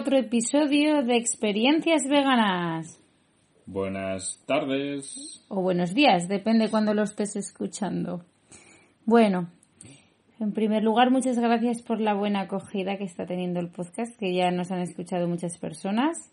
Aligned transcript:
Otro 0.00 0.16
episodio 0.16 1.02
de 1.02 1.18
Experiencias 1.18 2.08
Veganas. 2.08 2.98
Buenas 3.66 4.42
tardes. 4.46 5.44
O 5.50 5.60
buenos 5.60 5.92
días, 5.92 6.26
depende 6.26 6.70
cuando 6.70 6.94
lo 6.94 7.02
estés 7.02 7.36
escuchando. 7.36 8.24
Bueno, 9.04 9.50
en 10.38 10.54
primer 10.54 10.82
lugar, 10.82 11.10
muchas 11.10 11.38
gracias 11.38 11.82
por 11.82 12.00
la 12.00 12.14
buena 12.14 12.40
acogida 12.40 12.96
que 12.96 13.04
está 13.04 13.26
teniendo 13.26 13.60
el 13.60 13.68
podcast, 13.68 14.18
que 14.18 14.34
ya 14.34 14.50
nos 14.50 14.70
han 14.70 14.80
escuchado 14.80 15.28
muchas 15.28 15.58
personas. 15.58 16.32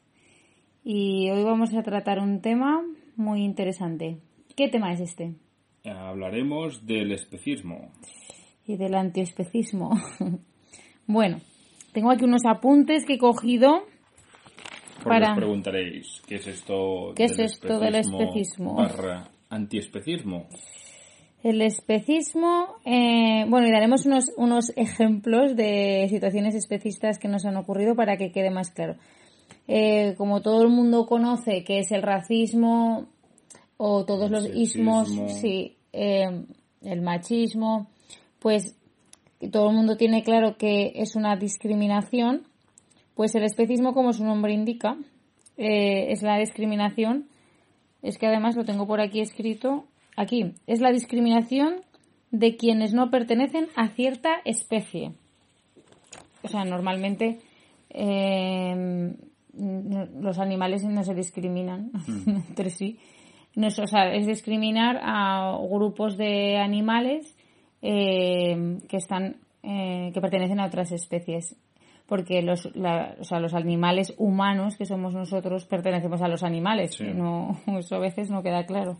Y 0.85 1.29
hoy 1.29 1.43
vamos 1.43 1.73
a 1.73 1.83
tratar 1.83 2.19
un 2.19 2.39
tema 2.39 2.85
muy 3.17 3.43
interesante. 3.43 4.21
¿Qué 4.55 4.69
tema 4.69 4.93
es 4.93 5.01
este? 5.01 5.35
Hablaremos 5.83 6.85
del 6.85 7.11
especismo. 7.11 7.91
Y 8.65 8.77
del 8.77 8.95
antiespecismo. 8.95 9.91
bueno, 11.05 11.41
tengo 11.93 12.11
aquí 12.11 12.25
unos 12.25 12.45
apuntes 12.45 13.05
que 13.05 13.13
he 13.13 13.17
cogido 13.17 13.83
Porque 15.03 15.09
para... 15.19 15.31
os 15.31 15.37
preguntaréis, 15.37 16.21
¿qué 16.27 16.35
es 16.35 16.47
esto 16.47 17.13
¿Qué 17.15 17.25
es 17.25 17.39
esto 17.39 17.79
del 17.79 17.95
especismo? 17.95 18.75
barra 18.75 19.29
antiespecismo? 19.49 20.47
El 21.43 21.61
especismo, 21.61 22.75
eh, 22.83 23.45
bueno, 23.47 23.67
y 23.67 23.71
daremos 23.71 24.05
unos, 24.05 24.31
unos 24.37 24.73
ejemplos 24.75 25.55
de 25.55 26.07
situaciones 26.09 26.55
especistas 26.55 27.19
que 27.19 27.27
nos 27.27 27.45
han 27.45 27.55
ocurrido 27.57 27.95
para 27.95 28.17
que 28.17 28.31
quede 28.31 28.49
más 28.49 28.71
claro. 28.71 28.95
Eh, 29.67 30.15
como 30.17 30.41
todo 30.41 30.63
el 30.63 30.69
mundo 30.69 31.05
conoce 31.05 31.63
que 31.63 31.79
es 31.79 31.91
el 31.91 32.01
racismo 32.01 33.07
o 33.77 34.03
todos 34.05 34.31
El 34.31 34.31
los 34.31 34.43
sexismo. 34.45 35.03
ismos, 35.03 35.39
sí, 35.39 35.77
eh, 35.93 36.43
el 36.81 37.01
machismo, 37.01 37.87
pues 38.39 38.76
que 39.39 39.49
todo 39.49 39.69
el 39.69 39.75
mundo 39.75 39.97
tiene 39.97 40.23
claro 40.23 40.57
que 40.57 40.93
es 40.95 41.15
una 41.15 41.35
discriminación, 41.35 42.43
pues 43.15 43.35
el 43.35 43.43
especismo, 43.43 43.93
como 43.93 44.13
su 44.13 44.23
nombre 44.23 44.53
indica, 44.53 44.97
eh, 45.57 46.11
es 46.11 46.21
la 46.21 46.37
discriminación, 46.37 47.27
es 48.01 48.17
que 48.17 48.27
además 48.27 48.55
lo 48.55 48.63
tengo 48.65 48.87
por 48.87 49.01
aquí 49.01 49.21
escrito, 49.21 49.85
aquí, 50.15 50.53
es 50.67 50.81
la 50.81 50.91
discriminación 50.91 51.81
de 52.31 52.55
quienes 52.57 52.93
no 52.93 53.09
pertenecen 53.09 53.67
a 53.75 53.89
cierta 53.89 54.35
especie. 54.45 55.13
O 56.43 56.47
sea, 56.47 56.63
normalmente 56.65 57.39
eh, 57.89 59.15
no- 59.53 60.05
los 60.21 60.39
animales 60.39 60.83
no 60.83 61.03
se 61.03 61.13
discriminan 61.13 61.91
entre 62.27 62.69
sí. 62.69 62.99
No 63.55 63.67
es, 63.67 63.79
o 63.79 63.87
sea, 63.87 64.13
es 64.13 64.27
discriminar 64.27 64.99
a 65.01 65.57
grupos 65.69 66.17
de 66.17 66.57
animales 66.57 67.36
eh, 67.91 68.79
que 68.89 68.97
están 68.97 69.37
eh, 69.63 70.11
que 70.13 70.19
pertenecen 70.21 70.59
a 70.59 70.65
otras 70.67 70.91
especies 70.91 71.55
porque 72.05 72.41
los, 72.41 72.73
la- 72.75 73.15
o 73.19 73.23
sea, 73.23 73.39
los 73.39 73.53
animales 73.53 74.13
humanos 74.17 74.77
que 74.77 74.85
somos 74.85 75.13
nosotros 75.13 75.65
pertenecemos 75.65 76.21
a 76.21 76.27
los 76.27 76.43
animales 76.43 76.95
Sí. 76.95 77.05
no 77.13 77.57
eso 77.79 77.95
a 77.95 77.99
veces 77.99 78.29
no 78.29 78.41
queda 78.43 78.65
claro 78.65 78.97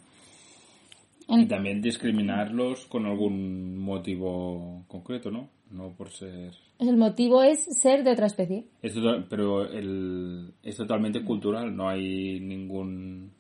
Y 1.29 1.45
también 1.47 1.81
discriminarlos 1.81 2.85
con 2.87 3.05
algún 3.05 3.77
motivo 3.79 4.83
concreto, 4.87 5.29
¿no? 5.31 5.49
No 5.69 5.91
por 5.97 6.09
ser... 6.11 6.51
el 6.79 6.95
motivo 6.95 7.43
es 7.43 7.59
ser 7.81 8.03
de 8.05 8.11
otra 8.11 8.27
especie 8.27 8.63
Es 8.81 8.93
total- 8.93 9.25
pero 9.29 9.65
el, 9.69 10.53
es 10.63 10.77
totalmente 10.77 11.23
cultural, 11.25 11.75
no 11.75 11.89
hay 11.89 12.39
ningún... 12.39 13.31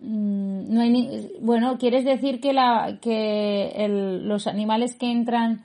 Mm, 0.00 0.74
no 0.74 0.80
hay 0.80 0.90
ni- 0.90 1.28
bueno 1.40 1.78
quieres 1.78 2.04
decir 2.04 2.40
que 2.40 2.52
la 2.52 2.98
que 3.00 3.68
el- 3.76 4.26
los 4.28 4.46
animales 4.46 4.96
que 4.96 5.10
entran 5.10 5.62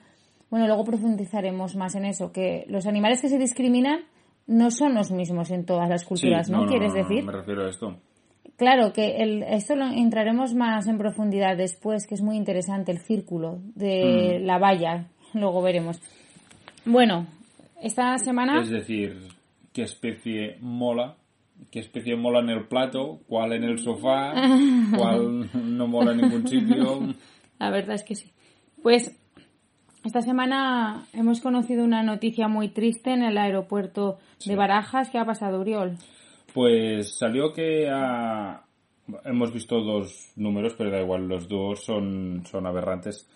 bueno 0.50 0.66
luego 0.66 0.84
profundizaremos 0.84 1.74
más 1.76 1.94
en 1.96 2.04
eso 2.04 2.30
que 2.32 2.64
los 2.68 2.86
animales 2.86 3.20
que 3.20 3.28
se 3.28 3.38
discriminan 3.38 4.00
no 4.46 4.70
son 4.70 4.94
los 4.94 5.10
mismos 5.10 5.50
en 5.50 5.64
todas 5.66 5.88
las 5.88 6.04
culturas 6.04 6.46
Sí, 6.46 6.52
no, 6.52 6.66
quieres 6.66 6.92
no, 6.92 6.98
decir 7.02 7.24
Me 7.24 7.32
refiero 7.32 7.66
a 7.66 7.70
esto. 7.70 7.96
Claro, 8.56 8.92
que 8.92 9.16
el, 9.22 9.42
esto 9.42 9.74
lo 9.74 9.86
entraremos 9.86 10.54
más 10.54 10.86
en 10.86 10.98
profundidad 10.98 11.56
después, 11.56 12.06
que 12.06 12.14
es 12.14 12.20
muy 12.20 12.36
interesante, 12.36 12.92
el 12.92 12.98
círculo 12.98 13.58
de 13.74 14.38
Mm. 14.42 14.44
la 14.46 14.58
valla. 14.58 15.06
Luego 15.32 15.62
veremos. 15.62 15.98
Bueno, 16.84 17.26
esta 17.80 18.18
semana... 18.18 18.60
Es 18.60 18.68
decir, 18.68 19.16
qué 19.72 19.82
especie 19.84 20.56
mola, 20.60 21.16
qué 21.70 21.80
especie 21.80 22.16
mola 22.16 22.40
en 22.40 22.50
el 22.50 22.66
plato, 22.66 23.20
cuál 23.26 23.52
en 23.52 23.64
el 23.64 23.78
sofá, 23.78 24.32
cuál 24.96 25.50
no 25.54 25.86
mola 25.86 26.12
en 26.12 26.18
ningún 26.18 26.46
sitio. 26.46 27.14
La 27.58 27.70
verdad 27.70 27.94
es 27.94 28.04
que 28.04 28.14
sí. 28.14 28.30
Pues 28.82 29.16
esta 30.04 30.22
semana 30.22 31.06
hemos 31.12 31.40
conocido 31.40 31.84
una 31.84 32.02
noticia 32.02 32.48
muy 32.48 32.68
triste 32.68 33.10
en 33.12 33.22
el 33.22 33.36
aeropuerto 33.36 34.18
de 34.46 34.56
Barajas. 34.56 35.10
¿Qué 35.10 35.18
ha 35.18 35.26
pasado, 35.26 35.60
Uriol? 35.60 35.96
Pues 36.54 37.18
salió 37.18 37.52
que 37.52 37.88
ah, 37.90 38.64
hemos 39.24 39.52
visto 39.52 39.80
dos 39.80 40.32
números, 40.36 40.74
pero 40.76 40.90
da 40.90 41.00
igual, 41.00 41.28
los 41.28 41.48
dos 41.48 41.84
son, 41.84 42.44
son 42.50 42.66
aberrantes. 42.66 43.28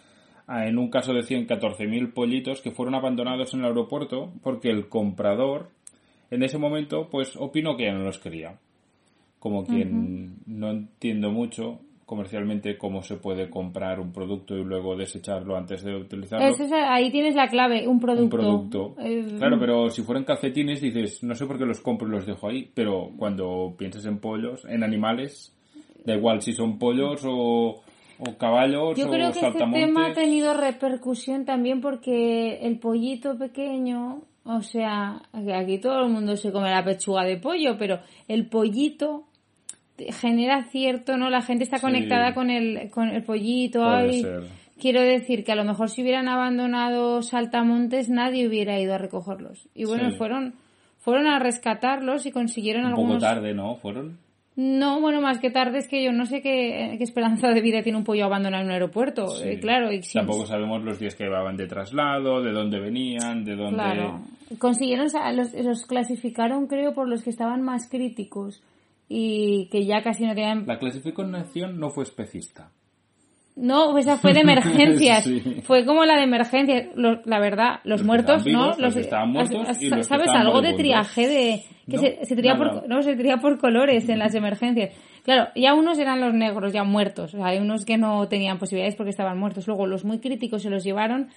Ah, 0.46 0.66
En 0.66 0.78
un 0.78 0.90
caso 0.90 1.12
de 1.12 1.20
114.000 1.20 2.12
pollitos 2.12 2.60
que 2.60 2.70
fueron 2.70 2.94
abandonados 2.94 3.54
en 3.54 3.60
el 3.60 3.66
aeropuerto 3.66 4.32
porque 4.42 4.70
el 4.70 4.88
comprador 4.88 5.70
en 6.34 6.42
ese 6.42 6.58
momento 6.58 7.08
pues 7.10 7.36
opinó 7.36 7.76
que 7.76 7.84
ya 7.84 7.92
no 7.92 8.04
los 8.04 8.18
quería. 8.18 8.58
Como 9.38 9.64
quien 9.64 10.38
no 10.46 10.70
entiendo 10.70 11.30
mucho 11.30 11.80
comercialmente 12.06 12.76
cómo 12.76 13.02
se 13.02 13.16
puede 13.16 13.48
comprar 13.48 13.98
un 13.98 14.12
producto 14.12 14.56
y 14.56 14.64
luego 14.64 14.96
desecharlo 14.96 15.56
antes 15.56 15.82
de 15.82 15.96
utilizarlo. 15.96 16.46
Ahí 16.88 17.10
tienes 17.10 17.34
la 17.34 17.48
clave, 17.48 17.88
un 17.88 17.98
producto. 17.98 18.24
un 18.24 18.30
producto. 18.30 18.94
Eh, 18.98 19.26
Claro, 19.38 19.58
pero 19.58 19.90
si 19.90 20.02
fueran 20.02 20.24
calcetines 20.24 20.80
dices, 20.80 21.22
no 21.22 21.34
sé 21.34 21.46
por 21.46 21.58
qué 21.58 21.64
los 21.64 21.80
compro 21.80 22.08
y 22.08 22.10
los 22.10 22.26
dejo 22.26 22.48
ahí, 22.48 22.70
pero 22.74 23.10
cuando 23.16 23.74
piensas 23.78 24.04
en 24.06 24.18
pollos, 24.18 24.64
en 24.66 24.82
animales, 24.82 25.54
da 26.04 26.14
igual 26.14 26.42
si 26.42 26.52
son 26.52 26.78
pollos 26.78 27.22
o, 27.24 27.82
o 28.18 28.38
caballos 28.38 28.98
Yo 28.98 29.08
o 29.08 29.10
creo 29.10 29.32
que 29.32 29.40
este 29.40 29.58
tema 29.58 30.08
ha 30.08 30.12
tenido 30.12 30.54
repercusión 30.54 31.44
también 31.44 31.80
porque 31.80 32.58
el 32.66 32.78
pollito 32.78 33.38
pequeño, 33.38 34.22
o 34.44 34.62
sea, 34.62 35.22
que 35.32 35.54
aquí 35.54 35.78
todo 35.78 36.04
el 36.04 36.10
mundo 36.12 36.36
se 36.36 36.52
come 36.52 36.70
la 36.70 36.84
pechuga 36.84 37.24
de 37.24 37.36
pollo, 37.38 37.76
pero 37.78 38.00
el 38.28 38.46
pollito 38.46 39.24
genera 40.20 40.64
cierto, 40.64 41.16
¿no? 41.16 41.30
La 41.30 41.42
gente 41.42 41.64
está 41.64 41.76
Sí. 41.78 41.82
conectada 41.82 42.34
con 42.34 42.50
el, 42.50 42.90
con 42.90 43.08
el 43.08 43.22
pollito. 43.22 43.84
Ay. 43.88 44.24
Quiero 44.80 45.00
decir 45.02 45.44
que 45.44 45.52
a 45.52 45.56
lo 45.56 45.64
mejor 45.64 45.88
si 45.88 46.02
hubieran 46.02 46.28
abandonado 46.28 47.22
saltamontes 47.22 48.08
nadie 48.10 48.48
hubiera 48.48 48.78
ido 48.80 48.94
a 48.94 48.98
recogerlos. 48.98 49.68
Y 49.74 49.84
bueno, 49.84 50.10
Sí. 50.10 50.16
fueron 50.16 50.54
fueron 50.98 51.26
a 51.26 51.38
rescatarlos 51.38 52.24
y 52.24 52.32
consiguieron 52.32 52.86
Un 52.86 52.90
poco 52.92 53.00
algunos 53.02 53.22
tarde, 53.22 53.52
¿no? 53.52 53.76
¿Fueron? 53.76 54.18
No, 54.56 55.00
bueno, 55.00 55.20
más 55.20 55.38
que 55.40 55.50
tarde 55.50 55.78
es 55.78 55.88
que 55.88 56.04
yo 56.04 56.12
no 56.12 56.26
sé 56.26 56.40
qué, 56.40 56.94
qué 56.96 57.02
esperanza 57.04 57.48
de 57.48 57.60
vida 57.60 57.82
tiene 57.82 57.98
un 57.98 58.04
pollo 58.04 58.24
abandonado 58.26 58.62
en 58.62 58.68
un 58.68 58.72
aeropuerto. 58.74 59.26
Sí. 59.28 59.48
Eh, 59.48 59.58
claro, 59.60 59.90
y 59.92 60.02
si- 60.02 60.18
Tampoco 60.18 60.46
sabemos 60.46 60.82
los 60.84 60.98
días 60.98 61.14
que 61.16 61.24
llevaban 61.24 61.56
de 61.56 61.66
traslado, 61.66 62.42
de 62.42 62.52
dónde 62.52 62.78
venían, 62.80 63.44
de 63.44 63.56
dónde... 63.56 63.76
Claro. 63.76 64.20
Consiguieron, 64.58 65.06
los, 65.34 65.52
los 65.54 65.86
clasificaron 65.86 66.66
creo 66.68 66.92
por 66.94 67.08
los 67.08 67.22
que 67.24 67.30
estaban 67.30 67.62
más 67.62 67.88
críticos 67.88 68.62
y 69.08 69.68
que 69.72 69.84
ya 69.84 70.02
casi 70.02 70.24
no 70.24 70.34
tenían... 70.34 70.66
La 70.66 70.78
clasificación 70.78 71.78
no 71.80 71.90
fue 71.90 72.04
especista. 72.04 72.70
No, 73.56 73.96
esa 73.98 74.16
fue 74.18 74.32
de 74.34 74.40
emergencias. 74.48 75.24
Sí. 75.24 75.40
Fue 75.62 75.84
como 75.86 76.04
la 76.04 76.16
de 76.16 76.24
emergencias. 76.24 76.88
La 76.96 77.38
verdad, 77.38 77.80
los, 77.84 78.02
muertos, 78.02 78.38
¿no? 78.38 78.44
vivos, 78.44 78.78
los 78.78 78.94
que 78.94 79.00
estaban 79.00 79.30
muertos 79.30 79.80
y 79.80 79.88
los 79.88 79.98
que 79.98 80.04
¿Sabes 80.04 80.28
algo 80.30 80.60
de 80.60 80.74
triaje 80.74 81.28
de 81.28 81.64
que 81.88 81.96
No, 81.96 82.02
se, 82.02 82.24
se 82.24 82.34
tría 82.36 82.56
por 82.56 82.88
no 82.88 83.02
se 83.02 83.14
tría 83.14 83.36
por 83.36 83.58
colores 83.58 84.08
en 84.08 84.18
las 84.18 84.34
emergencias? 84.34 84.90
Claro, 85.22 85.48
ya 85.54 85.72
unos 85.74 85.98
eran 85.98 86.20
los 86.20 86.34
negros, 86.34 86.72
ya 86.72 86.82
muertos. 86.84 87.32
O 87.34 87.36
sea, 87.38 87.46
hay 87.46 87.58
unos 87.58 87.84
que 87.84 87.96
no 87.96 88.26
tenían 88.28 88.58
posibilidades 88.58 88.96
porque 88.96 89.10
estaban 89.10 89.38
muertos. 89.38 89.66
Luego 89.68 89.86
los 89.86 90.04
muy 90.04 90.18
críticos 90.18 90.62
se 90.62 90.70
los 90.70 90.82
llevaron 90.84 91.28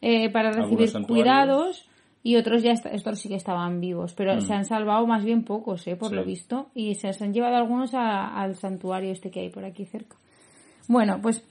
eh, 0.00 0.30
para 0.30 0.50
recibir 0.52 0.90
cuidados 1.06 1.88
y 2.24 2.36
otros 2.36 2.62
ya 2.62 2.72
est- 2.72 2.86
estos 2.86 3.18
sí 3.20 3.28
que 3.28 3.34
estaban 3.36 3.80
vivos, 3.80 4.14
pero 4.14 4.40
se 4.40 4.52
han 4.52 4.64
salvado 4.64 5.06
más 5.06 5.24
bien 5.24 5.44
pocos, 5.44 5.86
eh, 5.86 5.96
por 5.96 6.08
Mm. 6.08 6.10
Sí. 6.10 6.16
lo 6.16 6.24
visto, 6.24 6.70
y 6.74 6.94
se 6.96 7.06
los 7.08 7.22
han 7.22 7.32
llevado 7.32 7.56
algunos 7.56 7.94
a- 7.94 8.28
al 8.40 8.54
santuario 8.56 9.10
este 9.12 9.30
que 9.30 9.40
hay 9.40 9.48
por 9.50 9.64
aquí 9.64 9.84
cerca. 9.86 10.16
Bueno, 10.88 11.20
pues 11.22 11.44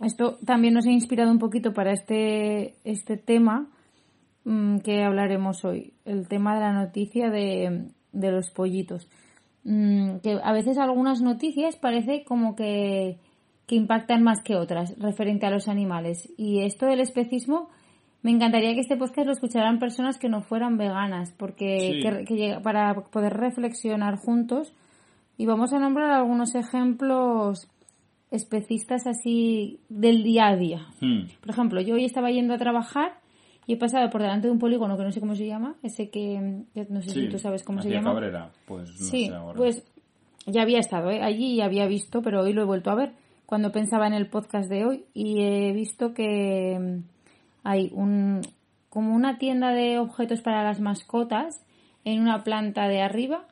esto 0.00 0.38
también 0.44 0.74
nos 0.74 0.86
ha 0.86 0.90
inspirado 0.90 1.30
un 1.30 1.38
poquito 1.38 1.72
para 1.72 1.92
este, 1.92 2.74
este 2.84 3.16
tema 3.16 3.68
mm, 4.44 4.78
que 4.78 5.02
hablaremos 5.04 5.64
hoy, 5.64 5.92
el 6.04 6.28
tema 6.28 6.54
de 6.54 6.60
la 6.60 6.72
noticia 6.72 7.30
de, 7.30 7.88
de 8.12 8.30
los 8.32 8.50
pollitos. 8.50 9.08
Mm, 9.64 10.16
que 10.18 10.38
a 10.42 10.52
veces 10.52 10.76
algunas 10.78 11.22
noticias 11.22 11.76
parece 11.76 12.24
como 12.24 12.54
que, 12.54 13.18
que 13.66 13.76
impactan 13.76 14.22
más 14.22 14.42
que 14.42 14.56
otras 14.56 14.98
referente 14.98 15.46
a 15.46 15.50
los 15.50 15.68
animales. 15.68 16.28
Y 16.36 16.60
esto 16.60 16.86
del 16.86 17.00
especismo, 17.00 17.70
me 18.22 18.30
encantaría 18.30 18.74
que 18.74 18.80
este 18.80 18.96
podcast 18.96 19.26
lo 19.26 19.32
escucharan 19.32 19.78
personas 19.78 20.18
que 20.18 20.28
no 20.28 20.42
fueran 20.42 20.76
veganas, 20.76 21.30
porque 21.38 21.78
Sí. 21.78 22.02
que- 22.02 22.24
que 22.24 22.60
para 22.62 22.94
poder 22.94 23.32
reflexionar 23.34 24.16
juntos. 24.16 24.74
Y 25.36 25.46
vamos 25.46 25.72
a 25.72 25.78
nombrar 25.78 26.10
algunos 26.10 26.54
ejemplos 26.54 27.68
especistas 28.30 29.06
así 29.06 29.80
del 29.88 30.22
día 30.22 30.48
a 30.48 30.56
día. 30.56 30.86
Hmm. 31.00 31.26
Por 31.40 31.50
ejemplo, 31.50 31.80
yo 31.80 31.94
hoy 31.94 32.04
estaba 32.04 32.30
yendo 32.30 32.54
a 32.54 32.58
trabajar 32.58 33.20
y 33.66 33.74
he 33.74 33.76
pasado 33.76 34.10
por 34.10 34.20
delante 34.22 34.48
de 34.48 34.52
un 34.52 34.58
polígono 34.58 34.96
que 34.96 35.04
no 35.04 35.12
sé 35.12 35.20
cómo 35.20 35.34
se 35.36 35.46
llama, 35.46 35.76
ese 35.82 36.10
que 36.10 36.64
no 36.88 37.00
sé 37.02 37.10
Sí, 37.10 37.20
si 37.22 37.28
tú 37.28 37.38
sabes 37.38 37.62
cómo 37.64 37.80
se 37.82 37.90
llama. 37.90 38.10
Cabrera, 38.12 38.50
pues 38.66 38.90
no 38.90 38.96
sí, 38.96 39.26
sé 39.28 39.34
ahora. 39.34 39.56
pues 39.56 39.84
ya 40.46 40.62
había 40.62 40.78
estado 40.80 41.10
¿eh? 41.10 41.22
allí 41.22 41.54
y 41.54 41.60
había 41.62 41.86
visto, 41.86 42.20
pero 42.22 42.42
hoy 42.42 42.52
lo 42.52 42.62
he 42.62 42.66
vuelto 42.66 42.90
a 42.90 42.94
ver 42.94 43.12
cuando 43.46 43.72
pensaba 43.72 44.06
en 44.06 44.14
el 44.14 44.26
podcast 44.28 44.68
de 44.68 44.84
hoy 44.84 45.04
y 45.14 45.40
he 45.40 45.72
visto 45.72 46.12
que 46.12 46.78
mm, 46.78 47.04
hay 47.62 47.90
un 47.94 48.40
como 48.90 49.14
una 49.14 49.38
tienda 49.38 49.70
de 49.70 49.98
objetos 49.98 50.40
para 50.40 50.62
las 50.62 50.80
mascotas 50.80 51.64
en 52.04 52.20
una 52.20 52.44
planta 52.44 52.86
de 52.86 53.00
arriba. 53.02 53.46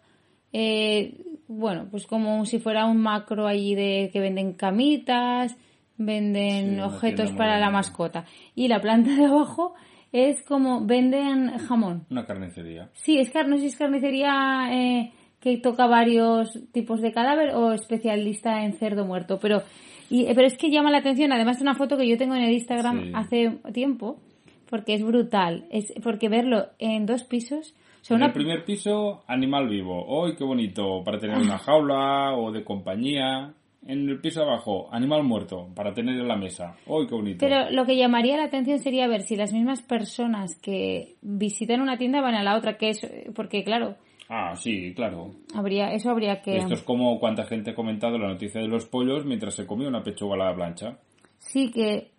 Eh, 0.53 1.25
bueno, 1.59 1.89
pues 1.91 2.07
como 2.07 2.45
si 2.47 2.59
fuera 2.59 2.87
un 2.87 2.99
macro 2.99 3.47
allí 3.47 3.75
de 3.75 4.11
que 4.13 4.21
venden 4.21 4.55
camitas, 4.55 5.57
venden 5.97 6.77
Sí, 6.77 6.81
objetos 6.81 7.33
para 7.33 7.59
la 7.59 7.71
mascota. 7.71 8.25
Y 8.55 8.69
la 8.69 8.81
planta 8.81 9.15
de 9.15 9.27
abajo 9.27 9.75
es 10.13 10.43
como 10.43 10.85
venden 10.85 11.51
jamón. 11.59 12.07
Una 12.11 12.25
carnicería. 12.25 12.91
Sí, 12.95 13.19
es 13.19 13.33
no 13.35 13.57
sé 13.57 13.63
si 13.63 13.67
es 13.69 13.77
carnicería 13.77 14.69
eh, 14.71 15.13
que 15.41 15.57
toca 15.57 15.87
varios 15.87 16.59
tipos 16.73 17.01
de 17.01 17.13
cadáver 17.13 17.55
o 17.55 17.73
especialista 17.73 18.65
en 18.65 18.75
cerdo 18.75 19.05
muerto, 19.05 19.39
pero 19.41 19.63
y, 20.11 20.27
eh, 20.27 20.33
pero 20.35 20.47
es 20.47 20.59
que 20.59 20.71
llama 20.71 20.91
la 20.91 20.99
atención, 20.99 21.33
además 21.33 21.59
de 21.59 21.63
una 21.63 21.75
foto 21.75 21.97
que 21.97 22.07
yo 22.07 22.19
tengo 22.19 22.35
en 22.35 22.43
el 22.43 22.53
Instagram 22.53 23.03
Sí. 23.03 23.13
hace 23.15 23.59
tiempo, 23.73 24.21
porque 24.69 24.95
es 24.95 25.03
brutal, 25.03 25.67
es 25.71 25.93
porque 26.03 26.29
verlo 26.29 26.67
en 26.79 27.07
dos 27.07 27.25
pisos, 27.25 27.75
sea, 28.05 28.15
En 28.17 28.23
una 28.23 28.27
el 28.27 28.33
primer 28.33 28.65
piso, 28.65 29.23
animal 29.27 29.69
vivo. 29.69 30.05
¡Uy, 30.23 30.35
qué 30.37 30.45
bonito! 30.45 31.03
Para 31.05 31.19
tener 31.19 31.39
una 31.39 31.59
jaula 31.59 32.35
o 32.37 32.51
de 32.53 32.65
compañía. 32.65 33.55
En 33.85 34.09
el 34.09 34.21
piso 34.21 34.43
abajo, 34.43 34.89
animal 34.93 35.25
muerto, 35.25 35.69
para 35.75 35.93
tener 35.93 36.15
en 36.17 36.29
la 36.29 36.37
mesa. 36.37 36.77
¡Uy, 36.87 37.07
qué 37.09 37.15
bonito! 37.17 37.39
Pero 37.41 37.69
lo 37.71 37.85
que 37.85 37.97
llamaría 37.97 38.37
la 38.37 38.45
atención 38.45 38.79
sería 38.79 39.09
ver 39.09 39.23
si 39.23 39.35
las 39.35 39.53
mismas 39.53 39.83
personas 39.83 40.57
que 40.61 41.17
visitan 41.21 41.81
una 41.81 41.99
tienda 41.99 42.21
van 42.21 42.37
a 42.37 42.45
la 42.45 42.57
otra, 42.57 42.77
que 42.77 42.91
es 42.91 43.05
porque 43.35 43.65
claro, 43.65 43.97
Ah, 44.29 44.55
sí, 44.57 44.95
claro. 44.95 45.33
habría 45.55 45.93
eso 45.93 46.11
habría 46.11 46.41
que 46.43 46.57
Esto 46.57 46.75
es 46.75 46.83
como 46.83 47.19
cuánta 47.21 47.45
gente 47.45 47.73
ha 47.73 47.75
comentado 47.75 48.19
la 48.19 48.29
noticia 48.29 48.61
de 48.63 48.69
los 48.69 48.87
pollos 48.87 49.27
mientras 49.27 49.55
se 49.55 49.67
comía 49.67 49.89
una 49.89 50.03
pechuga 50.03 50.37
a 50.37 50.51
la 50.51 50.55
plancha. 50.55 50.97
Sí, 51.39 51.71
que. 51.71 52.13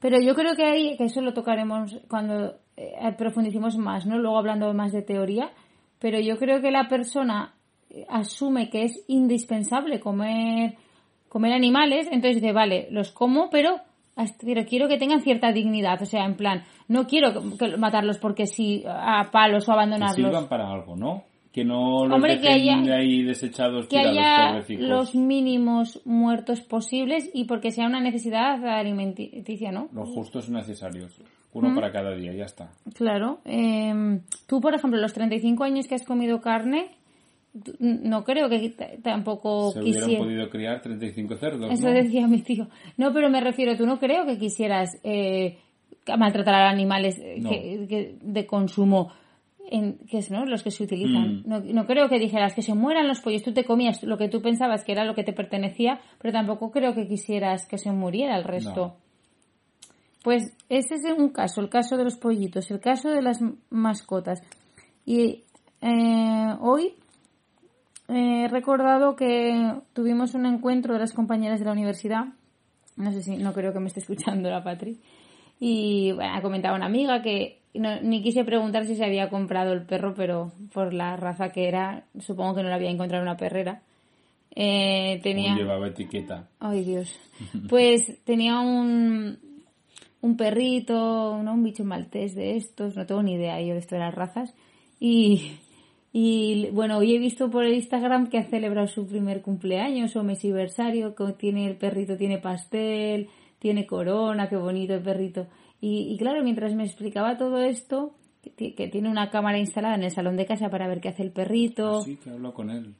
Pero 0.00 0.20
yo 0.20 0.34
creo 0.34 0.54
que 0.54 0.64
ahí, 0.64 0.96
que 0.96 1.04
eso 1.04 1.20
lo 1.22 1.32
tocaremos 1.34 1.98
cuando 2.08 2.59
profundicemos 3.16 3.76
más, 3.76 4.06
¿no? 4.06 4.18
Luego 4.18 4.38
hablando 4.38 4.72
más 4.74 4.92
de 4.92 5.02
teoría. 5.02 5.50
Pero 5.98 6.18
yo 6.18 6.38
creo 6.38 6.60
que 6.62 6.70
la 6.70 6.88
persona 6.88 7.52
eh, 7.90 8.06
asume 8.08 8.70
que 8.70 8.84
es 8.84 9.04
indispensable 9.08 10.00
comer, 10.00 10.74
comer 11.28 11.52
animales, 11.52 12.06
entonces 12.10 12.40
dice, 12.40 12.52
vale, 12.52 12.88
los 12.90 13.12
como, 13.12 13.50
pero, 13.50 13.80
pero 14.44 14.64
quiero 14.64 14.88
que 14.88 14.96
tengan 14.98 15.20
cierta 15.20 15.52
dignidad. 15.52 16.00
O 16.00 16.06
sea, 16.06 16.24
en 16.24 16.36
plan, 16.36 16.64
no 16.88 17.06
quiero 17.06 17.32
que- 17.32 17.58
que 17.58 17.76
matarlos 17.76 18.18
porque 18.18 18.46
sí, 18.46 18.82
a 18.86 19.30
palos 19.30 19.64
o 19.64 19.66
Que 19.66 19.72
abandonarlos. 19.72 20.16
sirvan 20.16 20.48
para 20.48 20.70
algo, 20.72 20.96
¿no? 20.96 21.22
Que 21.52 21.64
no 21.64 22.06
los 22.06 22.14
Hombre, 22.14 22.38
que 22.40 22.48
dejen 22.48 22.80
haya- 22.84 22.94
ahí 22.96 23.22
desechados, 23.24 23.88
que 23.88 23.98
tirados, 23.98 24.70
haya 24.70 24.86
los 24.86 25.14
mínimos 25.16 26.00
muertos 26.04 26.60
posibles 26.60 27.28
y 27.34 27.44
porque 27.44 27.72
sea 27.72 27.86
una 27.86 28.00
necesidad 28.00 28.64
alimenticia, 28.64 29.72
¿no? 29.72 29.88
Los 29.92 30.08
justos 30.10 30.48
necesarios. 30.48 31.12
Uno 31.52 31.74
para 31.74 31.90
cada 31.90 32.14
día, 32.14 32.32
ya 32.32 32.44
está. 32.44 32.70
Claro. 32.94 33.40
eh, 33.44 34.20
tú, 34.46 34.60
por 34.60 34.74
ejemplo, 34.74 35.00
los 35.00 35.12
35 35.12 35.64
años 35.64 35.88
que 35.88 35.96
has 35.96 36.04
comido 36.04 36.40
carne, 36.40 36.90
no 37.80 38.22
creo 38.22 38.48
que 38.48 38.70
tampoco 39.02 39.72
Se 39.72 39.80
hubieran 39.82 40.16
podido 40.18 40.48
criar 40.50 40.80
35 40.80 41.34
cerdos, 41.36 41.72
Eso 41.72 41.88
¿no? 41.88 41.94
decía 41.94 42.28
mi 42.28 42.42
tío. 42.42 42.68
No, 42.96 43.12
pero 43.12 43.28
me 43.28 43.40
refiero, 43.40 43.76
tú 43.76 43.86
no 43.86 43.98
creo 43.98 44.24
que 44.24 44.38
quisieras 44.38 44.90
eh, 45.02 45.58
maltratar 46.16 46.54
a 46.54 46.70
animales 46.70 47.18
eh, 47.18 47.38
No. 47.40 47.50
que- 47.50 47.86
que- 47.88 48.14
de 48.22 48.46
consumo. 48.46 49.10
En, 49.72 49.98
que 50.08 50.18
es 50.18 50.30
no 50.30 50.44
los 50.44 50.62
que 50.64 50.70
se 50.72 50.82
utilizan 50.82 51.42
Mm. 51.42 51.42
no, 51.46 51.60
no 51.60 51.86
creo 51.86 52.08
que 52.08 52.18
dijeras 52.18 52.54
que 52.54 52.62
se 52.62 52.74
mueran 52.74 53.06
los 53.06 53.20
pollos 53.20 53.42
tú 53.44 53.52
te 53.52 53.64
comías 53.64 54.02
lo 54.02 54.18
que 54.18 54.28
tú 54.28 54.42
pensabas 54.42 54.82
que 54.84 54.92
era 54.92 55.04
lo 55.04 55.14
que 55.14 55.22
te 55.22 55.32
pertenecía 55.32 56.00
pero 56.20 56.32
tampoco 56.32 56.70
creo 56.72 56.92
que 56.94 57.06
quisieras 57.06 57.66
que 57.68 57.78
se 57.78 57.92
muriera 57.92 58.36
el 58.36 58.44
resto 58.44 58.86
No. 58.86 58.96
pues 60.24 60.56
ese 60.68 60.94
es 60.96 61.04
un 61.16 61.30
caso, 61.30 61.60
el 61.60 61.68
caso 61.68 61.96
de 61.96 62.04
los 62.04 62.16
pollitos, 62.16 62.70
el 62.70 62.80
caso 62.80 63.08
de 63.10 63.22
las 63.22 63.40
mascotas. 63.70 64.42
Y 65.06 65.44
eh, 65.80 66.54
hoy 66.60 66.92
he 68.08 68.48
recordado 68.48 69.16
que 69.16 69.74
tuvimos 69.92 70.34
un 70.34 70.46
encuentro 70.46 70.94
de 70.94 71.00
las 71.00 71.12
compañeras 71.12 71.58
de 71.60 71.66
la 71.66 71.72
universidad. 71.72 72.24
No 72.96 73.12
sé 73.12 73.22
si, 73.22 73.36
no 73.36 73.52
creo 73.52 73.72
que 73.72 73.80
me 73.80 73.86
esté 73.86 74.00
escuchando 74.00 74.50
la 74.50 74.62
Patri. 74.62 75.00
Y 75.58 76.12
bueno, 76.12 76.34
ha 76.34 76.42
comentado 76.42 76.76
una 76.76 76.86
amiga 76.86 77.22
que 77.22 77.59
no- 77.74 78.00
ni 78.02 78.22
quise 78.22 78.44
preguntar 78.44 78.86
si 78.86 78.96
se 78.96 79.04
había 79.04 79.28
comprado 79.30 79.72
el 79.72 79.82
perro, 79.82 80.14
pero 80.16 80.52
por 80.72 80.92
la 80.94 81.16
raza 81.16 81.50
que 81.50 81.68
era, 81.68 82.04
supongo 82.18 82.54
que 82.56 82.62
no 82.62 82.68
la 82.68 82.74
había 82.76 82.90
encontrado 82.90 83.22
en 83.22 83.28
una 83.28 83.36
perrera. 83.36 83.82
Eh, 84.54 85.20
tenía. 85.22 85.54
Llevaba 85.54 85.88
etiqueta. 85.88 86.48
Ay, 86.58 86.84
Dios. 86.84 87.14
Pues 87.68 88.22
tenía 88.24 88.58
un, 88.60 89.38
un 90.20 90.36
perrito, 90.36 91.40
¿no? 91.42 91.54
un 91.54 91.62
bicho 91.62 91.84
maltés 91.84 92.34
de 92.34 92.56
estos, 92.56 92.96
no 92.96 93.06
tengo 93.06 93.22
ni 93.22 93.34
idea 93.34 93.60
yo 93.60 93.74
de 93.74 93.78
esto 93.80 93.94
de 93.94 94.00
las 94.00 94.14
razas. 94.14 94.52
Y, 94.98 95.52
y 96.12 96.68
bueno, 96.72 96.98
hoy 96.98 97.14
he 97.14 97.18
visto 97.18 97.48
por 97.50 97.64
el 97.64 97.74
Instagram 97.74 98.28
que 98.28 98.38
ha 98.38 98.44
celebrado 98.44 98.88
su 98.88 99.06
primer 99.06 99.40
cumpleaños 99.40 100.16
o 100.16 100.24
mesiversario, 100.24 101.14
que 101.14 101.32
tiene 101.38 101.66
el 101.66 101.76
perrito, 101.76 102.16
tiene 102.16 102.38
pastel, 102.38 103.28
tiene 103.60 103.86
corona, 103.86 104.48
qué 104.48 104.56
bonito 104.56 104.94
el 104.94 105.02
perrito. 105.02 105.46
Y, 105.80 106.12
y 106.12 106.18
claro, 106.18 106.42
mientras 106.42 106.74
me 106.74 106.84
explicaba 106.84 107.36
todo 107.36 107.60
esto, 107.62 108.12
que, 108.56 108.74
que 108.74 108.88
tiene 108.88 109.08
una 109.10 109.30
cámara 109.30 109.58
instalada 109.58 109.94
en 109.94 110.02
el 110.04 110.10
salón 110.10 110.36
de 110.36 110.46
casa 110.46 110.68
para 110.70 110.88
ver 110.88 111.00
qué 111.00 111.08
hace 111.08 111.22
el 111.22 111.30
perrito 111.32 111.98
Así 112.00 112.16
que 112.16 112.30
hablo 112.30 112.52
con 112.54 112.70
él. 112.70 112.94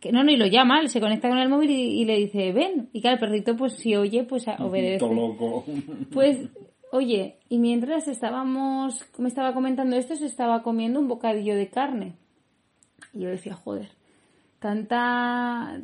que 0.00 0.12
no, 0.12 0.22
ni 0.24 0.36
lo 0.36 0.46
llama, 0.46 0.86
se 0.88 1.00
conecta 1.00 1.28
con 1.28 1.38
el 1.38 1.48
móvil 1.48 1.70
y, 1.70 2.00
y 2.02 2.04
le 2.04 2.16
dice, 2.16 2.52
ven. 2.52 2.88
Y 2.92 3.00
claro, 3.00 3.14
el 3.16 3.20
perrito, 3.20 3.56
pues 3.56 3.74
si 3.74 3.94
oye, 3.96 4.24
pues 4.24 4.46
obedece. 4.58 5.06
Loco. 5.14 5.64
Pues, 6.12 6.48
oye, 6.92 7.38
y 7.48 7.58
mientras 7.58 8.06
estábamos, 8.08 9.04
me 9.18 9.28
estaba 9.28 9.52
comentando 9.54 9.96
esto, 9.96 10.14
se 10.14 10.26
estaba 10.26 10.62
comiendo 10.62 11.00
un 11.00 11.08
bocadillo 11.08 11.56
de 11.56 11.68
carne. 11.68 12.14
Y 13.12 13.20
yo 13.20 13.28
decía, 13.28 13.54
joder, 13.54 13.88
tanta, 14.60 15.80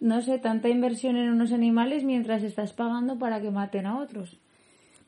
no 0.00 0.20
sé, 0.22 0.38
tanta 0.38 0.68
inversión 0.68 1.16
en 1.16 1.30
unos 1.30 1.52
animales 1.52 2.04
mientras 2.04 2.42
estás 2.42 2.72
pagando 2.72 3.18
para 3.18 3.40
que 3.40 3.50
maten 3.50 3.86
a 3.86 3.98
otros. 4.00 4.38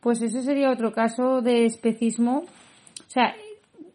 Pues 0.06 0.22
ese 0.22 0.42
sería 0.42 0.70
otro 0.70 0.92
caso 0.92 1.42
de 1.42 1.64
especismo. 1.64 2.44
O 2.44 3.08
sea, 3.10 3.34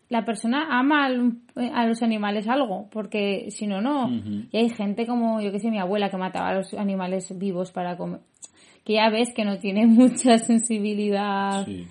la 0.10 0.26
persona 0.26 0.68
ama 0.78 1.06
al- 1.06 1.38
a 1.74 1.88
los 1.88 2.02
animales 2.04 2.50
algo, 2.50 2.90
porque 2.92 3.50
si 3.50 3.66
no, 3.66 3.80
no. 3.80 4.10
Y 4.52 4.58
hay 4.58 4.68
gente 4.72 5.08
como, 5.08 5.40
yo 5.40 5.54
que 5.54 5.60
sé, 5.60 5.72
mi 5.72 5.80
abuela 5.80 6.10
que 6.10 6.18
mataba 6.18 6.50
a 6.50 6.56
los 6.56 6.74
animales 6.74 7.34
vivos 7.40 7.72
para 7.72 7.96
comer. 7.96 8.20
Que 8.84 8.96
ya 8.96 9.10
ves 9.10 9.30
que 9.34 9.46
no 9.46 9.58
tiene 9.60 9.88
mucha 9.88 10.38
sensibilidad 10.38 11.64
Sí. 11.66 11.88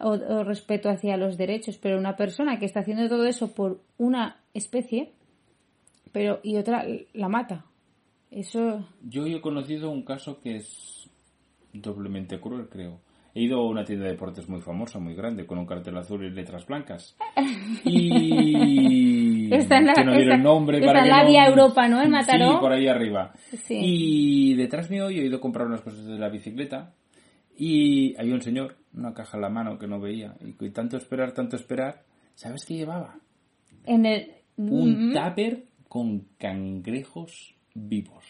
o, 0.00 0.08
o 0.14 0.42
respeto 0.42 0.88
hacia 0.90 1.16
los 1.16 1.36
derechos, 1.38 1.78
pero 1.78 1.96
una 1.96 2.16
persona 2.16 2.58
que 2.58 2.66
está 2.66 2.80
haciendo 2.80 3.08
todo 3.08 3.24
eso 3.24 3.54
por 3.54 3.80
una 3.98 4.36
especie, 4.52 5.12
pero 6.10 6.40
y 6.42 6.56
otra 6.56 6.84
la 7.12 7.28
mata. 7.28 7.64
Eso, 8.32 8.84
Yo 9.08 9.26
he 9.26 9.40
conocido 9.40 9.90
un 9.92 10.02
caso 10.02 10.40
que 10.40 10.56
es 10.56 11.08
doblemente 11.72 12.40
cruel, 12.40 12.68
creo. 12.68 12.98
He 13.34 13.42
ido 13.42 13.58
a 13.60 13.68
una 13.68 13.84
tienda 13.84 14.04
de 14.04 14.12
deportes 14.12 14.48
muy 14.48 14.60
famosa, 14.60 14.98
muy 15.00 15.14
grande, 15.14 15.44
con 15.44 15.58
un 15.58 15.66
cartel 15.66 15.96
azul 15.96 16.24
y 16.24 16.30
letras 16.30 16.64
blancas. 16.66 17.16
Y... 17.84 19.52
Está 19.54 19.78
en 19.78 19.86
la, 19.86 19.94
que 19.94 20.04
no 20.04 20.14
está- 20.14 20.34
el 20.36 20.42
nombre 20.42 20.80
para 20.80 21.02
que 21.02 21.08
la 21.08 21.22
no- 21.22 21.28
vía 21.30 21.46
Europa, 21.46 21.88
¿no? 21.88 22.02
En 22.02 22.10
Mataró. 22.10 22.52
Sí, 22.52 22.56
por 22.60 22.72
ahí 22.72 22.88
arriba. 22.88 23.32
Sí. 23.64 23.78
Y 23.80 24.54
detrás 24.54 24.90
mío 24.90 25.10
yo 25.10 25.22
he 25.22 25.26
ido 25.26 25.36
a 25.38 25.40
comprar 25.40 25.66
unas 25.66 25.80
cosas 25.80 26.06
de 26.06 26.18
la 26.18 26.28
bicicleta 26.28 26.92
y 27.56 28.16
había 28.18 28.34
un 28.34 28.42
señor, 28.42 28.76
una 28.94 29.12
caja 29.14 29.36
en 29.36 29.42
la 29.42 29.48
mano 29.48 29.78
que 29.78 29.86
no 29.86 30.00
veía. 30.00 30.34
Y 30.60 30.70
tanto 30.70 30.96
esperar, 30.96 31.32
tanto 31.32 31.56
esperar, 31.56 32.02
¿sabes 32.34 32.64
qué 32.64 32.74
llevaba? 32.74 33.16
En 33.86 34.06
el... 34.06 34.30
Un 34.56 35.10
Mm, 35.10 35.12
tupper 35.14 35.64
con 35.88 36.26
cangrejos 36.38 37.54
vivos. 37.74 38.24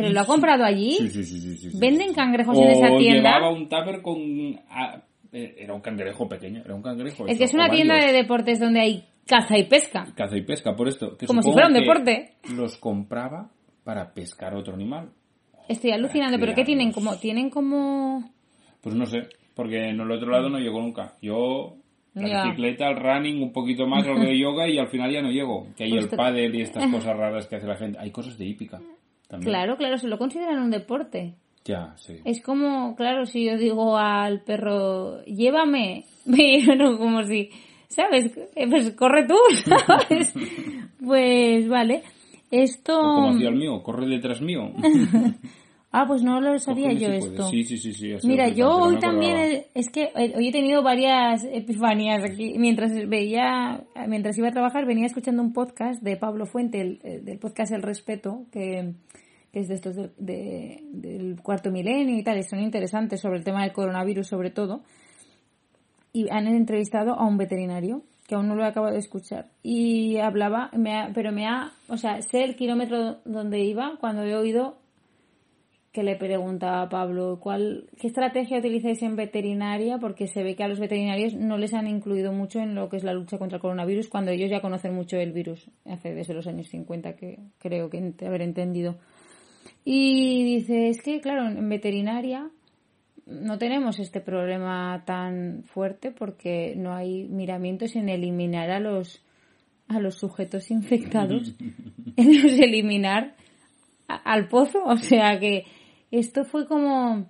¿Pero 0.00 0.12
lo 0.12 0.20
ha 0.20 0.24
comprado 0.26 0.64
allí? 0.64 0.92
Sí, 0.98 1.08
sí, 1.08 1.24
sí, 1.24 1.40
sí, 1.40 1.56
sí, 1.56 1.70
sí. 1.70 1.78
¿Venden 1.78 2.12
cangrejos 2.14 2.56
O 2.56 2.62
en 2.62 2.70
esa 2.70 2.88
tienda? 2.96 3.30
llevaba 3.30 3.50
un 3.50 3.68
tupper 3.68 4.02
con... 4.02 4.60
ah, 4.70 5.02
eh, 5.32 5.54
era 5.58 5.74
un 5.74 5.80
cangrejo 5.80 6.28
pequeño, 6.28 6.62
era 6.64 6.74
un 6.74 6.82
cangrejo. 6.82 7.26
Es 7.26 7.36
que 7.38 7.44
es 7.44 7.54
una 7.54 7.68
tienda 7.68 7.94
varios. 7.94 8.12
de 8.12 8.16
deportes 8.18 8.60
donde 8.60 8.80
hay 8.80 9.04
caza 9.26 9.58
y 9.58 9.64
pesca. 9.64 10.06
Caza 10.14 10.36
y 10.36 10.42
pesca, 10.42 10.76
por 10.76 10.88
esto. 10.88 11.16
que 11.16 11.26
Como 11.26 11.42
si 11.42 11.50
fuera 11.50 11.66
un 11.66 11.74
deporte. 11.74 12.34
Los 12.54 12.76
compraba 12.76 13.50
para 13.84 14.12
pescar 14.14 14.54
otro 14.54 14.74
animal. 14.74 15.10
Estoy 15.68 15.90
alucinando, 15.90 16.38
pero 16.38 16.54
¿qué 16.54 16.64
tienen? 16.64 16.92
Como, 16.92 17.16
tienen 17.16 17.50
como... 17.50 18.30
Pues 18.80 18.94
no 18.94 19.04
sé, 19.06 19.28
porque 19.54 19.88
en 19.88 20.00
el 20.00 20.10
otro 20.10 20.30
lado 20.30 20.48
no 20.48 20.58
llego 20.60 20.80
nunca. 20.80 21.14
Yo, 21.20 21.76
la 22.14 22.28
Ya. 22.28 22.42
bicicleta, 22.44 22.88
el 22.88 22.96
running, 22.96 23.42
un 23.42 23.52
poquito 23.52 23.84
más, 23.86 24.06
algo 24.06 24.20
de 24.20 24.38
yoga 24.38 24.68
y 24.68 24.78
al 24.78 24.88
final 24.88 25.10
ya 25.12 25.22
no 25.22 25.30
llego. 25.32 25.66
Que 25.76 25.84
hay 25.84 25.92
el 25.92 25.98
Ostras. 26.04 26.18
pádel 26.18 26.54
y 26.54 26.62
estas 26.62 26.86
cosas 26.92 27.16
raras 27.16 27.46
que 27.48 27.56
hace 27.56 27.66
la 27.66 27.76
gente. 27.76 27.98
Hay 27.98 28.12
cosas 28.12 28.38
de 28.38 28.44
hípica 28.46 28.80
también. 29.28 29.50
Claro, 29.50 29.76
claro, 29.76 29.98
se 29.98 30.08
lo 30.08 30.18
consideran 30.18 30.58
un 30.62 30.70
deporte. 30.70 31.34
Ya, 31.64 31.94
sí. 31.96 32.14
Es 32.24 32.40
como, 32.42 32.94
claro, 32.94 33.26
si 33.26 33.44
yo 33.44 33.56
digo 33.56 33.96
al 33.96 34.40
perro, 34.42 35.22
llévame, 35.24 36.04
bueno, 36.24 36.96
como 36.98 37.24
si, 37.24 37.50
¿sabes? 37.88 38.36
Eh, 38.54 38.68
Pues 38.70 38.90
corre 38.92 39.26
tú, 39.26 39.34
¿sabes? 39.86 40.32
Pues 41.04 41.68
vale. 41.68 42.02
Esto... 42.50 42.98
O 42.98 43.14
como 43.16 43.30
hacía 43.30 43.48
el 43.48 43.56
mío, 43.56 43.82
corre 43.82 44.06
detrás 44.06 44.40
mío. 44.40 44.70
Ah, 45.92 46.04
pues 46.06 46.22
no 46.22 46.42
lo 46.42 46.58
sabía 46.58 46.88
Cógeme 46.90 47.00
yo 47.00 47.08
si 47.08 47.16
esto. 47.16 47.30
puedes. 47.36 47.50
Sí, 47.50 47.64
sí, 47.64 47.78
sí, 47.78 47.92
sí. 48.18 48.28
Mira, 48.28 48.48
yo 48.48 48.66
no 48.66 48.84
hoy 48.84 48.98
también, 48.98 49.36
he- 49.36 49.66
es 49.74 49.88
que 49.88 50.10
eh, 50.14 50.34
hoy 50.36 50.48
he 50.48 50.52
tenido 50.52 50.82
varias 50.82 51.42
epifanías 51.44 52.22
aquí. 52.22 52.58
Mientras 52.58 52.92
veía, 53.08 53.82
mientras 54.06 54.36
iba 54.36 54.48
a 54.48 54.52
trabajar, 54.52 54.84
venía 54.84 55.06
escuchando 55.06 55.40
un 55.42 55.54
podcast 55.54 56.02
de 56.02 56.18
Pablo 56.18 56.44
Fuente, 56.44 56.82
el- 56.82 57.00
eh, 57.02 57.20
del 57.22 57.38
podcast 57.38 57.72
El 57.72 57.80
Respeto, 57.82 58.44
que, 58.52 58.92
que 59.56 59.60
es 59.60 59.68
de 59.68 59.74
estos 59.76 59.96
de- 59.96 60.10
de- 60.18 60.82
del 60.92 61.40
cuarto 61.42 61.70
milenio 61.70 62.14
y 62.18 62.22
tal, 62.22 62.44
son 62.44 62.60
interesantes 62.60 63.22
sobre 63.22 63.38
el 63.38 63.44
tema 63.44 63.62
del 63.62 63.72
coronavirus 63.72 64.26
sobre 64.26 64.50
todo. 64.50 64.82
Y 66.12 66.28
han 66.28 66.46
entrevistado 66.46 67.14
a 67.14 67.26
un 67.26 67.38
veterinario, 67.38 68.02
que 68.28 68.34
aún 68.34 68.48
no 68.48 68.54
lo 68.54 68.64
he 68.64 68.66
acabado 68.66 68.92
de 68.92 68.98
escuchar. 68.98 69.46
Y 69.62 70.18
hablaba, 70.18 70.70
pero 71.14 71.32
me 71.32 71.46
ha, 71.46 71.72
o 71.88 71.96
sea, 71.96 72.20
sé 72.20 72.44
el 72.44 72.54
kilómetro 72.54 73.16
donde 73.24 73.60
iba 73.64 73.96
cuando 73.98 74.24
he 74.24 74.36
oído 74.36 74.76
que 75.90 76.02
le 76.02 76.16
preguntaba 76.16 76.82
a 76.82 76.88
Pablo 76.90 77.38
¿cuál, 77.40 77.88
qué 77.98 78.08
estrategia 78.08 78.58
utilizáis 78.58 79.00
en 79.02 79.16
veterinaria 79.16 79.96
porque 79.96 80.26
se 80.26 80.42
ve 80.42 80.54
que 80.54 80.62
a 80.64 80.68
los 80.68 80.78
veterinarios 80.78 81.32
no 81.32 81.56
les 81.56 81.72
han 81.72 81.86
incluido 81.86 82.34
mucho 82.34 82.60
en 82.60 82.74
lo 82.74 82.90
que 82.90 82.98
es 82.98 83.04
la 83.04 83.14
lucha 83.14 83.38
contra 83.38 83.56
el 83.56 83.62
coronavirus 83.62 84.08
cuando 84.10 84.30
ellos 84.30 84.50
ya 84.50 84.60
conocen 84.60 84.92
mucho 84.94 85.16
el 85.16 85.32
virus 85.32 85.70
hace 85.86 86.12
desde 86.12 86.34
los 86.34 86.46
años 86.46 86.68
50 86.68 87.14
que 87.16 87.38
creo 87.58 87.88
que 87.88 88.12
haber 88.26 88.42
entendido 88.42 88.96
y 89.88 90.42
dice 90.44 90.88
es 90.88 91.00
que 91.00 91.20
claro 91.20 91.46
en 91.46 91.68
veterinaria 91.68 92.50
no 93.24 93.56
tenemos 93.58 93.98
este 94.00 94.20
problema 94.20 95.04
tan 95.06 95.62
fuerte 95.64 96.10
porque 96.10 96.74
no 96.76 96.92
hay 96.94 97.24
miramientos 97.28 97.94
en 97.96 98.08
eliminar 98.08 98.70
a 98.70 98.80
los 98.80 99.22
a 99.88 100.00
los 100.00 100.16
sujetos 100.16 100.70
infectados 100.72 101.54
en 102.16 102.42
los 102.42 102.52
eliminar 102.58 103.36
a- 104.08 104.16
al 104.16 104.48
pozo 104.48 104.82
o 104.84 104.96
sea 104.96 105.38
que 105.38 105.64
esto 106.10 106.44
fue 106.44 106.66
como 106.66 107.26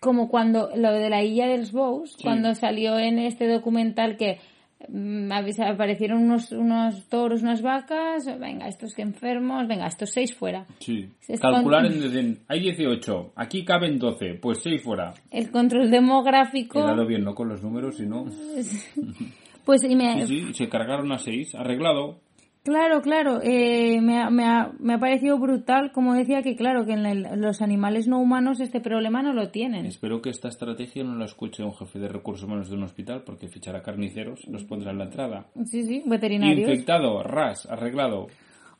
como 0.00 0.28
cuando 0.30 0.70
lo 0.74 0.92
de 0.92 1.10
la 1.10 1.22
isla 1.22 1.48
de 1.48 1.58
los 1.58 1.72
Bows 1.72 2.16
cuando 2.22 2.54
salió 2.54 2.98
en 2.98 3.18
este 3.18 3.46
documental 3.46 4.16
que 4.16 4.38
aparecieron 4.80 6.22
unos 6.22 6.52
unos 6.52 7.08
toros 7.08 7.42
unas 7.42 7.62
vacas 7.62 8.26
venga 8.38 8.68
estos 8.68 8.94
que 8.94 9.02
enfermos 9.02 9.66
venga 9.66 9.86
estos 9.86 10.10
seis 10.10 10.34
fuera 10.34 10.66
Sí. 10.78 11.08
Calcular 11.40 11.86
en, 11.86 12.00
dicen, 12.00 12.38
hay 12.48 12.60
18, 12.60 13.32
aquí 13.36 13.64
caben 13.64 13.98
12, 13.98 14.34
pues 14.40 14.60
6 14.62 14.82
fuera. 14.82 15.14
el 15.30 15.50
control 15.50 15.90
demográfico 15.90 16.78
He 16.78 16.82
dado 16.82 17.06
bien, 17.06 17.24
no 17.24 17.34
con 17.34 17.48
los 17.48 17.62
números, 17.62 17.96
sino... 17.96 18.24
pues 19.64 19.84
y 19.84 19.94
me, 19.94 20.26
Sí, 20.26 20.46
sí, 20.46 20.54
se 20.54 20.68
cargaron 20.68 21.12
a 21.12 21.18
6, 21.18 21.54
arreglado. 21.54 22.20
Claro, 22.68 23.00
claro. 23.00 23.40
eh, 23.42 23.98
me, 24.02 24.20
ha, 24.20 24.28
me, 24.28 24.44
ha, 24.44 24.72
me 24.78 24.92
ha 24.92 24.98
parecido 24.98 25.38
brutal, 25.38 25.90
como 25.90 26.12
decía, 26.12 26.42
que 26.42 26.54
claro, 26.54 26.84
que 26.84 26.92
en 26.92 27.06
el- 27.06 27.40
los 27.40 27.62
animales 27.62 28.06
no 28.06 28.20
humanos 28.20 28.60
este 28.60 28.82
problema 28.82 29.22
no 29.22 29.32
lo 29.32 29.48
tienen. 29.48 29.86
Espero 29.86 30.20
que 30.20 30.28
esta 30.28 30.48
estrategia 30.48 31.02
no 31.02 31.14
la 31.16 31.24
escuche 31.24 31.64
un 31.64 31.72
jefe 31.72 31.98
de 31.98 32.08
recursos 32.08 32.44
humanos 32.44 32.68
de 32.68 32.76
un 32.76 32.82
hospital, 32.82 33.22
porque 33.24 33.48
fichará 33.48 33.80
carniceros, 33.80 34.46
los 34.48 34.64
pondrá 34.64 34.90
en 34.90 34.98
la 34.98 35.04
entrada. 35.04 35.46
Sí, 35.64 35.82
sí, 35.84 36.02
veterinarios. 36.04 36.68
Infectado, 36.68 37.22
ras, 37.22 37.64
arreglado. 37.70 38.26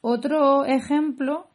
Otro 0.02 0.66
ejemplo, 0.66 1.46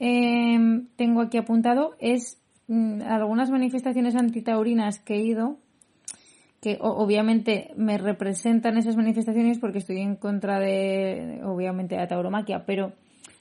eh, 0.00 0.58
tengo 0.96 1.20
aquí 1.20 1.36
apuntado, 1.36 1.94
es 2.00 2.40
mm, 2.68 3.02
algunas 3.02 3.50
manifestaciones 3.50 4.16
antitaurinas 4.16 4.98
que 4.98 5.16
he 5.16 5.22
ido, 5.22 5.58
que 6.62 6.78
obviamente 6.80 7.72
me 7.76 7.98
representan 7.98 8.78
esas 8.78 8.96
manifestaciones 8.96 9.58
porque 9.58 9.78
estoy 9.78 9.98
en 9.98 10.14
contra 10.16 10.60
de, 10.60 11.40
obviamente, 11.44 11.96
la 11.96 12.06
tauromaquia, 12.06 12.64
pero 12.64 12.92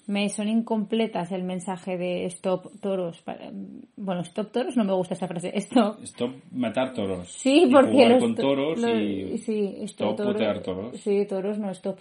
me 0.08 0.28
son 0.30 0.48
incompletas 0.50 1.32
el 1.32 1.44
mensaje 1.44 1.98
de 2.00 2.26
stop 2.26 2.66
toros. 2.82 3.22
para- 3.22 3.52
bueno, 3.96 4.22
stop 4.22 4.52
toros 4.52 4.76
no 4.76 4.84
me 4.84 4.94
gusta 4.94 5.14
esa 5.14 5.28
frase. 5.28 5.52
Stop. 5.56 6.02
Stop 6.04 6.32
matar 6.52 6.94
toros. 6.94 7.32
Sí, 7.32 7.66
Y 7.68 7.72
porque 7.72 7.92
jugar 7.92 8.20
con 8.20 8.36
to- 8.36 8.42
toros 8.42 8.80
los- 8.80 9.00
y 9.00 9.38
sí, 9.38 9.76
stop 9.84 10.16
toros- 10.18 10.34
putear 10.34 10.62
toros. 10.64 11.00
Sí, 11.00 11.26
toros 11.30 11.60
no 11.60 11.70
stop. 11.70 12.00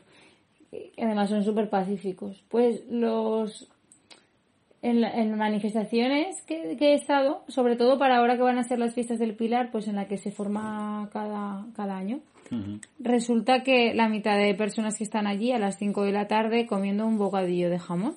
Además 0.97 1.29
son 1.29 1.45
súper 1.45 1.69
pacíficos. 1.69 2.43
Pues 2.49 2.83
los 2.89 3.69
en, 4.83 5.05
en 5.05 5.37
manifestaciones 5.37 6.43
que, 6.47 6.77
que 6.79 6.93
he 6.93 6.95
estado, 6.95 7.45
sobre 7.49 7.77
todo 7.77 7.99
para 7.99 8.17
ahora 8.17 8.37
que 8.37 8.43
van 8.43 8.59
a 8.59 8.63
ser 8.63 8.79
las 8.79 8.95
fiestas 8.95 9.19
del 9.19 9.37
Pilar, 9.37 9.71
pues 9.71 9.89
en 9.89 9.97
la 9.97 10.07
que 10.09 10.17
se 10.17 10.31
forma 10.31 11.09
cada, 11.13 11.67
cada 11.75 11.97
año, 11.97 12.21
resulta 12.99 13.63
que 13.63 13.95
la 13.95 14.09
mitad 14.09 14.37
de 14.37 14.55
personas 14.55 14.97
que 14.97 15.05
están 15.05 15.27
allí 15.27 15.53
a 15.53 15.59
las 15.59 15.79
5 15.79 16.03
de 16.05 16.13
la 16.13 16.27
tarde 16.27 16.67
comiendo 16.67 17.07
un 17.07 17.19
bocadillo 17.19 17.71
de 17.71 17.79
jamón. 17.79 18.17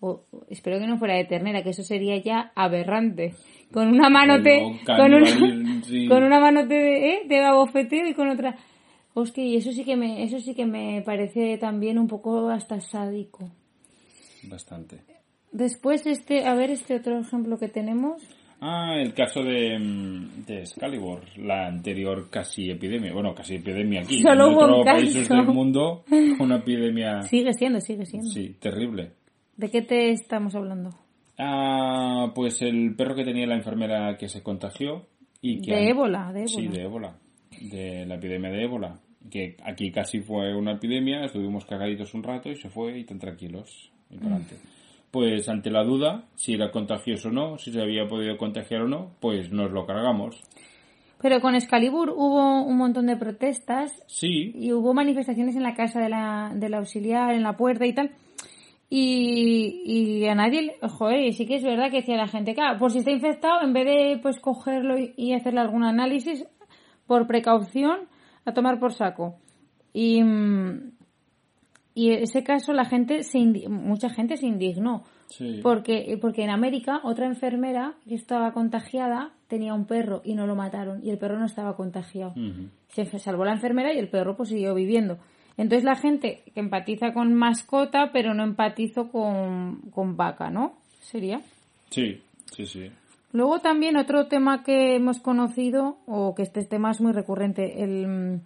O, 0.00 0.24
espero 0.48 0.78
que 0.78 0.86
no 0.86 0.98
fuera 0.98 1.14
de 1.14 1.24
ternera, 1.24 1.62
que 1.62 1.70
eso 1.70 1.82
sería 1.82 2.16
ya 2.18 2.52
aberrante. 2.54 3.34
Con 3.72 3.88
una 3.88 4.10
manote, 4.10 4.60
Bueno, 4.60 4.96
con 4.96 5.14
una, 5.14 5.82
sí. 5.84 6.08
con 6.08 6.22
una 6.24 6.40
manote 6.40 6.74
de, 6.74 7.10
¿eh? 7.14 7.22
de 7.26 7.40
babofeteo 7.40 8.06
y 8.06 8.14
con 8.14 8.28
otra. 8.28 8.56
Hostia, 9.14 9.44
y 9.44 9.56
eso 9.56 9.72
sí 9.72 9.84
que 9.84 9.96
me, 9.96 10.22
eso 10.24 10.38
sí 10.38 10.54
que 10.54 10.66
me 10.66 11.02
parece 11.04 11.56
también 11.58 11.98
un 11.98 12.08
poco 12.08 12.48
hasta 12.48 12.80
sádico. 12.80 13.50
Bastante. 14.44 15.11
Después 15.52 16.06
este, 16.06 16.46
a 16.46 16.54
ver 16.54 16.70
este 16.70 16.96
otro 16.96 17.18
ejemplo 17.20 17.58
que 17.58 17.68
tenemos. 17.68 18.22
Ah, 18.60 18.94
el 18.96 19.12
caso 19.12 19.42
de, 19.42 19.76
mm, 19.78 20.44
de 20.46 20.60
Excalibur, 20.60 21.20
la 21.36 21.66
anterior 21.66 22.30
casi 22.30 22.70
epidemia. 22.70 23.12
Bueno, 23.12 23.34
casi 23.34 23.56
epidemia 23.56 24.00
aquí. 24.02 24.22
Solo 24.22 24.48
en 24.48 24.54
otros 24.54 24.84
países 24.84 25.28
del 25.28 25.46
mundo, 25.46 26.04
una 26.38 26.56
epidemia, 26.56 27.22
Sigue 27.28 27.52
siendo, 27.52 27.80
sigue 27.80 28.06
siendo. 28.06 28.30
sí, 28.30 28.56
terrible. 28.60 29.12
¿De 29.56 29.68
qué 29.68 29.82
te 29.82 30.10
estamos 30.10 30.54
hablando? 30.54 30.90
Ah, 31.38 32.30
pues 32.34 32.62
el 32.62 32.94
perro 32.94 33.14
que 33.14 33.24
tenía 33.24 33.46
la 33.46 33.56
enfermera 33.56 34.16
que 34.16 34.28
se 34.28 34.42
contagió 34.42 35.06
y 35.40 35.60
que 35.60 35.72
De 35.72 35.88
ébola, 35.88 36.32
de 36.32 36.44
ébola. 36.44 36.46
Sí, 36.46 36.68
de 36.68 36.82
ébola. 36.82 37.16
De 37.72 38.06
la 38.06 38.14
epidemia 38.14 38.50
de 38.50 38.62
ébola. 38.62 39.00
Que 39.30 39.56
aquí 39.64 39.90
casi 39.90 40.20
fue 40.20 40.54
una 40.54 40.72
epidemia, 40.72 41.24
estuvimos 41.24 41.64
cagaditos 41.64 42.14
un 42.14 42.22
rato 42.22 42.48
y 42.48 42.56
se 42.56 42.70
fue 42.70 42.98
y 42.98 43.04
tan 43.04 43.18
tranquilos. 43.18 43.90
Y 44.08 44.16
para 44.18 44.36
adelante. 44.36 44.56
Pues 45.12 45.46
ante 45.50 45.70
la 45.70 45.84
duda, 45.84 46.24
si 46.36 46.54
era 46.54 46.70
contagioso 46.70 47.28
o 47.28 47.32
no, 47.32 47.58
si 47.58 47.70
se 47.70 47.82
había 47.82 48.08
podido 48.08 48.38
contagiar 48.38 48.80
o 48.80 48.88
no, 48.88 49.10
pues 49.20 49.52
nos 49.52 49.70
lo 49.70 49.84
cargamos. 49.84 50.42
Pero 51.20 51.40
con 51.40 51.54
Excalibur 51.54 52.08
hubo 52.10 52.64
un 52.64 52.78
montón 52.78 53.06
de 53.06 53.16
protestas 53.18 53.92
Sí, 54.06 54.52
y 54.54 54.72
hubo 54.72 54.94
manifestaciones 54.94 55.54
en 55.54 55.64
la 55.64 55.74
casa 55.74 56.00
de 56.00 56.08
la, 56.08 56.52
del 56.54 56.72
auxiliar, 56.72 57.34
en 57.34 57.42
la 57.42 57.58
puerta 57.58 57.84
y 57.86 57.92
tal. 57.92 58.10
Y, 58.88 59.82
y 59.84 60.26
a 60.28 60.34
nadie, 60.34 60.76
joder, 60.80 61.20
y 61.20 61.32
sí 61.34 61.46
que 61.46 61.56
es 61.56 61.62
verdad 61.62 61.90
que 61.90 61.98
decía 61.98 62.16
la 62.16 62.26
gente, 62.26 62.54
claro, 62.54 62.78
por 62.78 62.90
si 62.90 62.98
está 62.98 63.10
infectado, 63.10 63.60
en 63.62 63.74
vez 63.74 63.84
de 63.84 64.18
pues 64.22 64.40
cogerlo 64.40 64.98
y, 64.98 65.12
y 65.16 65.34
hacerle 65.34 65.60
algún 65.60 65.84
análisis, 65.84 66.46
por 67.06 67.26
precaución, 67.26 68.08
a 68.46 68.52
tomar 68.54 68.80
por 68.80 68.94
saco. 68.94 69.36
Y, 69.92 70.22
mm, 70.22 70.92
y 71.94 72.10
en 72.12 72.22
ese 72.22 72.42
caso 72.42 72.72
la 72.72 72.84
gente, 72.84 73.22
se 73.22 73.38
indi- 73.38 73.68
mucha 73.68 74.08
gente 74.10 74.36
se 74.36 74.46
indignó. 74.46 75.04
Sí. 75.28 75.60
Porque, 75.62 76.18
porque 76.20 76.42
en 76.44 76.50
América 76.50 77.00
otra 77.04 77.26
enfermera 77.26 77.94
que 78.06 78.14
estaba 78.14 78.52
contagiada 78.52 79.32
tenía 79.48 79.72
un 79.72 79.86
perro 79.86 80.20
y 80.24 80.34
no 80.34 80.46
lo 80.46 80.54
mataron 80.54 81.00
y 81.02 81.10
el 81.10 81.16
perro 81.18 81.38
no 81.38 81.46
estaba 81.46 81.74
contagiado. 81.74 82.34
Se 82.88 83.06
salvó 83.18 83.44
la 83.44 83.52
enfermera 83.52 83.94
y 83.94 83.98
el 83.98 84.08
perro 84.08 84.36
pues 84.36 84.50
siguió 84.50 84.74
viviendo. 84.74 85.18
Entonces 85.56 85.84
la 85.84 85.96
gente 85.96 86.42
que 86.52 86.60
empatiza 86.60 87.12
con 87.14 87.32
mascota 87.34 88.10
pero 88.12 88.34
no 88.34 88.42
empatizo 88.44 89.10
con, 89.10 89.80
con 89.90 90.16
vaca, 90.18 90.50
¿no? 90.50 90.74
Sería. 91.00 91.40
Sí, 91.90 92.22
sí, 92.54 92.66
sí. 92.66 92.90
Luego 93.32 93.60
también 93.60 93.96
otro 93.96 94.26
tema 94.26 94.62
que 94.62 94.96
hemos 94.96 95.18
conocido, 95.18 95.96
o 96.06 96.34
que 96.34 96.42
este 96.42 96.62
tema 96.64 96.90
es 96.90 97.00
muy 97.00 97.12
recurrente, 97.12 97.82
el, 97.82 98.40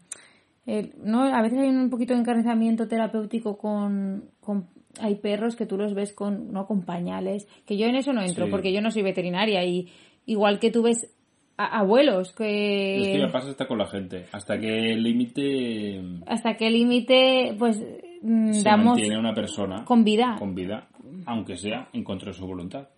el- 0.66 0.92
¿no? 1.02 1.23
a 1.25 1.42
veces 1.42 1.58
hay 1.58 1.68
un 1.68 1.90
poquito 1.90 2.14
de 2.14 2.20
encarnizamiento 2.20 2.88
terapéutico 2.88 3.56
con, 3.56 4.25
con- 4.40 4.66
hay 5.00 5.14
perros 5.16 5.56
que 5.56 5.66
tú 5.66 5.76
los 5.76 5.94
ves 5.94 6.12
con, 6.12 6.52
no 6.52 6.66
con 6.66 6.82
pañales, 6.82 7.46
que 7.66 7.76
yo 7.76 7.87
en 7.87 7.96
eso 7.96 8.12
no 8.12 8.23
entro, 8.23 8.46
Sí. 8.46 8.50
porque 8.50 8.73
yo 8.73 8.80
no 8.80 8.90
soy 8.90 9.02
veterinaria 9.02 9.64
y 9.64 9.88
igual 10.26 10.58
que 10.58 10.70
tú 10.70 10.82
ves 10.82 11.12
a- 11.58 11.78
abuelos 11.80 12.32
que 12.35 12.99
Esto 13.00 13.18
ya 13.26 13.32
pasa 13.32 13.50
hasta 13.50 13.66
con 13.66 13.78
la 13.78 13.87
gente. 13.87 14.26
Hasta 14.32 14.58
que 14.58 14.92
el 14.92 15.02
límite 15.02 16.02
hasta 16.26 16.54
qué 16.56 16.70
límite 16.70 17.54
pues 17.58 17.80
mm, 18.23 18.52
se 18.52 18.62
damos 18.62 18.94
mantiene 18.94 19.18
una 19.18 19.35
persona 19.35 19.85
con 19.85 20.02
vida. 20.04 20.37
con 20.38 20.54
vida, 20.54 20.88
aunque 21.26 21.56
sea 21.56 21.88
en 21.92 22.02
contra 22.04 22.28
de 22.32 22.35
su 22.38 22.46
voluntad. 22.46 22.88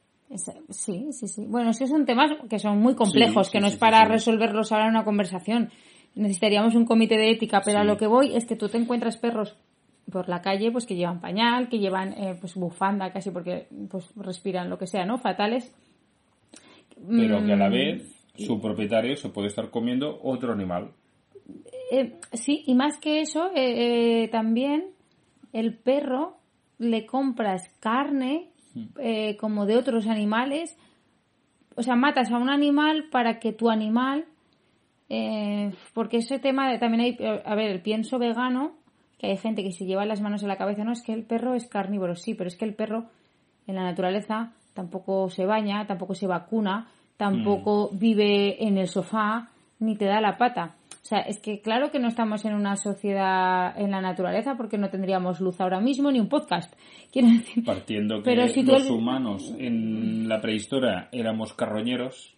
Sí, 0.70 1.08
sí, 1.12 1.26
sí. 1.26 1.46
Bueno, 1.48 1.70
es 1.70 1.78
que 1.78 1.86
son 1.86 2.04
temas 2.04 2.30
que 2.50 2.58
son 2.58 2.78
muy 2.80 2.94
complejos, 2.94 3.46
Sí, 3.46 3.52
que 3.52 3.60
no 3.60 3.66
es 3.66 3.76
para 3.76 4.04
resolverlos 4.04 4.70
ahora 4.72 4.84
en 4.84 4.90
una 4.90 5.04
conversación. 5.04 5.70
Necesitaríamos 6.14 6.74
un 6.74 6.84
comité 6.84 7.16
de 7.16 7.30
ética, 7.30 7.62
pero 7.64 7.78
a 7.78 7.84
lo 7.84 7.96
que 7.96 8.06
voy 8.06 8.34
es 8.34 8.44
que 8.44 8.56
tú 8.56 8.68
te 8.68 8.78
encuentras 8.78 9.16
perros 9.16 9.56
por 10.10 10.28
la 10.28 10.40
calle 10.40 10.72
pues 10.72 10.86
que 10.86 10.96
llevan 10.96 11.20
pañal, 11.20 11.68
que 11.68 11.78
llevan 11.78 12.12
eh, 12.14 12.36
pues 12.40 12.54
bufanda 12.54 13.12
casi 13.12 13.30
porque 13.30 13.68
pues 13.90 14.10
respiran 14.16 14.70
lo 14.70 14.78
que 14.78 14.86
sea, 14.86 15.04
¿no? 15.04 15.18
Fatales. 15.18 15.74
Pero 17.08 17.44
que 17.44 17.52
a 17.52 17.56
la 17.56 17.68
Mm, 17.68 17.72
vez 17.72 18.26
su 18.34 18.60
propietario 18.60 19.16
se 19.16 19.28
puede 19.28 19.48
estar 19.48 19.70
comiendo 19.70 20.18
otro 20.22 20.52
animal. 20.52 20.90
Eh, 21.90 22.18
sí, 22.32 22.62
y 22.66 22.74
más 22.74 22.98
que 22.98 23.20
eso, 23.20 23.50
eh, 23.54 24.28
también 24.30 24.86
el 25.52 25.74
perro 25.74 26.36
le 26.78 27.06
compras 27.06 27.68
carne 27.80 28.50
eh, 28.98 29.36
como 29.38 29.66
de 29.66 29.76
otros 29.76 30.06
animales. 30.06 30.76
O 31.74 31.82
sea, 31.82 31.96
matas 31.96 32.30
a 32.30 32.38
un 32.38 32.50
animal 32.50 33.08
para 33.10 33.38
que 33.38 33.52
tu 33.52 33.70
animal. 33.70 34.26
Eh, 35.08 35.72
porque 35.94 36.18
ese 36.18 36.38
tema 36.38 36.70
de, 36.70 36.78
también 36.78 37.00
hay. 37.02 37.42
A 37.44 37.54
ver, 37.54 37.70
el 37.70 37.80
pienso 37.80 38.18
vegano, 38.18 38.72
que 39.18 39.28
hay 39.28 39.36
gente 39.36 39.62
que 39.62 39.72
se 39.72 39.86
lleva 39.86 40.04
las 40.06 40.20
manos 40.20 40.44
a 40.44 40.48
la 40.48 40.56
cabeza, 40.56 40.84
no, 40.84 40.92
es 40.92 41.02
que 41.02 41.12
el 41.12 41.24
perro 41.24 41.54
es 41.54 41.66
carnívoro, 41.66 42.14
sí, 42.14 42.34
pero 42.34 42.48
es 42.48 42.56
que 42.56 42.64
el 42.64 42.74
perro 42.74 43.06
en 43.66 43.76
la 43.76 43.82
naturaleza 43.82 44.52
tampoco 44.74 45.28
se 45.30 45.44
baña, 45.44 45.86
tampoco 45.86 46.14
se 46.14 46.26
vacuna, 46.26 46.88
tampoco 47.16 47.90
vive 47.92 48.64
en 48.64 48.78
el 48.78 48.88
sofá, 48.88 49.48
ni 49.80 49.96
te 49.96 50.04
da 50.04 50.20
la 50.20 50.36
pata. 50.36 50.76
O 51.02 51.06
sea, 51.08 51.20
es 51.20 51.40
que 51.40 51.60
claro 51.62 51.90
que 51.90 51.98
no 51.98 52.08
estamos 52.08 52.44
en 52.44 52.54
una 52.54 52.76
sociedad 52.76 53.72
en 53.80 53.90
la 53.90 54.02
naturaleza 54.02 54.56
porque 54.56 54.76
no 54.76 54.90
tendríamos 54.90 55.40
luz 55.40 55.58
ahora 55.58 55.80
mismo 55.80 56.12
ni 56.12 56.20
un 56.20 56.28
podcast. 56.28 56.74
Quiero 57.12 57.28
decir, 57.28 57.64
Partiendo 57.64 58.18
que 58.18 58.24
Pero 58.24 58.46
si 58.48 58.62
tú 58.62 58.72
los 58.72 58.90
humanos 58.90 59.54
en 59.58 60.28
la 60.28 60.40
prehistoria 60.40 61.08
éramos 61.10 61.54
carroñeros, 61.54 62.36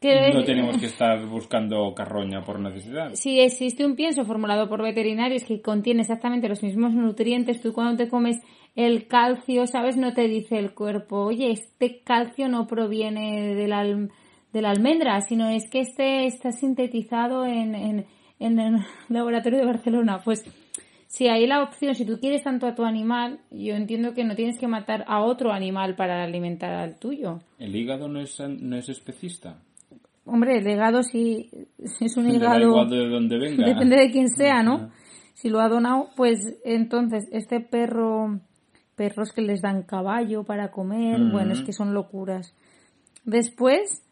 que 0.00 0.30
no 0.32 0.44
tenemos 0.44 0.78
que 0.78 0.86
estar 0.86 1.24
buscando 1.26 1.94
carroña 1.94 2.42
por 2.42 2.60
necesidad. 2.60 3.14
si 3.14 3.40
existe 3.40 3.84
un 3.84 3.96
pienso 3.96 4.24
formulado 4.24 4.68
por 4.68 4.82
veterinarios 4.82 5.44
que 5.44 5.62
contiene 5.62 6.02
exactamente 6.02 6.48
los 6.48 6.62
mismos 6.62 6.92
nutrientes, 6.92 7.60
tú 7.60 7.72
cuando 7.72 8.04
te 8.04 8.10
comes 8.10 8.38
el 8.74 9.06
calcio, 9.06 9.66
¿sabes? 9.66 9.96
No 9.96 10.12
te 10.12 10.28
dice 10.28 10.58
el 10.58 10.74
cuerpo, 10.74 11.20
oye, 11.24 11.50
este 11.50 12.00
calcio 12.04 12.48
no 12.48 12.66
proviene 12.66 13.54
de 13.54 13.68
la, 13.68 13.84
de 13.84 14.62
la 14.62 14.70
almendra, 14.70 15.20
sino 15.22 15.48
es 15.48 15.68
que 15.70 15.80
este 15.80 16.26
está 16.26 16.52
sintetizado 16.52 17.46
en, 17.46 17.74
en, 17.74 18.06
en 18.38 18.58
el 18.58 18.76
laboratorio 19.08 19.60
de 19.60 19.66
Barcelona. 19.66 20.20
Pues 20.22 20.44
si 21.08 21.28
hay 21.28 21.46
la 21.46 21.62
opción, 21.62 21.94
si 21.94 22.04
tú 22.04 22.20
quieres 22.20 22.42
tanto 22.42 22.66
a 22.66 22.74
tu 22.74 22.84
animal, 22.84 23.40
yo 23.50 23.74
entiendo 23.74 24.12
que 24.12 24.24
no 24.24 24.34
tienes 24.34 24.58
que 24.58 24.68
matar 24.68 25.04
a 25.08 25.22
otro 25.22 25.52
animal 25.52 25.96
para 25.96 26.22
alimentar 26.22 26.72
al 26.72 26.98
tuyo. 26.98 27.40
¿El 27.58 27.74
hígado 27.74 28.08
no 28.08 28.20
es, 28.20 28.38
no 28.40 28.76
es 28.76 28.90
especista? 28.90 29.62
Hombre, 30.26 30.58
el 30.58 30.64
legado 30.64 31.02
sí 31.02 31.50
es 31.78 32.16
un 32.16 32.24
Le 32.24 32.38
da 32.38 32.56
hígado... 32.56 32.60
igual 32.60 32.90
de 32.90 33.08
dónde 33.08 33.38
venga. 33.38 33.64
Depende 33.64 33.96
de 33.96 34.10
quién 34.10 34.28
sea, 34.28 34.62
¿no? 34.62 34.90
Si 35.34 35.48
lo 35.48 35.60
ha 35.60 35.68
donado, 35.68 36.08
pues 36.16 36.58
entonces 36.64 37.28
este 37.30 37.60
perro, 37.60 38.40
perros 38.96 39.32
que 39.32 39.42
les 39.42 39.62
dan 39.62 39.84
caballo 39.84 40.44
para 40.44 40.70
comer, 40.70 41.20
bueno, 41.30 41.52
es 41.52 41.62
que 41.62 41.72
son 41.72 41.94
locuras. 41.94 42.54
Después, 43.24 44.02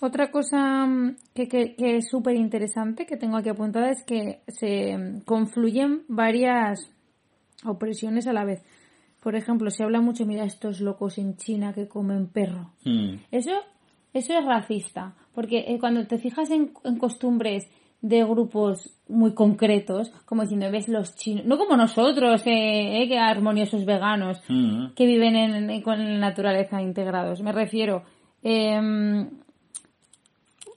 otra 0.00 0.30
cosa 0.30 0.86
mm, 0.86 1.16
que, 1.34 1.48
que, 1.48 1.74
que 1.74 1.96
es 1.96 2.08
súper 2.10 2.36
interesante 2.36 3.06
que 3.06 3.16
tengo 3.16 3.36
aquí 3.36 3.48
apuntada 3.48 3.90
es 3.90 4.02
que 4.04 4.42
se 4.48 4.96
mm, 4.98 5.20
confluyen 5.20 6.02
varias 6.08 6.90
opresiones 7.64 8.26
a 8.26 8.32
la 8.32 8.44
vez. 8.44 8.62
Por 9.22 9.36
ejemplo, 9.36 9.70
se 9.70 9.84
habla 9.84 10.00
mucho, 10.00 10.26
mira, 10.26 10.44
estos 10.44 10.80
locos 10.80 11.16
en 11.18 11.36
China 11.36 11.72
que 11.72 11.86
comen 11.86 12.26
perro. 12.26 12.72
Hmm. 12.84 13.18
Eso, 13.30 13.52
eso 14.12 14.36
es 14.36 14.44
racista, 14.44 15.14
porque 15.34 15.64
eh, 15.68 15.78
cuando 15.78 16.06
te 16.06 16.18
fijas 16.18 16.50
en, 16.50 16.72
en 16.84 16.96
costumbres 16.98 17.70
de 18.00 18.24
grupos 18.24 18.90
muy 19.08 19.32
concretos, 19.32 20.10
como 20.24 20.42
diciendo, 20.42 20.70
ves 20.72 20.88
los 20.88 21.14
chinos, 21.14 21.44
no 21.46 21.56
como 21.56 21.76
nosotros, 21.76 22.44
eh, 22.46 23.02
eh, 23.02 23.08
que 23.08 23.18
armoniosos 23.18 23.84
veganos, 23.84 24.42
Hmm. 24.48 24.92
que 24.96 25.06
viven 25.06 25.36
en, 25.36 25.70
en- 25.70 25.82
con 25.82 25.98
la 25.98 26.18
naturaleza 26.18 26.82
integrados. 26.82 27.40
Me 27.42 27.52
refiero, 27.52 28.02
em, 28.42 29.28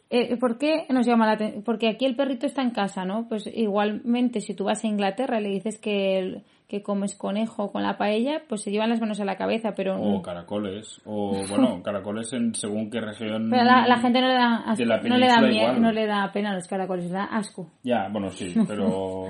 eh, 0.09 0.37
¿por 0.37 0.57
qué 0.57 0.85
nos 0.89 1.05
llama 1.07 1.25
la 1.25 1.33
atención? 1.33 1.63
Porque 1.63 1.89
aquí 1.89 2.05
el 2.05 2.15
perrito 2.15 2.45
está 2.45 2.61
en 2.61 2.69
casa, 2.71 3.05
¿no? 3.05 3.27
Pues 3.27 3.47
igualmente, 3.53 4.39
si 4.39 4.53
tú 4.53 4.65
vas 4.65 4.83
a 4.83 4.87
Inglaterra 4.87 5.39
y 5.39 5.43
le 5.43 5.49
dices 5.49 5.79
que, 5.79 6.19
el- 6.19 6.43
que 6.67 6.81
comes 6.81 7.15
conejo 7.15 7.71
con 7.71 7.83
la 7.83 7.97
paella, 7.97 8.41
pues 8.49 8.63
se 8.63 8.71
llevan 8.71 8.89
las 8.89 8.99
manos 8.99 9.19
a 9.19 9.25
la 9.25 9.35
cabeza, 9.35 9.73
pero... 9.75 10.01
O 10.01 10.21
caracoles. 10.21 10.99
O, 11.05 11.31
bueno, 11.49 11.81
caracoles 11.83 12.33
en 12.33 12.55
según 12.55 12.89
qué 12.89 13.01
región. 13.01 13.49
Pero 13.49 13.63
la, 13.63 13.87
la 13.87 13.97
gente 13.97 14.21
no 14.21 14.27
le 14.27 14.33
da 14.33 14.55
asco, 14.65 14.77
de 14.77 14.85
la 14.85 14.97
no 14.97 15.17
le 15.17 15.27
da 15.27 15.41
miedo, 15.41 15.73
no 15.73 15.91
le 15.91 16.05
da 16.07 16.31
pena 16.31 16.51
a 16.51 16.55
los 16.55 16.67
caracoles, 16.67 17.05
le 17.05 17.11
da 17.11 17.25
asco. 17.25 17.69
Ya, 17.83 18.07
bueno, 18.11 18.29
sí, 18.31 18.55
pero. 18.67 19.27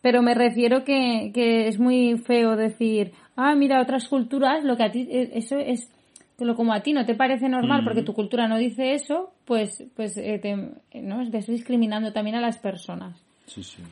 Pero 0.00 0.22
me 0.22 0.34
refiero 0.34 0.84
que, 0.84 1.30
que 1.32 1.66
es 1.66 1.78
muy 1.78 2.18
feo 2.18 2.56
decir, 2.56 3.12
ah, 3.36 3.54
mira, 3.54 3.80
otras 3.80 4.06
culturas, 4.08 4.62
lo 4.62 4.76
que 4.76 4.84
a 4.84 4.90
ti, 4.90 5.08
eh, 5.10 5.30
eso 5.32 5.56
es, 5.56 5.90
lo 6.38 6.54
como 6.54 6.74
a 6.74 6.80
ti 6.80 6.92
no 6.92 7.06
te 7.06 7.14
parece 7.14 7.48
normal 7.48 7.84
porque 7.84 8.02
tu 8.02 8.12
cultura 8.12 8.46
no 8.46 8.58
dice 8.58 8.92
eso, 8.92 9.32
pues, 9.46 9.82
pues, 9.96 10.16
eh, 10.18 10.38
te, 10.40 11.00
¿no? 11.00 11.22
Estás 11.22 11.46
discriminando 11.46 12.12
también 12.12 12.36
a 12.36 12.42
las 12.42 12.58
personas. 12.58 13.24
Sí, 13.46 13.62
sí. 13.62 13.82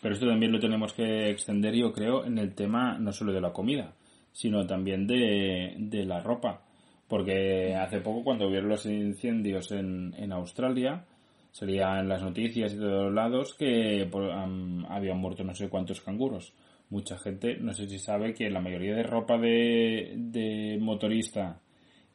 Pero 0.00 0.14
esto 0.14 0.26
también 0.28 0.52
lo 0.52 0.60
tenemos 0.60 0.92
que 0.92 1.30
extender, 1.30 1.74
yo 1.74 1.92
creo, 1.92 2.24
en 2.24 2.38
el 2.38 2.54
tema 2.54 2.98
no 2.98 3.12
solo 3.12 3.32
de 3.32 3.40
la 3.40 3.52
comida, 3.52 3.94
sino 4.32 4.66
también 4.66 5.06
de, 5.06 5.74
de 5.78 6.04
la 6.04 6.20
ropa. 6.20 6.62
Porque 7.08 7.74
hace 7.74 8.00
poco, 8.00 8.22
cuando 8.22 8.46
hubieron 8.48 8.68
los 8.68 8.84
incendios 8.86 9.72
en, 9.72 10.14
en 10.16 10.32
Australia, 10.32 11.04
salía 11.50 11.98
en 12.00 12.08
las 12.08 12.22
noticias 12.22 12.72
y 12.72 12.76
de 12.76 12.82
todos 12.82 13.12
lados 13.12 13.54
que 13.54 14.06
por- 14.10 14.30
am, 14.30 14.84
habían 14.88 15.18
muerto 15.18 15.42
no 15.42 15.54
sé 15.54 15.68
cuántos 15.68 16.00
canguros. 16.00 16.52
Mucha 16.90 17.18
gente, 17.18 17.56
no 17.58 17.72
sé 17.74 17.88
si 17.88 17.98
sabe 17.98 18.34
que 18.34 18.50
la 18.50 18.60
mayoría 18.60 18.94
de 18.94 19.02
ropa 19.02 19.36
de, 19.38 20.14
de 20.16 20.78
motorista 20.80 21.60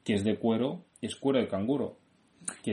que 0.03 0.13
es 0.15 0.23
de 0.23 0.37
cuero 0.37 0.85
es 1.01 1.15
cuero 1.15 1.39
de 1.39 1.47
canguro. 1.47 1.97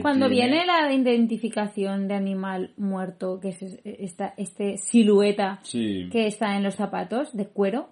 Cuando 0.03 0.29
tiene- 0.29 0.53
viene 0.53 0.67
la 0.67 0.93
identificación 0.93 2.09
de 2.09 2.15
animal 2.15 2.73
muerto, 2.77 3.39
que 3.41 3.49
es 3.51 3.63
esta 3.85 4.35
este 4.37 4.77
silueta 4.79 5.61
Sí. 5.63 6.09
que 6.11 6.27
está 6.27 6.57
en 6.57 6.63
los 6.63 6.75
zapatos 6.75 7.37
de 7.37 7.47
cuero, 7.47 7.91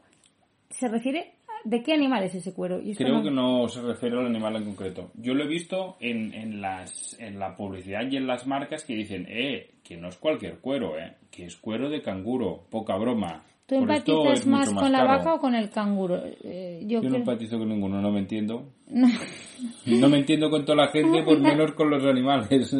¿se 0.70 0.88
refiere 0.88 1.34
a- 1.48 1.68
de 1.68 1.82
qué 1.82 1.92
animal 1.94 2.22
es 2.24 2.34
ese 2.34 2.52
cuero? 2.54 2.80
Y 2.80 2.94
Creo 2.94 3.22
que 3.22 3.30
no 3.30 3.68
se 3.68 3.82
refiere 3.82 4.18
al 4.18 4.26
animal 4.26 4.56
en 4.56 4.64
concreto. 4.64 5.10
Yo 5.14 5.34
lo 5.34 5.44
he 5.44 5.48
visto 5.48 5.96
en, 6.00 6.32
en, 6.34 6.60
las, 6.60 7.16
en 7.20 7.38
la 7.38 7.56
publicidad 7.56 8.02
y 8.10 8.16
en 8.16 8.26
las 8.26 8.46
marcas 8.46 8.84
que 8.84 8.94
dicen, 8.94 9.26
eh, 9.28 9.70
que 9.82 9.96
no 9.96 10.08
es 10.08 10.16
cualquier 10.16 10.58
cuero, 10.58 10.98
eh, 10.98 11.14
que 11.30 11.44
es 11.46 11.56
cuero 11.56 11.88
de 11.90 12.02
canguro, 12.02 12.64
poca 12.70 12.96
broma. 12.96 13.44
¿Tú 13.68 13.74
Por 13.80 13.90
empatizas 13.90 14.46
más 14.46 14.72
con 14.72 14.90
la 14.90 15.04
vaca 15.04 15.34
o 15.34 15.38
con 15.38 15.54
el 15.54 15.68
canguro? 15.68 16.22
Eh, 16.42 16.80
yo 16.84 16.88
Yo 16.88 17.02
no 17.02 17.08
creo- 17.10 17.16
empatizo 17.20 17.58
con 17.58 17.68
ninguno, 17.68 18.00
no 18.00 18.10
me 18.10 18.20
entiendo. 18.20 18.72
No 18.88 20.08
me 20.08 20.18
entiendo 20.18 20.48
con 20.48 20.64
toda 20.64 20.86
la 20.86 20.88
gente, 20.88 21.22
pues 21.22 21.38
menos 21.40 21.72
con 21.72 21.90
los 21.90 22.02
animales. 22.04 22.74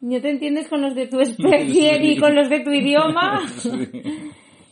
¿No 0.00 0.20
te 0.20 0.30
entiendes 0.30 0.66
con 0.68 0.82
los 0.82 0.96
de 0.96 1.06
tu 1.06 1.20
especie 1.20 2.02
y 2.12 2.16
con 2.18 2.34
los 2.34 2.48
de 2.50 2.60
tu 2.60 2.70
idioma? 2.72 3.42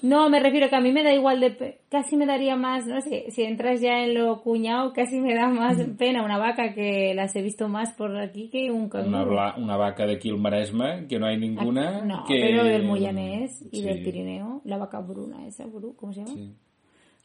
No, 0.03 0.29
me 0.29 0.41
refiero 0.41 0.69
que 0.69 0.77
a 0.77 0.81
mí 0.81 0.93
me 0.93 1.03
da 1.03 1.13
igual 1.13 1.41
de... 1.41 1.79
Casi 1.89 2.17
me 2.17 2.27
daría 2.27 2.55
más, 2.57 2.87
no 2.87 3.01
sé, 3.01 3.31
si 3.31 3.43
entras 3.43 3.81
ya 3.81 4.05
en 4.05 4.15
lo 4.15 4.43
cuñado, 4.43 4.93
casi 4.93 5.19
me 5.21 5.35
da 5.35 5.49
más 5.49 5.79
pena 5.99 6.23
una 6.23 6.39
vaca 6.39 6.75
que 6.75 7.15
las 7.15 7.35
he 7.35 7.43
visto 7.43 7.69
más 7.69 7.93
por 7.95 8.17
aquí 8.19 8.49
que 8.51 8.71
un 8.71 8.83
Una, 8.83 8.89
canguro. 8.91 9.31
bla- 9.33 9.55
una 9.57 9.77
vaca 9.77 10.07
de 10.07 10.17
aquí 10.17 10.29
el 10.29 10.37
Maresme, 10.39 11.07
que 11.09 11.19
no 11.19 11.27
hay 11.27 11.39
ninguna. 11.39 12.03
No, 12.05 12.25
que... 12.29 12.39
pero 12.41 12.65
del 12.65 12.85
Moyanés 12.85 13.63
y 13.73 13.77
Sí, 13.79 13.83
del 13.83 14.03
Pirineo, 14.03 14.61
la 14.65 14.77
vaca 14.77 15.01
bruna 15.01 15.47
esa, 15.47 15.65
bru, 15.67 15.97
¿cómo 15.97 16.13
se 16.13 16.21
llama? 16.21 16.35
sí. 16.35 16.53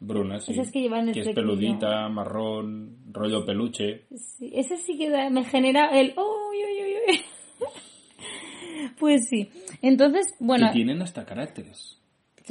Bruna, 0.03 0.39
sí. 0.39 0.53
Esas 0.53 0.71
que 0.71 0.81
llevan 0.81 1.10
el 1.10 1.13
Que 1.13 1.19
es 1.19 1.29
peludita, 1.29 2.10
marrón, 2.10 2.97
rollo 3.12 3.45
peluche. 3.45 4.05
Sí, 4.15 4.51
esa 4.55 4.75
sí 4.77 4.97
que 4.97 5.10
da- 5.12 5.29
me 5.29 5.43
genera 5.43 5.89
el... 5.99 6.15
"Uy, 6.17 6.57
uy, 6.57 6.84
uy, 6.84 6.95
uy". 7.07 7.21
Pues 8.99 9.27
sí. 9.29 9.49
Entonces, 9.84 10.25
bueno, 10.39 10.67
que 10.67 10.73
tienen 10.73 11.01
hasta 11.03 11.23
caracteres. 11.25 12.00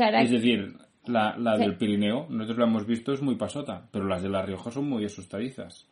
Es 0.08 0.30
decir, 0.30 0.74
la, 1.06 1.36
la 1.36 1.56
del 1.56 1.76
Pirineo, 1.76 2.26
nosotros 2.28 2.58
la 2.58 2.64
hemos 2.66 2.86
visto, 2.86 3.12
es 3.12 3.22
muy 3.22 3.36
pasota, 3.36 3.88
pero 3.90 4.06
las 4.06 4.22
de 4.22 4.28
La 4.28 4.42
Rioja 4.42 4.70
son 4.70 4.88
muy 4.88 5.04
asustadizas. 5.04 5.86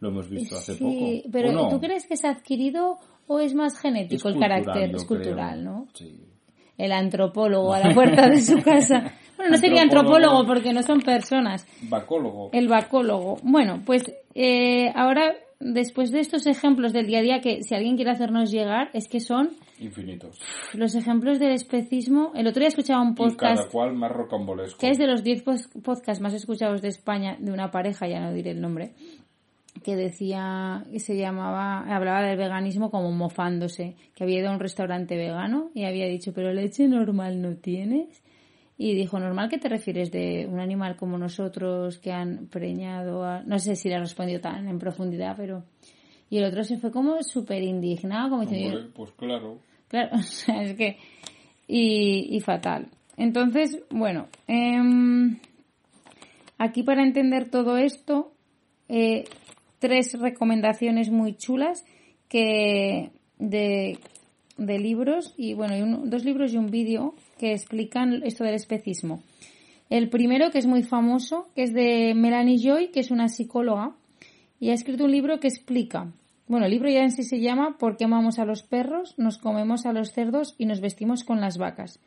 Lo 0.00 0.08
hemos 0.08 0.28
visto 0.28 0.56
hace 0.56 0.74
sí, 0.74 0.82
poco. 0.84 1.28
pero 1.32 1.50
¿O 1.50 1.52
no? 1.52 1.68
¿tú 1.68 1.80
crees 1.80 2.06
que 2.06 2.14
es 2.14 2.24
adquirido 2.24 2.98
o 3.26 3.40
es 3.40 3.54
más 3.54 3.78
genético 3.78 4.28
Es 4.28 4.34
el 4.34 4.40
cultural, 4.40 4.64
carácter? 4.64 4.94
Es 4.96 5.04
creo. 5.04 5.06
cultural, 5.06 5.64
¿no? 5.64 5.86
Sí. 5.94 6.20
El 6.76 6.92
antropólogo 6.92 7.72
a 7.72 7.78
la 7.78 7.94
puerta 7.94 8.28
de 8.28 8.40
su 8.40 8.60
casa. 8.60 9.12
Bueno, 9.36 9.52
no 9.52 9.56
sería 9.58 9.82
Antropólogo. 9.82 10.38
antropólogo 10.40 10.46
porque 10.46 10.72
no 10.72 10.82
son 10.82 11.00
personas. 11.00 11.66
Bacólogo. 11.88 12.50
El 12.52 12.68
bacólogo. 12.68 13.36
Bueno, 13.44 13.82
pues 13.86 14.02
eh, 14.34 14.90
ahora, 14.94 15.34
después 15.60 16.10
de 16.10 16.20
estos 16.20 16.46
ejemplos 16.46 16.92
del 16.92 17.06
día 17.06 17.18
a 17.18 17.22
día, 17.22 17.40
que 17.40 17.62
si 17.62 17.74
alguien 17.74 17.96
quiere 17.96 18.10
hacernos 18.10 18.50
llegar, 18.50 18.90
es 18.92 19.08
que 19.08 19.20
son 19.20 19.50
Infinitos. 19.80 20.40
los 20.74 20.94
ejemplos 20.94 21.38
del 21.38 21.52
especismo. 21.52 22.32
El 22.34 22.46
otro 22.46 22.60
día 22.60 22.68
escuchaba 22.68 23.02
un 23.02 23.12
Y 23.12 23.14
cada 23.14 23.28
podcast 23.30 23.70
cual 23.72 23.94
más 23.94 24.10
rocambolesco. 24.12 24.78
que 24.78 24.90
es 24.90 24.98
de 24.98 25.06
los 25.06 25.22
10 25.24 25.42
pos- 25.42 25.68
podcasts 25.82 26.20
más 26.22 26.34
escuchados 26.34 26.82
de 26.82 26.88
España, 26.88 27.36
de 27.38 27.52
una 27.52 27.70
pareja, 27.70 28.06
ya 28.08 28.20
no 28.20 28.32
diré 28.32 28.50
el 28.52 28.60
nombre, 28.60 28.92
que 29.82 29.96
decía, 29.96 30.84
que 30.90 31.00
se 31.00 31.16
llamaba, 31.16 31.80
hablaba 31.94 32.22
del 32.22 32.38
veganismo 32.38 32.90
como 32.90 33.10
mofándose, 33.10 33.96
que 34.14 34.24
había 34.24 34.38
ido 34.40 34.48
a 34.50 34.52
un 34.52 34.60
restaurante 34.60 35.16
vegano 35.16 35.70
y 35.74 35.84
había 35.84 36.06
dicho, 36.06 36.32
pero 36.32 36.52
leche 36.52 36.86
normal 36.88 37.42
no 37.42 37.56
tienes. 37.56 38.22
Y 38.76 38.94
dijo, 38.94 39.20
¿normal 39.20 39.48
qué 39.48 39.58
te 39.58 39.68
refieres 39.68 40.10
de 40.10 40.48
un 40.50 40.58
animal 40.58 40.96
como 40.96 41.16
nosotros 41.16 41.98
que 41.98 42.10
han 42.12 42.48
preñado 42.48 43.24
a... 43.24 43.42
No 43.44 43.58
sé 43.60 43.76
si 43.76 43.88
le 43.88 43.98
respondió 44.00 44.40
tan 44.40 44.66
en 44.68 44.78
profundidad, 44.78 45.34
pero... 45.36 45.64
Y 46.28 46.38
el 46.38 46.44
otro 46.44 46.64
se 46.64 46.78
fue 46.78 46.90
como 46.90 47.22
súper 47.22 47.62
indignado, 47.62 48.30
como 48.30 48.42
diciendo, 48.42 48.90
pues 48.94 49.12
claro. 49.12 49.58
Claro, 49.88 50.10
o 50.16 50.22
sea, 50.22 50.62
es 50.62 50.74
que. 50.74 50.96
Y, 51.68 52.34
y 52.36 52.40
fatal. 52.40 52.88
Entonces, 53.16 53.78
bueno, 53.90 54.26
em, 54.48 55.38
aquí 56.58 56.82
para 56.82 57.04
entender 57.04 57.50
todo 57.50 57.76
esto, 57.76 58.32
eh, 58.88 59.24
tres 59.78 60.18
recomendaciones 60.18 61.10
muy 61.10 61.36
chulas 61.36 61.84
que 62.28 63.10
de, 63.38 63.98
de 64.56 64.78
libros 64.78 65.34
y 65.36 65.54
bueno, 65.54 65.76
y 65.76 65.82
un- 65.82 66.10
dos 66.10 66.24
libros 66.24 66.52
y 66.52 66.56
un 66.56 66.70
vídeo 66.70 67.14
que 67.38 67.52
explican 67.52 68.22
esto 68.24 68.44
del 68.44 68.54
especismo. 68.54 69.22
El 69.90 70.08
primero, 70.08 70.50
que 70.50 70.58
es 70.58 70.66
muy 70.66 70.82
famoso, 70.82 71.48
que 71.54 71.62
es 71.62 71.74
de 71.74 72.14
Melanie 72.14 72.58
Joy, 72.58 72.88
que 72.88 73.00
es 73.00 73.10
una 73.10 73.28
psicóloga, 73.28 73.94
y 74.58 74.70
ha 74.70 74.74
escrito 74.74 75.04
un 75.04 75.12
libro 75.12 75.40
que 75.40 75.48
explica, 75.48 76.12
bueno, 76.46 76.66
el 76.66 76.72
libro 76.72 76.88
ya 76.88 77.02
en 77.02 77.10
sí 77.10 77.22
se 77.22 77.40
llama 77.40 77.76
¿Por 77.78 77.96
qué 77.96 78.04
amamos 78.04 78.38
a 78.38 78.44
los 78.44 78.62
perros, 78.62 79.14
nos 79.18 79.38
comemos 79.38 79.86
a 79.86 79.92
los 79.92 80.12
cerdos 80.12 80.54
y 80.58 80.66
nos 80.66 80.80
vestimos 80.80 81.24
con 81.24 81.40
las 81.40 81.58
vacas? 81.58 82.00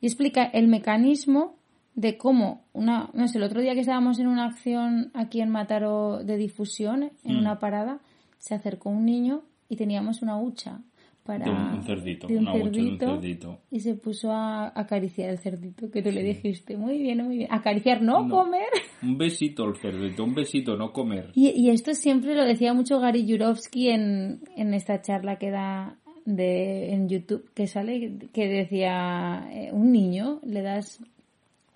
Y 0.00 0.06
explica 0.06 0.44
el 0.44 0.68
mecanismo 0.68 1.56
de 1.94 2.16
cómo 2.16 2.64
una, 2.72 3.10
no 3.12 3.28
sé, 3.28 3.38
el 3.38 3.44
otro 3.44 3.60
día 3.60 3.74
que 3.74 3.80
estábamos 3.80 4.18
en 4.18 4.28
una 4.28 4.46
acción 4.46 5.10
aquí 5.14 5.40
en 5.40 5.50
Mataro 5.50 6.24
de 6.24 6.36
difusión, 6.36 7.10
en 7.24 7.36
una 7.36 7.58
parada, 7.58 8.00
se 8.38 8.54
acercó 8.54 8.90
un 8.90 9.04
niño 9.04 9.42
y 9.68 9.76
teníamos 9.76 10.22
una 10.22 10.38
hucha 10.38 10.80
para 11.24 11.44
De 11.44 11.50
un, 11.50 11.82
cerdito. 11.82 12.26
de 12.26 12.36
un 12.36 12.48
una 12.48 12.54
hucha 12.54 12.62
de 12.62 12.68
un 12.68 12.98
cerdito, 12.98 13.06
cerdito. 13.06 13.60
y 13.70 13.80
se 13.80 13.94
puso 13.94 14.32
a 14.32 14.72
acariciar 14.74 15.30
el 15.30 15.38
cerdito 15.38 15.90
que 15.90 16.02
tú 16.02 16.10
le 16.10 16.22
dijiste, 16.22 16.76
muy 16.76 16.98
bien, 16.98 17.24
muy 17.24 17.38
bien, 17.38 17.48
acariciar, 17.52 18.02
no, 18.02 18.28
comer. 18.28 18.68
Un 19.02 19.16
besito 19.18 19.64
al 19.64 19.76
cerdito, 19.76 20.24
un 20.24 20.34
besito, 20.34 20.76
no 20.76 20.92
comer. 20.92 21.30
Y, 21.34 21.50
y 21.50 21.70
esto 21.70 21.94
siempre 21.94 22.34
lo 22.34 22.44
decía 22.44 22.74
mucho 22.74 23.00
Gary 23.00 23.26
Jurovsky 23.28 23.88
en, 23.88 24.40
en 24.56 24.74
esta 24.74 25.00
charla 25.02 25.36
que 25.36 25.50
da 25.50 25.96
de, 26.24 26.92
en 26.92 27.08
YouTube, 27.08 27.50
que 27.54 27.66
sale, 27.66 28.18
que 28.32 28.48
decía, 28.48 29.48
eh, 29.52 29.70
un 29.72 29.92
niño 29.92 30.40
le 30.44 30.62
das 30.62 31.00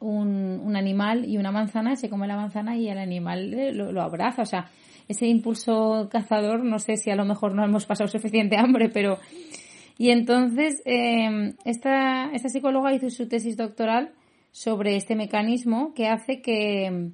un, 0.00 0.60
un 0.62 0.76
animal 0.76 1.24
y 1.24 1.38
una 1.38 1.50
manzana, 1.50 1.96
se 1.96 2.10
come 2.10 2.26
la 2.26 2.36
manzana 2.36 2.76
y 2.76 2.88
el 2.88 2.98
animal 2.98 3.54
eh, 3.54 3.72
lo, 3.72 3.92
lo 3.92 4.02
abraza. 4.02 4.42
O 4.42 4.46
sea, 4.46 4.70
ese 5.08 5.26
impulso 5.26 6.08
cazador, 6.10 6.64
no 6.64 6.78
sé 6.78 6.96
si 6.96 7.10
a 7.10 7.16
lo 7.16 7.24
mejor 7.24 7.54
no 7.54 7.64
hemos 7.64 7.86
pasado 7.86 8.08
suficiente 8.08 8.56
hambre, 8.56 8.88
pero... 8.88 9.18
Y 9.96 10.10
entonces, 10.10 10.82
eh, 10.86 11.54
esta, 11.64 12.32
esta 12.32 12.48
psicóloga 12.48 12.92
hizo 12.92 13.10
su 13.10 13.28
tesis 13.28 13.56
doctoral 13.56 14.10
sobre 14.50 14.96
este 14.96 15.14
mecanismo 15.14 15.94
que 15.94 16.08
hace 16.08 16.42
que, 16.42 17.10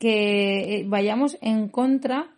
que 0.00 0.80
eh, 0.80 0.84
vayamos 0.88 1.38
en 1.40 1.68
contra 1.68 2.28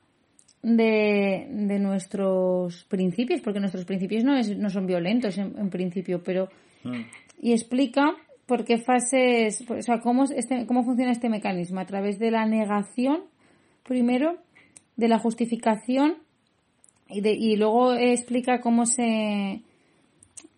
de, 0.62 1.46
de 1.50 1.78
nuestros 1.78 2.84
principios, 2.84 3.40
porque 3.40 3.60
nuestros 3.60 3.86
principios 3.86 4.24
no, 4.24 4.36
es, 4.36 4.54
no 4.58 4.68
son 4.68 4.86
violentos 4.86 5.38
en, 5.38 5.58
en 5.58 5.70
principio, 5.70 6.22
pero 6.22 6.50
Mm. 6.84 7.02
y 7.40 7.52
explica 7.52 8.14
por 8.46 8.64
qué 8.64 8.78
fases, 8.78 9.64
o 9.68 9.82
sea, 9.82 10.00
cómo, 10.00 10.24
es 10.24 10.30
este, 10.30 10.66
cómo 10.66 10.84
funciona 10.84 11.12
este 11.12 11.28
mecanismo 11.28 11.80
a 11.80 11.86
través 11.86 12.18
de 12.18 12.30
la 12.30 12.46
negación, 12.46 13.24
primero, 13.88 14.36
de 14.96 15.08
la 15.08 15.18
justificación 15.18 16.18
y, 17.08 17.22
de, 17.22 17.32
y 17.32 17.56
luego 17.56 17.94
explica 17.94 18.60
cómo 18.60 18.86
se, 18.86 19.62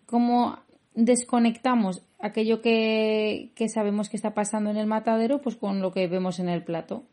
cómo 0.05 0.59
desconectamos 0.93 2.03
aquello 2.19 2.61
que, 2.61 3.51
que 3.55 3.69
sabemos 3.69 4.09
que 4.09 4.17
está 4.17 4.33
pasando 4.33 4.69
en 4.69 4.77
el 4.77 4.85
matadero, 4.85 5.41
pues 5.41 5.55
con 5.55 5.81
lo 5.81 5.91
que 5.91 6.07
vemos 6.07 6.39
en 6.39 6.49
el 6.49 6.63
plato. 6.63 7.03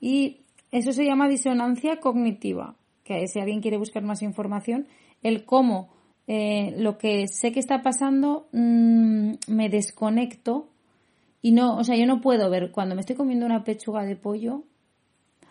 Y 0.00 0.38
eso 0.72 0.92
se 0.92 1.04
llama 1.04 1.28
disonancia 1.28 2.00
cognitiva, 2.00 2.74
que 3.04 3.28
si 3.28 3.38
alguien 3.38 3.60
quiere 3.60 3.76
buscar 3.76 4.02
más 4.02 4.22
información, 4.22 4.86
el 5.22 5.44
cómo 5.44 5.90
eh, 6.26 6.74
lo 6.78 6.96
que 6.96 7.28
sé 7.28 7.52
que 7.52 7.60
está 7.60 7.82
pasando 7.82 8.48
mm, 8.52 9.34
me 9.48 9.68
desconecto 9.68 10.68
y 11.42 11.52
no, 11.52 11.76
o 11.76 11.84
sea, 11.84 11.96
yo 11.96 12.06
no 12.06 12.22
puedo 12.22 12.48
ver 12.48 12.70
cuando 12.72 12.94
me 12.94 13.02
estoy 13.02 13.16
comiendo 13.16 13.44
una 13.44 13.64
pechuga 13.64 14.04
de 14.04 14.16
pollo, 14.16 14.62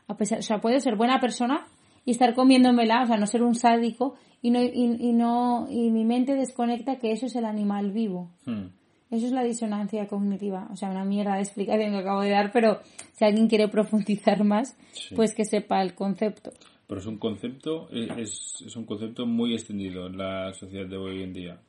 a 0.07 0.17
pesar, 0.17 0.39
o 0.39 0.41
sea, 0.41 0.59
puedo 0.59 0.79
ser 0.79 0.95
buena 0.95 1.19
persona 1.19 1.65
y 2.05 2.11
estar 2.11 2.33
comiéndomela, 2.35 3.03
o 3.03 3.07
sea, 3.07 3.17
no 3.17 3.27
ser 3.27 3.43
un 3.43 3.55
sádico 3.55 4.15
y 4.41 4.51
no 4.51 4.61
y, 4.61 4.97
y 4.99 5.13
no 5.13 5.67
y 5.69 5.89
mi 5.91 6.03
mente 6.05 6.35
desconecta 6.35 6.97
que 6.97 7.11
eso 7.11 7.25
es 7.27 7.35
el 7.35 7.45
animal 7.45 7.91
vivo. 7.91 8.29
Mm. 8.45 8.65
Eso 9.11 9.27
es 9.27 9.31
la 9.31 9.43
disonancia 9.43 10.07
cognitiva. 10.07 10.67
O 10.71 10.75
sea, 10.75 10.89
una 10.89 11.05
mierda 11.05 11.35
de 11.35 11.41
explicación 11.41 11.91
que 11.91 11.99
acabo 11.99 12.21
de 12.21 12.31
dar, 12.31 12.51
pero 12.51 12.79
si 13.11 13.23
alguien 13.25 13.47
quiere 13.47 13.67
profundizar 13.67 14.43
más, 14.43 14.75
Sí. 14.93 15.13
pues 15.15 15.35
que 15.35 15.45
sepa 15.45 15.81
el 15.83 15.93
concepto. 15.93 16.51
Pero 16.87 16.99
es 16.99 17.05
un 17.05 17.17
concepto, 17.19 17.87
eh, 17.91 18.07
es, 18.17 18.63
es 18.65 18.75
un 18.75 18.85
concepto 18.85 19.25
muy 19.27 19.53
extendido 19.53 20.07
en 20.07 20.17
la 20.17 20.51
sociedad 20.53 20.87
de 20.87 20.97
hoy 20.97 21.21
en 21.23 21.31
día. 21.33 21.59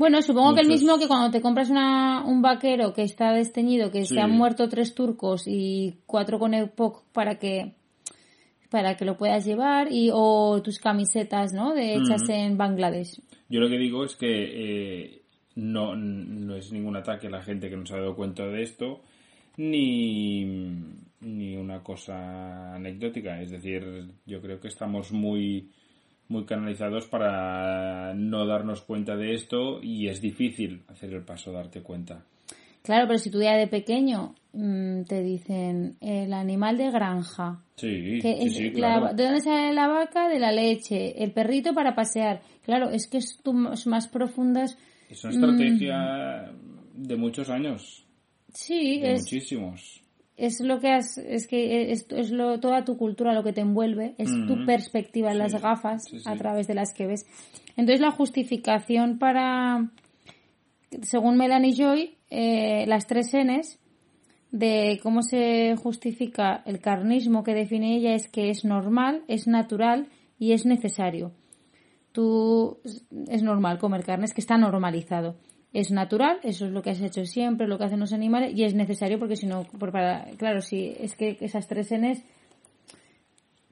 Bueno, 0.00 0.22
supongo 0.22 0.54
que 0.54 0.62
el 0.62 0.68
mismo 0.68 0.98
que 0.98 1.06
cuando 1.06 1.30
te 1.30 1.42
compras 1.42 1.68
una, 1.68 2.24
un 2.24 2.40
vaquero 2.40 2.94
que 2.94 3.02
está 3.02 3.34
desteñido, 3.34 3.90
que 3.90 4.06
Sí. 4.06 4.14
se 4.14 4.20
han 4.22 4.30
muerto 4.30 4.66
tres 4.66 4.94
turcos 4.94 5.46
y 5.46 5.98
cuatro 6.06 6.38
con 6.38 6.54
EPOC 6.54 7.04
para 7.12 7.38
que 7.38 7.74
para 8.70 8.96
que 8.96 9.04
lo 9.04 9.18
puedas 9.18 9.44
llevar 9.44 9.92
y 9.92 10.08
o 10.10 10.62
tus 10.62 10.78
camisetas, 10.78 11.52
¿no? 11.52 11.74
De 11.74 11.96
hechas 11.96 12.26
en 12.30 12.56
Bangladesh. 12.56 13.20
Yo 13.50 13.60
lo 13.60 13.68
que 13.68 13.76
digo 13.76 14.02
es 14.02 14.16
que 14.16 14.28
eh, 14.30 15.22
no, 15.56 15.94
no 15.94 16.56
es 16.56 16.72
ningún 16.72 16.96
ataque 16.96 17.26
a 17.26 17.30
la 17.30 17.42
gente 17.42 17.68
que 17.68 17.76
no 17.76 17.84
se 17.84 17.92
ha 17.92 17.98
dado 17.98 18.16
cuenta 18.16 18.46
de 18.46 18.62
esto, 18.62 19.02
ni, 19.58 20.44
ni 21.20 21.56
una 21.56 21.82
cosa 21.82 22.74
anecdótica. 22.74 23.42
Es 23.42 23.50
decir, 23.50 23.84
yo 24.24 24.40
creo 24.40 24.60
que 24.60 24.68
estamos 24.68 25.12
muy, 25.12 25.68
muy 26.30 26.44
canalizados 26.46 27.06
para 27.06 28.14
no 28.14 28.46
darnos 28.46 28.80
cuenta 28.82 29.16
de 29.16 29.34
esto 29.34 29.82
y 29.82 30.08
es 30.08 30.20
difícil 30.22 30.82
hacer 30.88 31.12
el 31.12 31.22
paso, 31.22 31.52
darte 31.52 31.82
cuenta. 31.82 32.24
Claro, 32.82 33.06
pero 33.06 33.18
si 33.18 33.30
tú 33.30 33.42
ya 33.42 33.56
de 33.56 33.66
pequeño 33.66 34.34
mm, 34.54 35.02
te 35.02 35.22
dicen 35.22 35.96
el 36.00 36.32
animal 36.32 36.78
de 36.78 36.90
granja, 36.90 37.62
Sí, 37.76 38.18
que 38.22 38.36
sí, 38.38 38.46
es 38.46 38.54
sí, 38.56 38.70
la- 38.70 38.72
claro. 39.00 39.14
¿De 39.14 39.24
dónde 39.24 39.40
sale 39.42 39.74
la 39.74 39.88
vaca? 39.88 40.28
De 40.28 40.38
la 40.38 40.50
leche. 40.52 41.22
El 41.22 41.32
perrito 41.32 41.74
para 41.74 41.94
pasear. 41.94 42.40
Claro, 42.64 42.88
es 42.90 43.06
que 43.06 43.18
es 43.18 43.38
tu- 43.42 43.52
más 43.52 44.08
profundas. 44.08 44.78
Es 45.10 45.22
una 45.24 45.32
estrategia 45.34 46.52
de 46.94 47.16
muchos 47.16 47.50
años, 47.50 48.06
Sí, 48.52 49.00
de 49.00 49.12
es, 49.14 49.20
muchísimos. 49.20 49.99
Es 50.40 50.60
lo 50.60 50.80
que 50.80 50.88
has, 50.90 51.18
es 51.18 51.46
que 51.46 51.92
es, 51.92 52.06
es 52.10 52.30
lo, 52.30 52.58
toda 52.60 52.84
tu 52.84 52.96
cultura 52.96 53.34
lo 53.34 53.44
que 53.44 53.52
te 53.52 53.60
envuelve, 53.60 54.14
es 54.16 54.30
tu 54.46 54.64
perspectiva, 54.64 55.34
las 55.34 55.60
gafas 55.60 56.04
sí, 56.04 56.18
sí. 56.18 56.24
a 56.26 56.34
través 56.36 56.66
de 56.66 56.74
las 56.74 56.94
que 56.94 57.06
ves. 57.06 57.26
Entonces 57.76 58.00
la 58.00 58.10
justificación 58.10 59.18
para, 59.18 59.90
según 61.02 61.36
Melanie 61.36 61.74
Joy, 61.74 62.16
eh, 62.30 62.86
las 62.86 63.06
tres 63.06 63.32
Ns 63.34 63.78
de 64.50 64.98
cómo 65.02 65.22
se 65.22 65.76
justifica 65.76 66.62
el 66.64 66.80
carnismo 66.80 67.44
que 67.44 67.54
define 67.54 67.96
ella 67.96 68.14
es 68.14 68.26
que 68.26 68.48
es 68.48 68.64
normal, 68.64 69.22
es 69.28 69.46
natural 69.46 70.08
y 70.38 70.52
es 70.52 70.64
necesario. 70.64 71.32
Tú 72.12 72.80
es 73.28 73.42
normal 73.42 73.78
comer 73.78 74.04
carne, 74.04 74.24
es 74.24 74.34
que 74.34 74.40
está 74.40 74.56
normalizado. 74.56 75.36
Es 75.72 75.90
natural, 75.90 76.40
eso 76.42 76.66
es 76.66 76.72
lo 76.72 76.82
que 76.82 76.90
has 76.90 77.00
hecho 77.00 77.24
siempre, 77.24 77.68
lo 77.68 77.78
que 77.78 77.84
hacen 77.84 78.00
los 78.00 78.12
animales, 78.12 78.52
y 78.56 78.64
es 78.64 78.74
necesario 78.74 79.18
porque 79.18 79.36
si 79.36 79.46
no, 79.46 79.64
para, 79.64 80.26
claro, 80.36 80.60
si 80.60 80.94
es 80.98 81.14
que 81.14 81.36
esas 81.40 81.68
tres 81.68 81.92
Ns, 81.92 82.22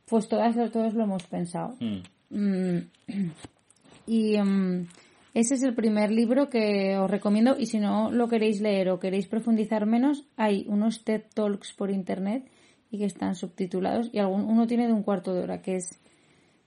pues 0.07 0.29
todas, 0.29 0.55
todos 0.73 0.95
lo 0.95 1.05
hemos 1.05 1.25
pensado. 1.25 1.77
Mm. 1.81 2.03
Mm, 2.31 2.91
y 4.07 4.39
mm, 4.39 4.87
ese 5.35 5.55
es 5.55 5.63
el 5.63 5.75
primer 5.75 6.11
libro 6.11 6.49
que 6.49 6.97
os 6.99 7.11
recomiendo 7.11 7.57
y 7.59 7.67
si 7.67 7.79
no 7.79 8.11
lo 8.11 8.29
queréis 8.29 8.61
leer 8.61 8.91
o 8.91 8.99
queréis 8.99 9.27
profundizar 9.27 9.87
menos, 9.87 10.25
hay 10.37 10.65
unos 10.69 11.05
TED 11.05 11.23
Talks 11.35 11.73
por 11.73 11.91
internet 11.91 12.49
y 12.91 12.99
que 12.99 13.05
están 13.05 13.35
subtitulados 13.35 14.09
y 14.13 14.19
algún, 14.19 14.45
uno 14.45 14.67
tiene 14.67 14.87
de 14.87 14.93
un 14.93 15.03
cuarto 15.03 15.35
de 15.35 15.43
hora 15.43 15.63
que 15.63 15.77
es 15.77 16.01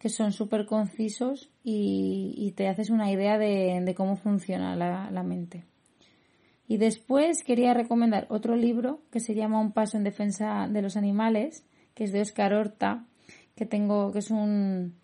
que 0.02 0.10
son 0.10 0.32
súper 0.32 0.66
concisos 0.66 1.52
y, 1.64 2.54
te 2.58 2.68
haces 2.68 2.90
una 2.90 3.12
idea 3.12 3.38
de, 3.38 3.94
cómo 3.96 4.16
funciona 4.16 4.76
la, 4.76 5.24
mente. 5.24 5.64
Y 6.68 6.78
después 6.78 7.44
quería 7.44 7.76
recomendar 7.76 8.26
otro 8.30 8.56
libro 8.56 9.04
que 9.12 9.20
se 9.20 9.36
llama 9.36 9.60
Un 9.60 9.74
paso 9.74 9.98
en 9.98 10.04
defensa 10.04 10.68
de 10.68 10.82
los 10.82 10.98
animales, 10.98 11.68
que 11.94 12.06
es 12.06 12.12
de 12.12 12.22
Oscar 12.22 12.52
Horta, 12.52 13.06
que 13.54 13.68
tengo, 13.68 14.12
que 14.12 14.20
es 14.20 14.32
un, 14.32 14.96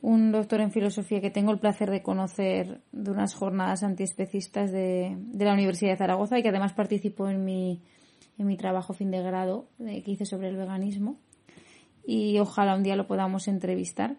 un 0.00 0.32
doctor 0.32 0.62
en 0.62 0.72
filosofía 0.72 1.20
que 1.20 1.30
tengo 1.30 1.52
el 1.52 1.60
placer 1.60 1.88
de 1.88 2.02
conocer 2.02 2.80
de 2.90 3.10
unas 3.12 3.34
jornadas 3.34 3.84
antiespecistas 3.84 4.72
de, 4.72 5.16
de 5.16 5.44
la 5.44 5.54
Universidad 5.54 5.92
de 5.92 5.98
Zaragoza 5.98 6.40
y 6.40 6.42
que 6.42 6.48
además 6.48 6.72
participó 6.72 7.28
en 7.28 7.44
mi, 7.44 7.82
en 8.36 8.48
mi 8.48 8.56
trabajo 8.56 8.94
fin 8.94 9.12
de 9.12 9.22
grado 9.22 9.68
que 9.78 10.10
hice 10.10 10.26
sobre 10.26 10.48
el 10.48 10.56
veganismo. 10.56 11.20
Y 12.04 12.38
ojalá 12.38 12.74
un 12.74 12.82
día 12.82 12.96
lo 12.96 13.06
podamos 13.06 13.48
entrevistar. 13.48 14.16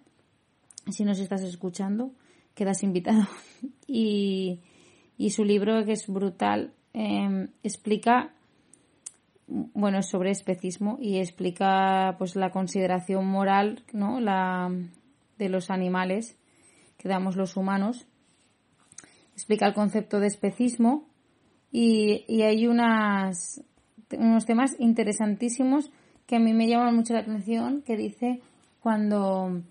Si 0.92 1.04
nos 1.04 1.20
estás 1.20 1.42
escuchando, 1.44 2.12
quedas 2.56 2.84
invitado. 2.84 3.28
y, 3.88 4.62
y 5.18 5.30
su 5.32 5.44
libro, 5.44 5.84
que 5.86 5.94
es 5.94 6.08
brutal, 6.08 6.74
em, 6.94 7.50
explica 7.64 8.34
bueno, 9.48 10.02
sobre 10.04 10.32
especismo 10.32 10.98
y 11.02 11.20
explica 11.20 12.16
pues 12.18 12.36
la 12.36 12.52
consideración 12.52 13.28
moral, 13.28 13.84
¿no? 13.92 14.20
La, 14.20 14.72
de 15.38 15.50
los 15.50 15.70
animales 15.70 16.38
que 16.98 17.10
damos 17.10 17.36
los 17.36 17.58
humanos. 17.58 18.08
Explica 19.34 19.68
el 19.68 19.74
concepto 19.74 20.20
de 20.20 20.28
especismo 20.28 21.10
y, 21.72 22.42
hay 22.42 22.68
unas, 22.68 23.64
unos 24.18 24.46
temas 24.46 24.76
interesantísimos 24.80 25.92
que 26.26 26.38
a 26.38 26.40
mí 26.40 26.54
me 26.54 26.68
llaman 26.68 26.96
mucho 26.96 27.14
la 27.14 27.20
atención, 27.20 27.82
que 27.82 27.98
dice 27.98 28.42
cuando, 28.80 29.62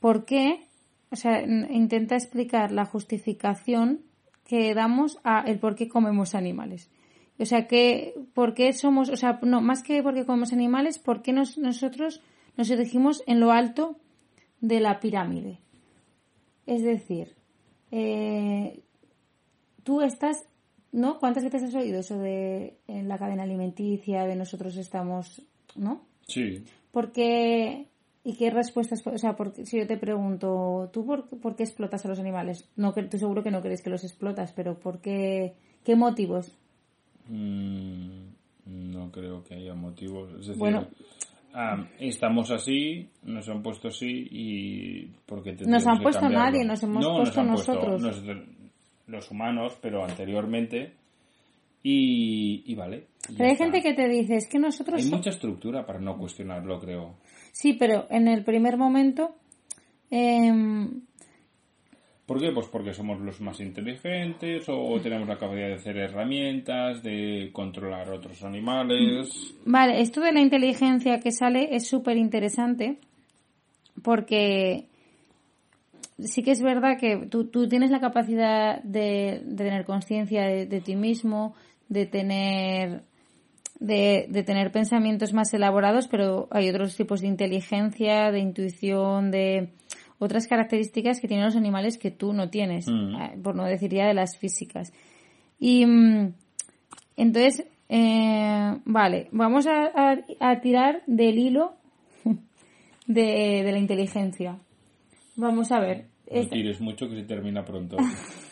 ¿por 0.00 0.24
qué? 0.24 0.66
O 1.10 1.16
sea, 1.16 1.42
intenta 1.42 2.14
explicar 2.16 2.72
la 2.72 2.84
justificación 2.84 4.00
que 4.44 4.74
damos 4.74 5.18
a 5.24 5.40
el 5.40 5.58
por 5.58 5.74
qué 5.74 5.88
comemos 5.88 6.34
animales. 6.34 6.90
O 7.38 7.44
sea, 7.46 7.66
que, 7.66 8.14
¿por 8.34 8.54
qué 8.54 8.72
somos, 8.72 9.08
o 9.08 9.16
sea, 9.16 9.38
no, 9.42 9.60
más 9.60 9.82
que 9.82 10.02
porque 10.02 10.26
comemos 10.26 10.52
animales, 10.52 10.98
¿por 10.98 11.22
qué 11.22 11.32
nosotros 11.32 12.20
nos 12.56 12.70
erigimos 12.70 13.22
en 13.26 13.40
lo 13.40 13.50
alto 13.50 13.96
de 14.60 14.80
la 14.80 15.00
pirámide. 15.00 15.58
Es 16.66 16.82
decir, 16.82 17.34
eh, 17.90 18.82
tú 19.82 20.00
estás, 20.00 20.44
¿no? 20.92 21.18
¿Cuántas 21.18 21.44
veces 21.44 21.64
has 21.64 21.74
oído 21.74 22.00
eso 22.00 22.18
de 22.18 22.78
en 22.86 23.08
la 23.08 23.18
cadena 23.18 23.42
alimenticia, 23.42 24.24
de 24.24 24.36
nosotros 24.36 24.76
estamos, 24.76 25.42
¿no? 25.76 26.02
Sí. 26.26 26.64
¿Por 26.90 27.12
qué, 27.12 27.88
y 28.22 28.36
qué 28.36 28.50
respuestas, 28.50 29.06
o 29.06 29.18
sea, 29.18 29.36
porque, 29.36 29.66
si 29.66 29.78
yo 29.78 29.86
te 29.86 29.96
pregunto, 29.96 30.90
¿tú 30.92 31.04
por, 31.06 31.56
qué 31.56 31.64
explotas 31.64 32.04
a 32.04 32.08
los 32.08 32.18
animales? 32.18 32.70
No, 32.76 32.92
tú 32.92 33.18
seguro 33.18 33.42
que 33.42 33.50
no 33.50 33.60
crees 33.60 33.82
que 33.82 33.90
los 33.90 34.04
explotas, 34.04 34.52
pero 34.52 34.78
¿por 34.78 35.00
qué, 35.00 35.54
qué 35.84 35.96
motivos? 35.96 36.56
Mm, 37.28 38.28
no 38.66 39.10
creo 39.10 39.42
que 39.44 39.54
haya 39.54 39.74
motivos. 39.74 40.30
Es 40.32 40.46
decir, 40.46 40.56
bueno, 40.56 40.86
estamos 41.98 42.50
así, 42.50 43.08
nos 43.24 43.48
han 43.48 43.62
puesto 43.62 43.88
así 43.88 44.28
y 44.30 45.06
porque 45.26 45.52
nos 45.66 45.86
han 45.86 46.02
puesto 46.02 46.28
nadie, 46.28 46.64
nos 46.64 46.82
hemos 46.82 47.06
puesto 47.06 47.42
nosotros. 47.42 48.02
los 49.06 49.30
humanos, 49.30 49.78
pero 49.80 50.04
anteriormente 50.04 50.94
y, 51.86 52.74
vale. 52.74 53.08
Pero 53.36 53.48
hay 53.48 53.56
gente 53.56 53.82
que 53.82 53.94
te 53.94 54.08
dice, 54.08 54.36
es 54.36 54.48
que 54.48 54.58
nosotros... 54.58 55.02
Hay 55.02 55.10
mucha 55.10 55.30
estructura 55.30 55.86
para 55.86 55.98
no 55.98 56.18
cuestionarlo, 56.18 56.78
creo. 56.78 57.16
Sí, 57.52 57.72
pero 57.74 58.06
en 58.10 58.28
el 58.28 58.44
primer 58.44 58.76
momento 58.76 59.36
eh, 60.10 60.52
¿Por 62.26 62.40
qué? 62.40 62.52
Pues 62.52 62.68
porque 62.68 62.94
somos 62.94 63.20
los 63.20 63.40
más 63.42 63.60
inteligentes 63.60 64.64
o 64.68 64.98
tenemos 65.02 65.28
la 65.28 65.36
capacidad 65.36 65.68
de 65.68 65.74
hacer 65.74 65.98
herramientas, 65.98 67.02
de 67.02 67.50
controlar 67.52 68.10
otros 68.10 68.42
animales. 68.42 69.54
Vale, 69.66 70.00
esto 70.00 70.22
de 70.22 70.32
la 70.32 70.40
inteligencia 70.40 71.20
que 71.20 71.32
sale 71.32 71.76
es 71.76 71.86
súper 71.86 72.16
interesante 72.16 72.98
porque 74.02 74.86
sí 76.18 76.42
que 76.42 76.52
es 76.52 76.62
verdad 76.62 76.98
que 76.98 77.26
tú, 77.26 77.68
tienes 77.68 77.90
la 77.90 78.00
capacidad 78.00 78.82
de, 78.82 79.42
tener 79.54 79.84
conciencia 79.84 80.44
de, 80.46 80.80
ti 80.80 80.96
mismo, 80.96 81.54
de 81.90 82.06
tener 82.06 83.02
de, 83.84 84.26
de, 84.28 84.42
tener 84.42 84.72
pensamientos 84.72 85.32
más 85.32 85.52
elaborados, 85.52 86.08
pero 86.08 86.48
hay 86.50 86.68
otros 86.68 86.96
tipos 86.96 87.20
de 87.20 87.28
inteligencia, 87.28 88.30
de 88.32 88.40
intuición, 88.40 89.30
de 89.30 89.70
otras 90.18 90.46
características 90.46 91.20
que 91.20 91.28
tienen 91.28 91.44
los 91.44 91.56
animales 91.56 91.98
que 91.98 92.10
tú 92.10 92.32
no 92.32 92.50
tienes, 92.50 92.88
mm. 92.88 93.14
eh, 93.14 93.38
por 93.42 93.54
no 93.54 93.64
decir 93.64 93.92
ya 93.92 94.06
de 94.06 94.14
las 94.14 94.38
físicas. 94.38 94.92
Y 95.58 95.84
mm, 95.86 96.32
entonces, 97.16 97.66
eh, 97.88 98.78
vale, 98.84 99.28
vamos 99.32 99.66
a, 99.66 100.60
tirar 100.62 101.02
del 101.06 101.38
hilo 101.38 101.74
de, 103.06 103.68
la 103.70 103.78
inteligencia. 103.78 104.58
Vamos 105.36 105.72
a 105.72 105.80
ver. 105.80 106.06
No 106.30 106.48
tires 106.48 106.80
mucho 106.80 107.08
que 107.08 107.16
se 107.16 107.24
termina 107.24 107.64
pronto. 107.64 107.96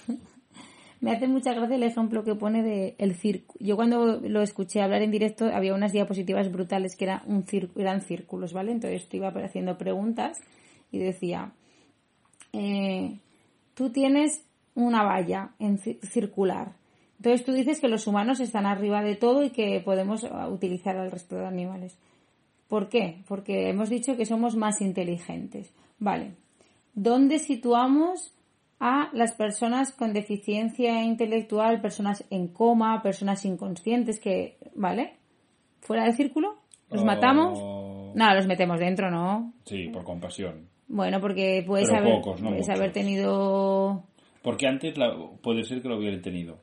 Me 1.02 1.10
hace 1.10 1.26
mucha 1.26 1.52
gracia 1.52 1.74
el 1.74 1.82
ejemplo 1.82 2.22
que 2.22 2.36
pone 2.36 2.62
de 2.62 2.94
el 2.98 3.16
circo. 3.16 3.56
Yo 3.58 3.74
cuando 3.74 4.20
lo 4.20 4.40
escuché 4.40 4.80
hablar 4.80 5.02
en 5.02 5.10
directo 5.10 5.46
había 5.52 5.74
unas 5.74 5.90
diapositivas 5.90 6.50
brutales 6.52 6.94
que 6.96 7.06
era 7.06 7.24
un 7.26 7.44
eran 7.74 8.02
círculos, 8.02 8.52
¿vale? 8.52 8.70
Entonces 8.70 9.08
te 9.08 9.16
iba 9.16 9.26
haciendo 9.28 9.76
preguntas 9.76 10.38
y 10.92 10.98
decía, 10.98 11.50
eh, 12.52 13.18
tú 13.74 13.90
tienes 13.90 14.44
una 14.76 15.02
valla 15.02 15.50
en 15.58 15.78
circular. 15.78 16.76
Entonces 17.16 17.44
tú 17.44 17.52
dices 17.52 17.80
que 17.80 17.88
los 17.88 18.06
humanos 18.06 18.38
están 18.38 18.64
arriba 18.64 19.02
de 19.02 19.16
todo 19.16 19.42
y 19.42 19.50
que 19.50 19.82
podemos 19.84 20.22
uh, 20.22 20.52
utilizar 20.52 20.96
al 20.96 21.10
resto 21.10 21.34
de 21.34 21.46
animales. 21.46 21.98
¿Por 22.68 22.88
qué? 22.88 23.24
Porque 23.26 23.70
hemos 23.70 23.90
dicho 23.90 24.16
que 24.16 24.24
somos 24.24 24.54
más 24.54 24.80
inteligentes. 24.80 25.68
Vale. 25.98 26.34
¿Dónde 26.94 27.40
situamos 27.40 28.32
a 28.84 29.10
las 29.12 29.32
personas 29.34 29.92
con 29.92 30.12
deficiencia 30.12 31.04
intelectual, 31.04 31.80
personas 31.80 32.24
en 32.30 32.48
coma, 32.48 33.00
personas 33.00 33.44
inconscientes 33.44 34.18
que, 34.18 34.56
¿vale? 34.74 35.14
¿Fuera 35.82 36.02
del 36.02 36.14
círculo? 36.14 36.56
¿Los 36.90 37.04
matamos? 37.04 37.60
No, 38.16 38.34
los 38.34 38.48
metemos 38.48 38.80
dentro, 38.80 39.08
¿no? 39.08 39.52
Sí, 39.66 39.88
por 39.88 40.02
compasión. 40.02 40.66
Bueno, 40.88 41.20
porque 41.20 41.62
puedes, 41.64 41.90
haber, 41.90 42.20
haber 42.68 42.92
tenido... 42.92 44.02
Porque 44.42 44.66
antes 44.66 44.94
puede 45.40 45.62
ser 45.62 45.80
que 45.80 45.88
lo 45.88 45.98
hubieran 45.98 46.20
tenido. 46.20 46.58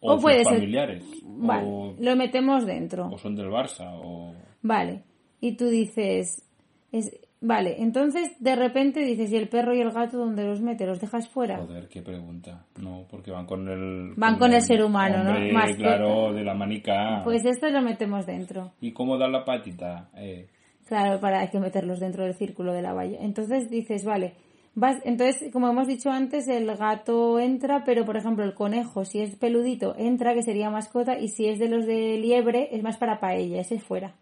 O, 0.00 0.18
puede 0.18 0.44
familiares. 0.44 1.02
Vale, 1.24 1.94
lo 1.98 2.16
metemos 2.16 2.66
dentro. 2.66 3.08
O 3.08 3.16
son 3.16 3.34
del 3.34 3.48
Barça. 3.48 3.90
O... 3.94 4.34
Vale. 4.60 5.04
Y 5.40 5.56
tú 5.56 5.68
dices... 5.68 6.46
Es, 6.92 7.18
vale, 7.40 7.76
entonces 7.78 8.30
de 8.38 8.56
repente 8.56 9.00
dices, 9.00 9.32
¿y 9.32 9.36
el 9.36 9.48
perro 9.48 9.74
y 9.74 9.80
el 9.80 9.90
gato 9.90 10.18
dónde 10.18 10.44
los 10.44 10.60
metes? 10.60 10.86
¿Los 10.86 11.00
dejas 11.00 11.28
fuera? 11.28 11.58
Joder, 11.58 11.88
qué 11.88 12.02
pregunta. 12.02 12.64
No, 12.80 13.06
porque 13.10 13.30
van 13.30 13.46
con 13.46 13.68
el... 13.68 14.14
Van 14.16 14.38
con, 14.38 14.52
el, 14.52 14.62
ser 14.62 14.82
humano, 14.82 15.24
¿no? 15.24 15.38
Más 15.52 15.76
claro, 15.76 16.32
de 16.32 16.44
la 16.44 16.54
manica. 16.54 17.22
Pues 17.24 17.44
esto 17.44 17.68
lo 17.70 17.82
metemos 17.82 18.26
dentro. 18.26 18.72
¿Y 18.80 18.92
cómo 18.92 19.18
da 19.18 19.28
la 19.28 19.44
patita? 19.44 20.10
Eh, 20.16 20.48
Claro, 20.90 21.20
para 21.20 21.38
hay 21.38 21.50
que 21.50 21.60
meterlos 21.60 22.00
dentro 22.00 22.24
del 22.24 22.34
círculo 22.34 22.72
de 22.72 22.82
la 22.82 22.92
valla. 22.92 23.18
Entonces 23.20 23.70
dices, 23.70 24.04
vale, 24.04 24.34
vas, 24.74 24.96
entonces, 25.04 25.52
como 25.52 25.68
hemos 25.68 25.86
dicho 25.86 26.10
antes, 26.10 26.48
el 26.48 26.66
gato 26.76 27.38
entra, 27.38 27.84
pero 27.84 28.04
por 28.04 28.16
ejemplo 28.16 28.42
el 28.42 28.54
conejo, 28.54 29.04
si 29.04 29.20
es 29.20 29.36
peludito, 29.36 29.94
entra, 29.96 30.34
que 30.34 30.42
sería 30.42 30.68
mascota, 30.68 31.16
y 31.16 31.28
si 31.28 31.46
es 31.46 31.60
de 31.60 31.68
los 31.68 31.86
de 31.86 32.18
liebre, 32.18 32.70
es 32.72 32.82
más 32.82 32.96
para 32.96 33.20
paella, 33.20 33.60
ese 33.60 33.76
es 33.76 33.84
fuera. 33.84 34.16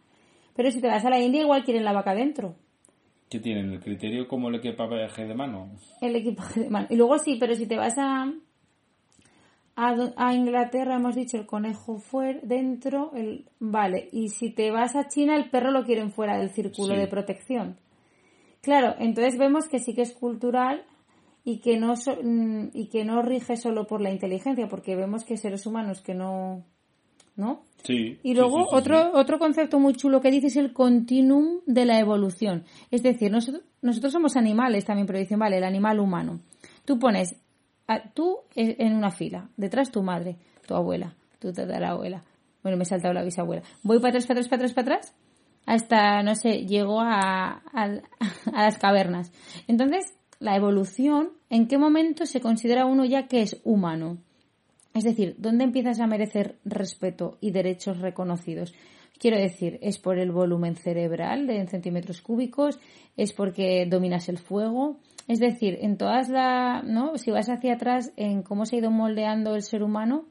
Pero 0.54 0.70
si 0.70 0.82
te 0.82 0.88
vas 0.88 1.06
a 1.06 1.08
la 1.08 1.20
India, 1.20 1.40
igual 1.40 1.64
quieren 1.64 1.86
la 1.86 1.94
vaca 1.94 2.14
dentro. 2.14 2.54
¿Qué 3.28 3.40
tienen? 3.40 3.72
¿El 3.72 3.80
criterio 3.80 4.26
como 4.26 4.48
el 4.48 4.56
equipaje 4.56 5.26
de 5.26 5.34
mano? 5.34 5.70
El 6.00 6.16
equipaje 6.16 6.60
de 6.60 6.70
mano. 6.70 6.86
Y 6.90 6.96
luego 6.96 7.18
sí, 7.18 7.36
pero 7.38 7.54
si 7.54 7.66
te 7.66 7.76
vas 7.76 7.98
a, 7.98 8.32
a, 9.76 10.34
Inglaterra 10.34 10.96
hemos 10.96 11.14
dicho 11.14 11.36
el 11.36 11.46
conejo 11.46 11.98
fuera 11.98 12.40
dentro, 12.42 13.12
el 13.14 13.44
vale, 13.60 14.08
y 14.12 14.28
si 14.30 14.50
te 14.50 14.70
vas 14.70 14.96
a 14.96 15.08
China 15.08 15.36
el 15.36 15.50
perro 15.50 15.70
lo 15.70 15.84
quieren 15.84 16.10
fuera 16.10 16.38
del 16.38 16.50
círculo 16.50 16.94
de 16.96 17.06
protección. 17.06 17.76
Claro, 18.62 18.94
entonces 18.98 19.38
vemos 19.38 19.68
que 19.68 19.78
sí 19.78 19.94
que 19.94 20.02
es 20.02 20.12
cultural 20.12 20.84
y 21.44 21.60
que 21.60 21.76
no 21.78 21.96
so- 21.96 22.18
mm, 22.22 22.70
y 22.74 22.88
que 22.88 23.04
no 23.04 23.22
rige 23.22 23.56
solo 23.56 23.86
por 23.86 24.00
la 24.00 24.10
inteligencia, 24.10 24.68
porque 24.68 24.96
vemos 24.96 25.24
que 25.24 25.36
seres 25.36 25.66
humanos 25.66 26.00
que 26.00 26.14
no, 26.14 26.64
¿no? 27.38 27.62
Sí. 27.84 28.18
Y 28.22 28.34
luego 28.34 28.58
sí, 28.58 28.64
sí, 28.64 28.76
otro, 28.76 29.02
sí. 29.04 29.10
otro 29.14 29.38
concepto 29.38 29.78
muy 29.80 29.94
chulo 29.94 30.20
que 30.20 30.30
dice 30.30 30.48
es 30.48 30.56
el 30.56 30.72
continuum 30.74 31.60
de 31.64 31.86
la 31.86 31.98
evolución. 31.98 32.64
Es 32.90 33.02
decir, 33.02 33.30
nosotros, 33.30 33.62
nosotros 33.80 34.12
somos 34.12 34.36
animales 34.36 34.84
también, 34.84 35.06
pero 35.06 35.18
dicen, 35.18 35.38
vale, 35.38 35.56
el 35.56 35.64
animal 35.64 36.00
humano. 36.00 36.40
Tú 36.84 36.98
pones, 36.98 37.36
a- 37.86 38.02
tú 38.12 38.38
e- 38.54 38.76
en 38.80 38.94
una 38.96 39.10
fila, 39.10 39.48
detrás 39.56 39.90
tu 39.90 40.02
madre, 40.02 40.36
tu 40.66 40.74
abuela, 40.74 41.14
tu 41.38 41.52
tatarabuela. 41.52 42.24
Bueno, 42.62 42.76
me 42.76 42.82
he 42.82 42.86
saltado 42.86 43.14
la 43.14 43.22
bisabuela. 43.24 43.62
Voy 43.84 43.98
para 43.98 44.08
atrás, 44.10 44.26
para 44.26 44.40
atrás, 44.40 44.48
para 44.50 44.56
atrás, 44.64 44.72
para 44.74 44.96
atrás, 44.96 45.14
hasta, 45.64 46.22
no 46.24 46.34
sé, 46.34 46.66
llego 46.66 47.00
a, 47.00 47.62
a- 47.72 48.00
a 48.52 48.62
las 48.64 48.76
cavernas. 48.78 49.30
Entonces, 49.68 50.14
la 50.40 50.56
evolución, 50.56 51.30
¿en 51.50 51.68
qué 51.68 51.78
momento 51.78 52.26
se 52.26 52.40
considera 52.40 52.86
uno 52.86 53.04
ya 53.04 53.28
que 53.28 53.42
es 53.42 53.60
humano? 53.64 54.18
Es 54.98 55.04
decir, 55.04 55.36
¿dónde 55.38 55.62
empiezas 55.62 56.00
a 56.00 56.08
merecer 56.08 56.58
respeto 56.64 57.38
y 57.40 57.52
derechos 57.52 58.00
reconocidos? 58.00 58.74
Quiero 59.16 59.36
decir, 59.36 59.78
¿es 59.80 59.96
por 60.00 60.18
el 60.18 60.32
volumen 60.32 60.74
cerebral 60.74 61.46
de 61.46 61.60
en 61.60 61.68
centímetros 61.68 62.20
cúbicos? 62.20 62.80
¿Es 63.16 63.32
porque 63.32 63.86
dominas 63.88 64.28
el 64.28 64.38
fuego? 64.38 64.96
Es 65.28 65.38
decir, 65.38 65.78
en 65.82 65.98
todas 65.98 66.28
las, 66.28 66.82
¿no? 66.82 67.16
Si 67.16 67.30
vas 67.30 67.48
hacia 67.48 67.74
atrás 67.74 68.12
en 68.16 68.42
cómo 68.42 68.66
se 68.66 68.74
ha 68.74 68.78
ido 68.80 68.90
moldeando 68.90 69.54
el 69.54 69.62
ser 69.62 69.84
humano, 69.84 70.24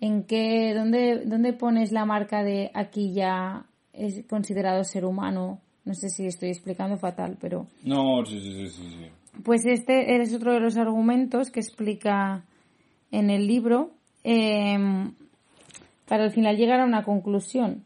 ¿en 0.00 0.24
qué, 0.24 0.74
dónde, 0.74 1.22
dónde 1.24 1.52
pones 1.52 1.92
la 1.92 2.04
marca 2.04 2.42
de 2.42 2.72
aquí 2.74 3.12
ya 3.12 3.66
es 3.92 4.26
considerado 4.28 4.82
ser 4.82 5.04
humano? 5.04 5.60
No 5.84 5.94
sé 5.94 6.08
si 6.08 6.26
estoy 6.26 6.48
explicando 6.48 6.96
fatal, 6.96 7.38
pero 7.40 7.68
No, 7.84 8.24
sí, 8.26 8.40
sí, 8.40 8.54
sí, 8.54 8.68
sí, 8.70 8.88
sí. 8.90 9.40
pues 9.44 9.64
este 9.64 10.20
es 10.20 10.34
otro 10.34 10.52
de 10.52 10.58
los 10.58 10.76
argumentos 10.76 11.52
que 11.52 11.60
explica 11.60 12.44
en 13.10 13.30
el 13.30 13.46
libro 13.46 13.92
eh, 14.24 14.76
para 16.06 16.24
al 16.24 16.32
final 16.32 16.56
llegar 16.56 16.80
a 16.80 16.84
una 16.84 17.02
conclusión 17.04 17.84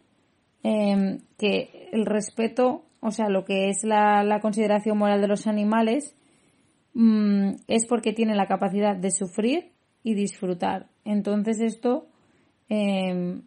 eh, 0.64 1.18
que 1.38 1.88
el 1.92 2.04
respeto, 2.06 2.84
o 3.00 3.10
sea, 3.10 3.28
lo 3.28 3.44
que 3.44 3.68
es 3.70 3.84
la, 3.84 4.24
la 4.24 4.40
consideración 4.40 4.98
moral 4.98 5.20
de 5.20 5.28
los 5.28 5.46
animales 5.46 6.14
mm, 6.94 7.50
es 7.68 7.86
porque 7.86 8.12
tienen 8.12 8.36
la 8.36 8.46
capacidad 8.46 8.96
de 8.96 9.10
sufrir 9.10 9.70
y 10.02 10.14
disfrutar. 10.14 10.88
Entonces 11.04 11.60
esto 11.60 12.06
eh, 12.68 13.40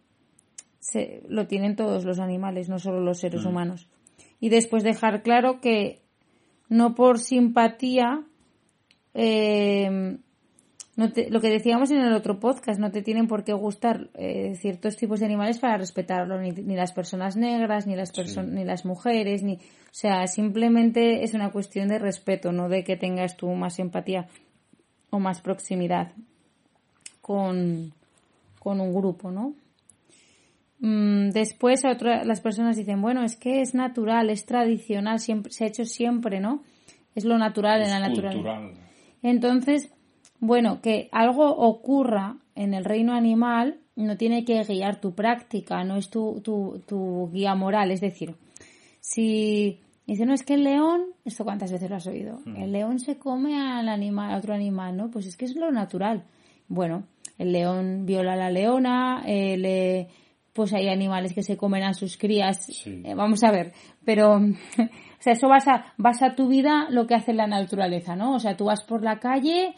se- 0.78 1.22
lo 1.28 1.46
tienen 1.46 1.76
todos 1.76 2.04
los 2.04 2.18
animales, 2.18 2.68
no 2.68 2.78
solo 2.78 3.00
los 3.00 3.18
seres 3.20 3.44
humanos. 3.44 3.88
Y 4.40 4.48
después 4.48 4.82
dejar 4.84 5.22
claro 5.22 5.60
que 5.60 6.00
no 6.68 6.94
por 6.94 7.18
simpatía, 7.18 8.24
eh, 9.14 10.16
no 10.96 11.10
te- 11.12 11.30
lo 11.30 11.40
que 11.40 11.48
decíamos 11.48 11.90
en 11.90 12.00
el 12.00 12.12
otro 12.12 12.38
podcast, 12.38 12.78
no 12.78 12.90
te 12.90 13.02
tienen 13.02 13.26
por 13.26 13.44
qué 13.44 13.52
gustar 13.54 14.10
eh, 14.14 14.54
ciertos 14.56 14.96
tipos 14.96 15.20
de 15.20 15.26
animales 15.26 15.58
para 15.58 15.78
respetarlo, 15.78 16.38
ni, 16.40 16.50
ni 16.50 16.76
las 16.76 16.92
personas 16.92 17.36
negras, 17.36 17.86
ni 17.86 17.96
las, 17.96 18.12
perso- 18.12 18.44
ni 18.46 18.64
las 18.64 18.84
mujeres, 18.84 19.42
ni, 19.42 19.54
o 19.54 19.58
sea, 19.92 20.26
simplemente 20.26 21.24
es 21.24 21.32
una 21.34 21.50
cuestión 21.50 21.88
de 21.88 21.98
respeto, 21.98 22.52
no 22.52 22.68
de 22.68 22.84
que 22.84 22.96
tengas 22.96 23.36
tú 23.36 23.48
más 23.54 23.78
empatía 23.78 24.26
o 25.10 25.18
más 25.18 25.40
proximidad 25.40 26.12
con, 27.20 27.92
con 28.58 28.80
un 28.80 28.92
grupo, 28.94 29.30
¿no? 29.30 29.54
Mm, 30.80 31.30
Después 31.30 31.84
a 31.84 31.92
otra- 31.92 32.24
las 32.24 32.40
personas 32.40 32.76
dicen, 32.76 33.00
bueno, 33.00 33.22
es 33.24 33.36
que 33.36 33.60
es 33.60 33.74
natural, 33.74 34.30
es 34.30 34.44
tradicional, 34.46 35.20
siempre, 35.20 35.52
se 35.52 35.64
ha 35.64 35.68
hecho 35.68 35.84
siempre, 35.84 36.40
¿no? 36.40 36.62
Es 37.14 37.24
lo 37.24 37.38
natural 37.38 37.82
en 37.82 37.90
la 37.90 37.96
Es 37.98 38.08
naturaleza. 38.08 38.34
cultural. 38.56 38.72
Entonces, 39.22 39.90
bueno, 40.42 40.80
que 40.82 41.08
algo 41.12 41.48
ocurra 41.56 42.36
en 42.56 42.74
el 42.74 42.84
reino 42.84 43.12
animal 43.14 43.78
no 43.94 44.16
tiene 44.16 44.44
que 44.44 44.60
guiar 44.64 45.00
tu 45.00 45.14
práctica, 45.14 45.84
no 45.84 45.96
es 45.96 46.10
tu, 46.10 46.40
tu, 46.42 46.82
tu 46.86 47.30
guía 47.32 47.54
moral. 47.54 47.92
Es 47.92 48.00
decir, 48.00 48.34
si 49.00 49.78
dice, 50.06 50.26
no, 50.26 50.34
es 50.34 50.42
que 50.42 50.54
el 50.54 50.64
león, 50.64 51.02
¿esto 51.24 51.44
cuántas 51.44 51.70
veces 51.70 51.88
lo 51.88 51.96
has 51.96 52.06
oído? 52.06 52.40
El 52.56 52.72
león 52.72 52.98
se 52.98 53.18
come 53.18 53.56
al 53.60 53.88
animal, 53.88 54.32
a 54.32 54.38
otro 54.38 54.52
animal, 54.54 54.96
¿no? 54.96 55.10
Pues 55.10 55.26
es 55.26 55.36
que 55.36 55.44
es 55.44 55.54
lo 55.56 55.70
natural. 55.70 56.24
Bueno, 56.68 57.04
el 57.38 57.52
león 57.52 58.04
viola 58.04 58.32
a 58.32 58.36
la 58.36 58.50
leona, 58.50 59.22
eh, 59.26 59.56
le- 59.56 60.08
pues 60.52 60.72
hay 60.74 60.88
animales 60.88 61.32
que 61.32 61.42
se 61.42 61.56
comen 61.56 61.82
a 61.82 61.94
sus 61.94 62.16
crías. 62.18 62.66
Sí. 62.66 63.00
Eh, 63.04 63.14
vamos 63.14 63.42
a 63.44 63.50
ver, 63.52 63.72
pero, 64.04 64.34
o 64.78 65.20
sea, 65.20 65.32
eso 65.34 65.48
basa, 65.48 65.86
basa 65.96 66.34
tu 66.34 66.48
vida 66.48 66.88
lo 66.90 67.06
que 67.06 67.14
hace 67.14 67.32
la 67.32 67.46
naturaleza, 67.46 68.16
¿no? 68.16 68.34
O 68.34 68.38
sea, 68.38 68.56
tú 68.56 68.66
vas 68.66 68.82
por 68.82 69.02
la 69.02 69.18
calle, 69.18 69.74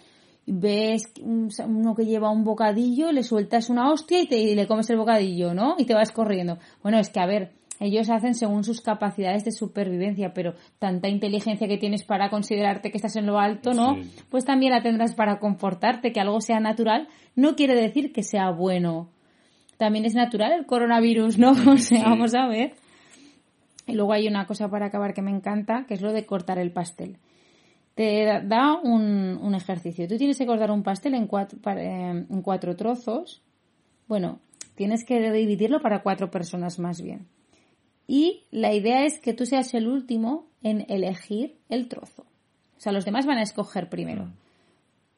ves 0.46 1.12
un- 1.22 1.48
uno 1.66 1.94
que 1.94 2.04
lleva 2.04 2.30
un 2.30 2.44
bocadillo, 2.44 3.12
le 3.12 3.22
sueltas 3.22 3.70
una 3.70 3.90
hostia 3.90 4.20
y, 4.20 4.26
te, 4.26 4.38
y 4.38 4.54
le 4.54 4.66
comes 4.66 4.88
el 4.90 4.98
bocadillo, 4.98 5.54
¿no? 5.54 5.74
Y 5.78 5.84
te 5.86 5.94
vas 5.94 6.12
corriendo. 6.12 6.58
Bueno, 6.82 6.98
es 6.98 7.08
que, 7.10 7.20
a 7.20 7.26
ver, 7.26 7.52
ellos 7.80 8.08
hacen 8.10 8.34
según 8.34 8.62
sus 8.62 8.80
capacidades 8.80 9.44
de 9.44 9.50
supervivencia, 9.52 10.32
pero 10.32 10.54
tanta 10.78 11.08
inteligencia 11.08 11.66
que 11.66 11.76
tienes 11.78 12.04
para 12.04 12.30
considerarte 12.30 12.90
que 12.90 12.98
estás 12.98 13.16
en 13.16 13.26
lo 13.26 13.38
alto, 13.38 13.74
¿no? 13.74 13.94
Sí. 13.96 14.10
Pues 14.30 14.44
también 14.44 14.72
la 14.72 14.82
tendrás 14.82 15.14
para 15.14 15.38
comportarte, 15.40 16.12
que 16.12 16.20
algo 16.20 16.40
sea 16.40 16.60
natural 16.60 17.08
no 17.34 17.56
quiere 17.56 17.74
decir 17.74 18.12
que 18.12 18.22
sea 18.22 18.50
bueno. 18.50 19.08
También 19.76 20.04
es 20.04 20.14
natural 20.14 20.52
el 20.52 20.66
coronavirus, 20.66 21.38
¿no? 21.38 21.50
O 21.72 21.76
sea, 21.78 21.98
Sí. 21.98 22.04
vamos 22.04 22.34
a 22.34 22.46
ver. 22.46 22.74
Y 23.86 23.92
luego 23.94 24.12
hay 24.12 24.28
una 24.28 24.46
cosa 24.46 24.68
para 24.70 24.86
acabar 24.86 25.12
que 25.12 25.20
me 25.22 25.30
encanta, 25.32 25.84
que 25.86 25.94
es 25.94 26.00
lo 26.00 26.12
de 26.12 26.24
cortar 26.24 26.58
el 26.58 26.70
pastel. 26.72 27.18
Te 27.94 28.24
da- 28.44 28.80
un, 28.82 29.38
un 29.40 29.54
ejercicio. 29.54 30.08
Tú 30.08 30.16
tienes 30.16 30.36
que 30.38 30.46
cortar 30.46 30.70
un 30.70 30.82
pastel 30.82 31.14
en 31.14 31.26
cuatro, 31.26 31.58
eh, 31.76 32.26
en 32.28 32.42
cuatro 32.42 32.74
trozos. 32.76 33.42
Bueno, 34.08 34.40
tienes 34.74 35.04
que 35.04 35.30
dividirlo 35.32 35.80
para 35.80 36.02
cuatro 36.02 36.30
personas 36.30 36.78
más 36.78 37.00
bien. 37.00 37.26
Y 38.06 38.42
la 38.50 38.74
idea 38.74 39.04
es 39.04 39.18
que 39.20 39.32
tú 39.32 39.46
seas 39.46 39.72
el 39.74 39.86
último 39.88 40.46
en 40.62 40.84
elegir 40.88 41.56
el 41.68 41.88
trozo. 41.88 42.22
O 42.76 42.80
sea, 42.80 42.92
los 42.92 43.04
demás 43.04 43.24
van 43.26 43.38
a 43.38 43.42
escoger 43.42 43.88
primero 43.88 44.28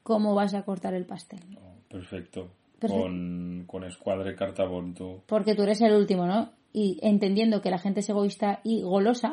cómo 0.02 0.34
vas 0.34 0.54
a 0.54 0.62
cortar 0.62 0.94
el 0.94 1.04
pastel. 1.06 1.40
Oh, 1.60 1.74
perfecto. 1.88 2.50
Perfecto. 2.78 3.02
Con, 3.04 3.64
con 3.66 3.84
escuadre 3.84 4.36
cartabón, 4.36 4.94
tú. 4.94 5.22
Porque 5.26 5.54
tú 5.54 5.62
eres 5.62 5.80
el 5.80 5.94
último, 5.94 6.26
¿no? 6.26 6.52
Y 6.72 6.98
entendiendo 7.02 7.62
que 7.62 7.70
la 7.70 7.78
gente 7.78 8.00
es 8.00 8.08
egoísta 8.10 8.60
y 8.62 8.82
golosa, 8.82 9.32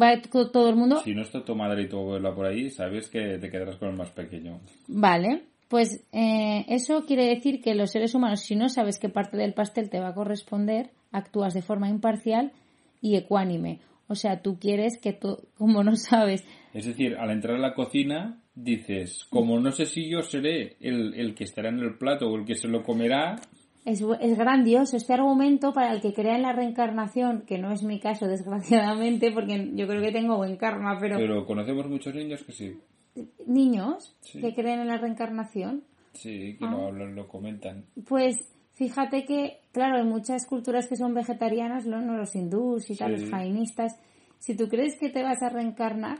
va 0.00 0.20
to- 0.20 0.50
todo 0.50 0.68
el 0.68 0.76
mundo 0.76 1.00
Si 1.04 1.14
no 1.14 1.22
está 1.22 1.44
tu 1.44 1.54
madre 1.54 1.82
y 1.82 1.88
tu 1.88 1.98
abuela 1.98 2.34
por 2.34 2.46
ahí, 2.46 2.70
sabes 2.70 3.08
que 3.08 3.38
te 3.38 3.50
quedarás 3.50 3.76
con 3.76 3.88
el 3.90 3.96
más 3.96 4.10
pequeño. 4.10 4.60
Vale, 4.88 5.42
pues 5.68 6.04
eh, 6.12 6.64
eso 6.68 7.04
quiere 7.06 7.26
decir 7.26 7.60
que 7.62 7.74
los 7.74 7.90
seres 7.90 8.14
humanos, 8.14 8.40
si 8.40 8.56
no 8.56 8.68
sabes 8.68 8.98
qué 8.98 9.08
parte 9.08 9.36
del 9.36 9.54
pastel 9.54 9.90
te 9.90 10.00
va 10.00 10.08
a 10.08 10.14
corresponder, 10.14 10.90
actúas 11.12 11.54
de 11.54 11.62
forma 11.62 11.88
imparcial 11.88 12.52
y 13.00 13.16
ecuánime. 13.16 13.80
O 14.08 14.14
sea, 14.14 14.42
tú 14.42 14.58
quieres 14.58 14.98
que, 15.00 15.12
to- 15.12 15.42
como 15.56 15.82
no 15.84 15.96
sabes, 15.96 16.44
Es 16.74 16.86
decir, 16.86 17.16
al 17.16 17.30
entrar 17.30 17.56
a 17.56 17.60
la 17.60 17.74
cocina, 17.74 18.38
dices, 18.54 19.24
como 19.30 19.58
no 19.60 19.72
sé 19.72 19.86
si 19.86 20.10
yo 20.10 20.22
seré 20.22 20.76
el, 20.80 21.14
el 21.14 21.34
que 21.34 21.44
estará 21.44 21.68
en 21.70 21.78
el 21.78 21.96
plato 21.98 22.28
o 22.28 22.36
el 22.36 22.44
que 22.44 22.54
se 22.54 22.68
lo 22.68 22.82
comerá, 22.82 23.36
es, 23.84 24.00
es 24.20 24.38
grandioso 24.38 24.96
este 24.96 25.14
argumento 25.14 25.72
para 25.72 25.92
el 25.92 26.00
que 26.00 26.12
crea 26.12 26.36
en 26.36 26.42
la 26.42 26.52
reencarnación, 26.52 27.42
que 27.46 27.58
no 27.58 27.70
es 27.72 27.82
mi 27.82 27.98
caso, 28.00 28.26
desgraciadamente, 28.28 29.32
porque 29.32 29.70
yo 29.74 29.86
creo 29.86 30.02
que 30.02 30.12
tengo 30.12 30.36
buen 30.36 30.56
karma, 30.56 30.98
pero, 31.00 31.16
pero 31.16 31.44
conocemos 31.46 31.88
muchos 31.88 32.14
niños 32.14 32.42
que 32.44 32.52
sí. 32.52 32.78
niños 33.46 34.16
Sí. 34.20 34.40
que 34.40 34.54
creen 34.54 34.80
en 34.80 34.88
la 34.88 34.98
reencarnación, 34.98 35.84
Sí, 36.14 36.56
que 36.58 36.64
Ah. 36.66 36.70
lo 36.70 36.86
hablan, 36.88 37.14
lo 37.14 37.26
comentan. 37.26 37.86
Pues 38.06 38.36
fíjate 38.74 39.24
que, 39.24 39.60
claro, 39.72 39.96
hay 39.96 40.04
muchas 40.04 40.46
culturas 40.46 40.86
que 40.86 40.96
son 40.96 41.14
vegetarianas, 41.14 41.86
¿no? 41.86 42.00
No, 42.02 42.16
Los 42.18 42.34
hindús 42.36 42.90
y 42.90 42.96
tal, 42.96 43.16
Sí. 43.16 43.22
los 43.22 43.30
jainistas. 43.30 43.98
Si 44.38 44.54
tú 44.56 44.68
crees 44.68 44.98
que 44.98 45.08
te 45.08 45.22
vas 45.22 45.42
a 45.42 45.48
reencarnar, 45.48 46.18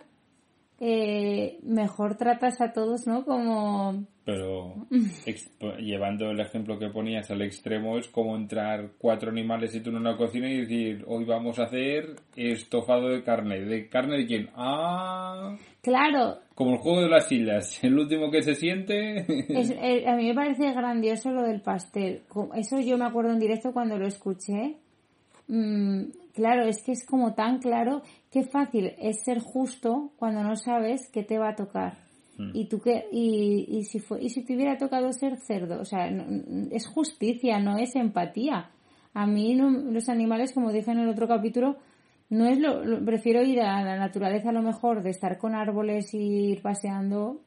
eh, 0.81 1.59
mejor 1.62 2.16
tratas 2.16 2.61
a 2.61 2.72
todos, 2.72 3.07
¿no? 3.07 3.25
Como... 3.25 4.05
Pero 4.24 4.74
ex- 5.26 5.50
llevando 5.78 6.30
el 6.30 6.38
ejemplo 6.40 6.78
que 6.78 6.88
ponías 6.90 7.30
al 7.30 7.42
extremo 7.42 7.98
es 7.98 8.06
como 8.08 8.37
entrar 8.37 8.90
cuatro 8.98 9.30
animales 9.30 9.74
y 9.74 9.80
tú 9.80 9.90
en 9.90 9.96
una 9.96 10.16
cocina 10.16 10.48
y 10.48 10.61
decir, 10.61 11.04
hoy 11.08 11.24
vamos 11.24 11.58
a 11.58 11.64
hacer 11.64 12.16
estofado 12.37 13.08
de 13.08 13.23
carne. 13.25 13.60
¿De 13.60 13.88
carne 13.88 14.18
de 14.18 14.27
quién? 14.27 14.50
Ah, 14.54 15.56
Claro, 15.83 16.38
como 16.54 16.73
el 16.75 16.79
juego 16.79 17.00
de 17.02 17.08
las 17.08 17.27
sillas. 17.27 17.83
El 17.83 17.98
último 17.98 18.31
que 18.31 18.42
se 18.42 18.54
siente... 18.54 19.27
es- 19.48 19.70
eh, 19.83 20.04
a 20.06 20.14
mí 20.14 20.29
me 20.29 20.35
parece 20.35 20.73
grandioso 20.73 21.31
lo 21.33 21.42
del 21.42 21.60
pastel. 21.60 22.23
Eso 22.54 22.79
yo 22.81 22.96
me 22.98 23.06
acuerdo 23.06 23.33
en 23.33 23.40
directo 23.40 23.73
cuando 23.73 23.98
lo 23.98 24.06
escuché. 24.06 24.77
Mm, 25.48 26.04
claro, 26.35 26.62
es 26.68 26.83
que 26.85 26.92
es 26.92 27.04
como 27.04 27.35
tan 27.35 27.58
claro, 27.58 28.02
qué 28.31 28.44
fácil 28.44 28.92
es 28.98 29.23
ser 29.25 29.40
justo 29.40 30.12
cuando 30.16 30.44
no 30.44 30.54
sabes 30.54 31.10
qué 31.12 31.25
te 31.25 31.38
va 31.38 31.48
a 31.50 31.56
tocar. 31.56 31.94
Y 32.54 32.64
tú 32.66 32.80
que 32.80 33.06
y, 33.12 33.66
y 33.68 33.85
si 33.85 33.98
fue 34.00 34.22
y 34.22 34.30
si 34.30 34.42
te 34.42 34.56
hubiera 34.56 34.76
tocado 34.78 35.12
ser 35.12 35.37
cerdo, 35.37 35.80
o 35.80 35.85
sea, 35.85 36.10
no- 36.10 36.68
es 36.70 36.87
justicia, 36.87 37.60
no 37.60 37.78
es 37.78 37.94
empatía. 37.94 38.70
A 39.14 39.26
mí 39.26 39.54
no- 39.54 39.70
los 39.70 40.08
animales, 40.08 40.52
como 40.52 40.72
dije 40.72 40.90
en 40.90 40.98
el 40.98 41.08
otro 41.08 41.28
capítulo, 41.28 41.76
no 42.30 42.46
es 42.46 42.58
lo, 42.58 43.04
prefiero 43.04 43.42
ir 43.42 43.60
a 43.60 43.85
la 43.85 43.96
naturaleza 43.98 44.48
a 44.48 44.52
lo 44.52 44.62
mejor 44.62 45.02
de 45.02 45.10
estar 45.10 45.37
con 45.37 45.54
árboles 45.54 46.14
y 46.14 46.18
ir 46.52 46.62
paseando 46.62 47.42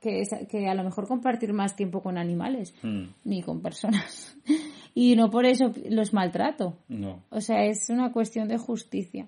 que, 0.00 0.22
que 0.48 0.68
a 0.68 0.74
lo 0.74 0.84
mejor 0.84 1.08
compartir 1.08 1.52
más 1.52 1.74
tiempo 1.74 2.00
con 2.02 2.16
animales 2.16 2.72
mm. 2.84 3.02
ni 3.24 3.42
con 3.42 3.60
personas 3.60 4.36
y 4.94 5.16
no 5.16 5.28
por 5.28 5.44
eso 5.44 5.72
los 5.90 6.12
maltrato 6.14 6.78
no. 6.88 7.24
o 7.30 7.40
sea 7.40 7.64
es 7.64 7.90
una 7.90 8.12
cuestión 8.12 8.46
de 8.46 8.58
justicia 8.58 9.26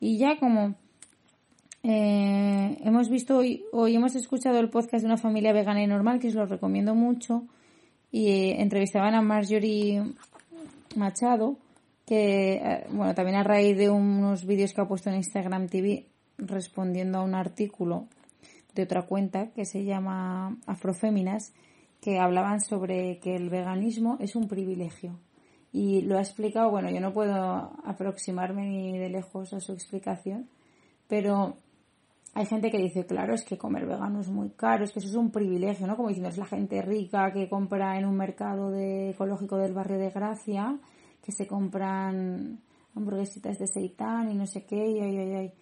y 0.00 0.18
ya 0.18 0.36
como 0.38 0.74
eh, 1.82 2.78
hemos 2.84 3.08
visto 3.08 3.38
hoy, 3.38 3.64
hoy 3.72 3.96
hemos 3.96 4.14
escuchado 4.14 4.58
el 4.58 4.70
podcast 4.70 5.02
de 5.02 5.06
una 5.06 5.16
familia 5.16 5.52
vegana 5.52 5.82
y 5.82 5.86
normal 5.86 6.20
que 6.20 6.28
os 6.28 6.34
lo 6.34 6.46
recomiendo 6.46 6.94
mucho 6.94 7.44
y 8.10 8.28
eh, 8.28 8.62
entrevistaban 8.62 9.14
a 9.14 9.22
Marjorie 9.22 10.02
Machado 10.96 11.56
que, 12.06 12.54
eh, 12.54 12.86
bueno, 12.90 13.14
también 13.14 13.38
a 13.38 13.42
raíz 13.42 13.76
de 13.76 13.90
unos 13.90 14.44
vídeos 14.44 14.72
que 14.72 14.80
ha 14.80 14.88
puesto 14.88 15.10
en 15.10 15.16
Instagram 15.16 15.68
TV 15.68 16.06
respondiendo 16.38 17.18
a 17.18 17.22
un 17.22 17.34
artículo 17.34 18.06
de 18.74 18.82
otra 18.82 19.02
cuenta 19.02 19.48
que 19.52 19.64
se 19.64 19.84
llama 19.84 20.56
Afroféminas, 20.66 21.52
que 22.00 22.18
hablaban 22.18 22.60
sobre 22.60 23.18
que 23.18 23.36
el 23.36 23.50
veganismo 23.50 24.16
es 24.20 24.34
un 24.34 24.48
privilegio. 24.48 25.18
Y 25.72 26.02
lo 26.02 26.18
ha 26.18 26.20
explicado, 26.20 26.70
bueno, 26.70 26.90
yo 26.90 27.00
no 27.00 27.12
puedo 27.12 27.34
aproximarme 27.84 28.66
ni 28.66 28.98
de 28.98 29.08
lejos 29.08 29.52
a 29.52 29.60
su 29.60 29.72
explicación, 29.72 30.48
pero 31.08 31.56
hay 32.34 32.46
gente 32.46 32.70
que 32.70 32.78
dice, 32.78 33.04
claro, 33.04 33.34
es 33.34 33.44
que 33.44 33.58
comer 33.58 33.86
vegano 33.86 34.20
es 34.20 34.28
muy 34.28 34.50
caro, 34.50 34.84
es 34.84 34.92
que 34.92 35.00
eso 35.00 35.08
es 35.08 35.14
un 35.16 35.30
privilegio, 35.30 35.86
¿no? 35.86 35.96
Como 35.96 36.08
diciendo, 36.08 36.30
es 36.30 36.38
la 36.38 36.46
gente 36.46 36.80
rica 36.80 37.30
que 37.32 37.48
compra 37.48 37.98
en 37.98 38.06
un 38.06 38.16
mercado 38.16 38.70
de 38.70 39.10
ecológico 39.10 39.58
del 39.58 39.74
barrio 39.74 39.98
de 39.98 40.10
Gracia 40.10 40.78
que 41.22 41.32
se 41.32 41.46
compran 41.46 42.60
hamburguesitas 42.94 43.58
de 43.58 43.66
seitán 43.66 44.30
y 44.30 44.34
no 44.34 44.46
sé 44.46 44.64
qué, 44.64 44.76
y 44.76 45.00
ay, 45.00 45.18
ay, 45.18 45.34
ay. 45.34 45.52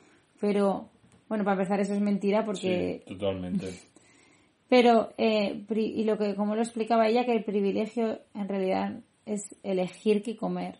Pero, 0.40 0.90
bueno, 1.28 1.44
para 1.44 1.56
empezar 1.56 1.80
eso 1.80 1.92
es 1.92 2.00
mentira 2.00 2.44
porque... 2.44 3.02
Sí, 3.06 3.14
totalmente. 3.14 3.66
Pero, 4.68 5.12
eh, 5.18 5.66
y 5.68 6.04
lo 6.04 6.16
que, 6.16 6.36
como 6.36 6.54
lo 6.54 6.62
explicaba 6.62 7.08
ella, 7.08 7.24
que 7.24 7.32
el 7.32 7.42
privilegio 7.42 8.20
en 8.34 8.48
realidad 8.48 9.00
es 9.26 9.56
elegir 9.64 10.22
qué 10.22 10.36
comer. 10.36 10.78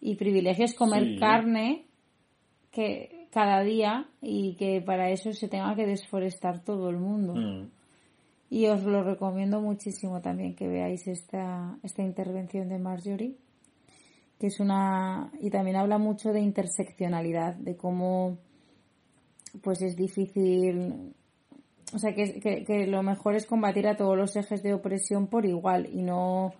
Y 0.00 0.14
privilegio 0.14 0.64
es 0.64 0.74
comer 0.74 1.18
carne 1.18 1.84
que 2.70 3.21
cada 3.32 3.62
día 3.62 4.06
y 4.20 4.54
que 4.56 4.82
para 4.82 5.10
eso 5.10 5.32
se 5.32 5.48
tenga 5.48 5.74
que 5.74 5.86
desforestar 5.86 6.62
todo 6.62 6.90
el 6.90 6.98
mundo. 6.98 7.34
Mm. 7.34 7.70
Y 8.50 8.66
os 8.66 8.82
lo 8.84 9.02
recomiendo 9.02 9.60
muchísimo 9.60 10.20
también 10.20 10.54
que 10.54 10.68
veáis 10.68 11.08
esta, 11.08 11.78
esta 11.82 12.02
intervención 12.02 12.68
de 12.68 12.78
Marjorie 12.78 13.36
que 14.42 14.48
es 14.48 14.58
una 14.58 15.30
y 15.38 15.50
también 15.50 15.76
habla 15.76 15.98
mucho 15.98 16.32
de 16.32 16.40
interseccionalidad, 16.40 17.54
de 17.54 17.76
cómo 17.76 18.38
pues 19.62 19.80
es 19.82 19.94
difícil, 19.94 21.14
o 21.94 21.98
sea 22.00 22.12
que, 22.12 22.64
que, 22.66 22.86
lo 22.88 23.04
mejor 23.04 23.36
es 23.36 23.46
combatir 23.46 23.86
a 23.86 23.96
todos 23.96 24.16
los 24.16 24.34
ejes 24.34 24.64
de 24.64 24.74
opresión 24.74 25.28
por 25.28 25.46
igual 25.46 25.88
y 25.92 26.02
no 26.02 26.54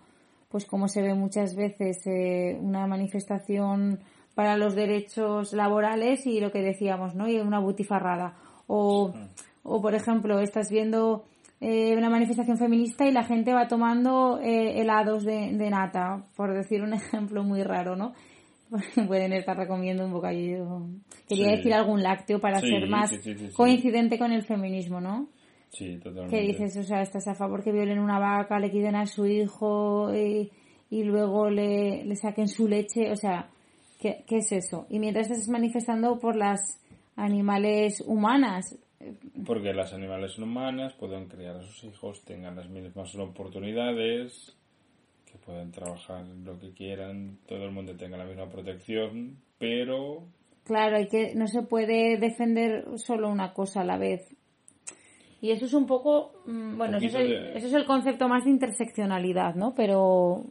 pues 0.47 0.63
como 0.65 0.87
se 0.87 1.01
ve 1.01 1.13
muchas 1.13 1.57
veces 1.57 2.07
eh, 2.07 2.57
una 2.57 2.87
manifestación 2.87 3.99
para 4.35 4.57
los 4.57 4.75
derechos 4.75 5.53
laborales 5.53 6.25
y 6.25 6.39
lo 6.39 6.51
que 6.51 6.61
decíamos, 6.61 7.15
¿no? 7.15 7.27
Y 7.27 7.39
una 7.39 7.59
butifarrada. 7.59 8.35
O, 8.67 9.13
o 9.63 9.81
por 9.81 9.95
ejemplo, 9.95 10.39
estás 10.39 10.69
viendo 10.69 11.25
eh, 11.65 11.95
una 11.95 12.09
manifestación 12.09 12.57
feminista 12.57 13.05
y 13.05 13.13
la 13.13 13.23
gente 13.23 13.53
va 13.53 13.69
tomando 13.69 14.37
eh, 14.43 14.81
helados 14.81 15.23
de, 15.23 15.51
nata, 15.69 16.25
por 16.35 16.53
decir 16.53 16.81
un 16.81 16.93
ejemplo 16.93 17.41
muy 17.43 17.63
raro, 17.63 17.95
¿no? 17.95 18.13
Pueden 19.07 19.31
estar 19.31 19.55
recomiendo 19.55 20.03
un 20.05 20.11
bocadillo. 20.11 20.81
Quería 21.25 21.51
decir 21.51 21.73
algún 21.73 22.03
lácteo 22.03 22.41
para 22.41 22.59
ser 22.59 22.89
más 22.89 23.13
coincidente 23.55 24.19
con 24.19 24.33
el 24.33 24.43
feminismo, 24.43 24.99
¿no? 24.99 25.29
Sí, 25.69 25.97
totalmente. 25.99 26.35
Que 26.35 26.45
dices, 26.45 26.75
o 26.75 26.83
sea, 26.83 27.01
estás 27.01 27.29
a 27.29 27.35
favor 27.35 27.63
que 27.63 27.71
violen 27.71 27.99
una 27.99 28.19
vaca, 28.19 28.59
le 28.59 28.69
quiten 28.69 28.97
a 28.97 29.05
su 29.05 29.25
hijo 29.25 30.13
y, 30.13 30.51
y 30.89 31.03
luego 31.03 31.49
le, 31.49 32.03
le, 32.03 32.15
saquen 32.17 32.49
su 32.49 32.67
leche, 32.67 33.09
o 33.09 33.15
sea, 33.15 33.49
¿qué, 34.03 34.25
¿qué 34.27 34.39
es 34.39 34.51
eso? 34.51 34.85
Y 34.89 34.99
mientras 34.99 35.31
estás 35.31 35.47
manifestando 35.47 36.19
por 36.19 36.35
las 36.35 36.59
animales 37.15 38.03
humanas, 38.05 38.77
porque 39.45 39.73
las 39.73 39.93
animales 39.93 40.37
humanas 40.37 40.93
pueden 40.93 41.27
criar 41.27 41.57
a 41.57 41.63
sus 41.63 41.83
hijos, 41.85 42.23
tengan 42.23 42.55
las 42.55 42.69
mismas 42.69 43.15
oportunidades, 43.15 44.55
que 45.25 45.37
puedan 45.37 45.71
trabajar 45.71 46.25
lo 46.25 46.59
que 46.59 46.73
quieran, 46.73 47.37
todo 47.47 47.63
el 47.65 47.71
mundo 47.71 47.95
tenga 47.95 48.17
la 48.17 48.25
misma 48.25 48.49
protección, 48.49 49.37
pero... 49.57 50.23
Claro, 50.63 50.97
hay 50.97 51.07
que, 51.07 51.35
no 51.35 51.47
se 51.47 51.63
puede 51.63 52.17
defender 52.17 52.85
solo 52.97 53.29
una 53.29 53.53
cosa 53.53 53.81
a 53.81 53.85
la 53.85 53.97
vez. 53.97 54.33
Y 55.41 55.51
eso 55.51 55.65
es 55.65 55.73
un 55.73 55.85
poco, 55.85 56.31
mm, 56.45 56.77
bueno, 56.77 56.97
eso 56.97 57.07
es, 57.07 57.15
el, 57.15 57.33
eso 57.57 57.67
es, 57.67 57.73
el, 57.73 57.85
concepto 57.85 58.29
más 58.29 58.45
de 58.45 58.51
interseccionalidad, 58.51 59.55
¿no? 59.55 59.73
Pero, 59.75 60.45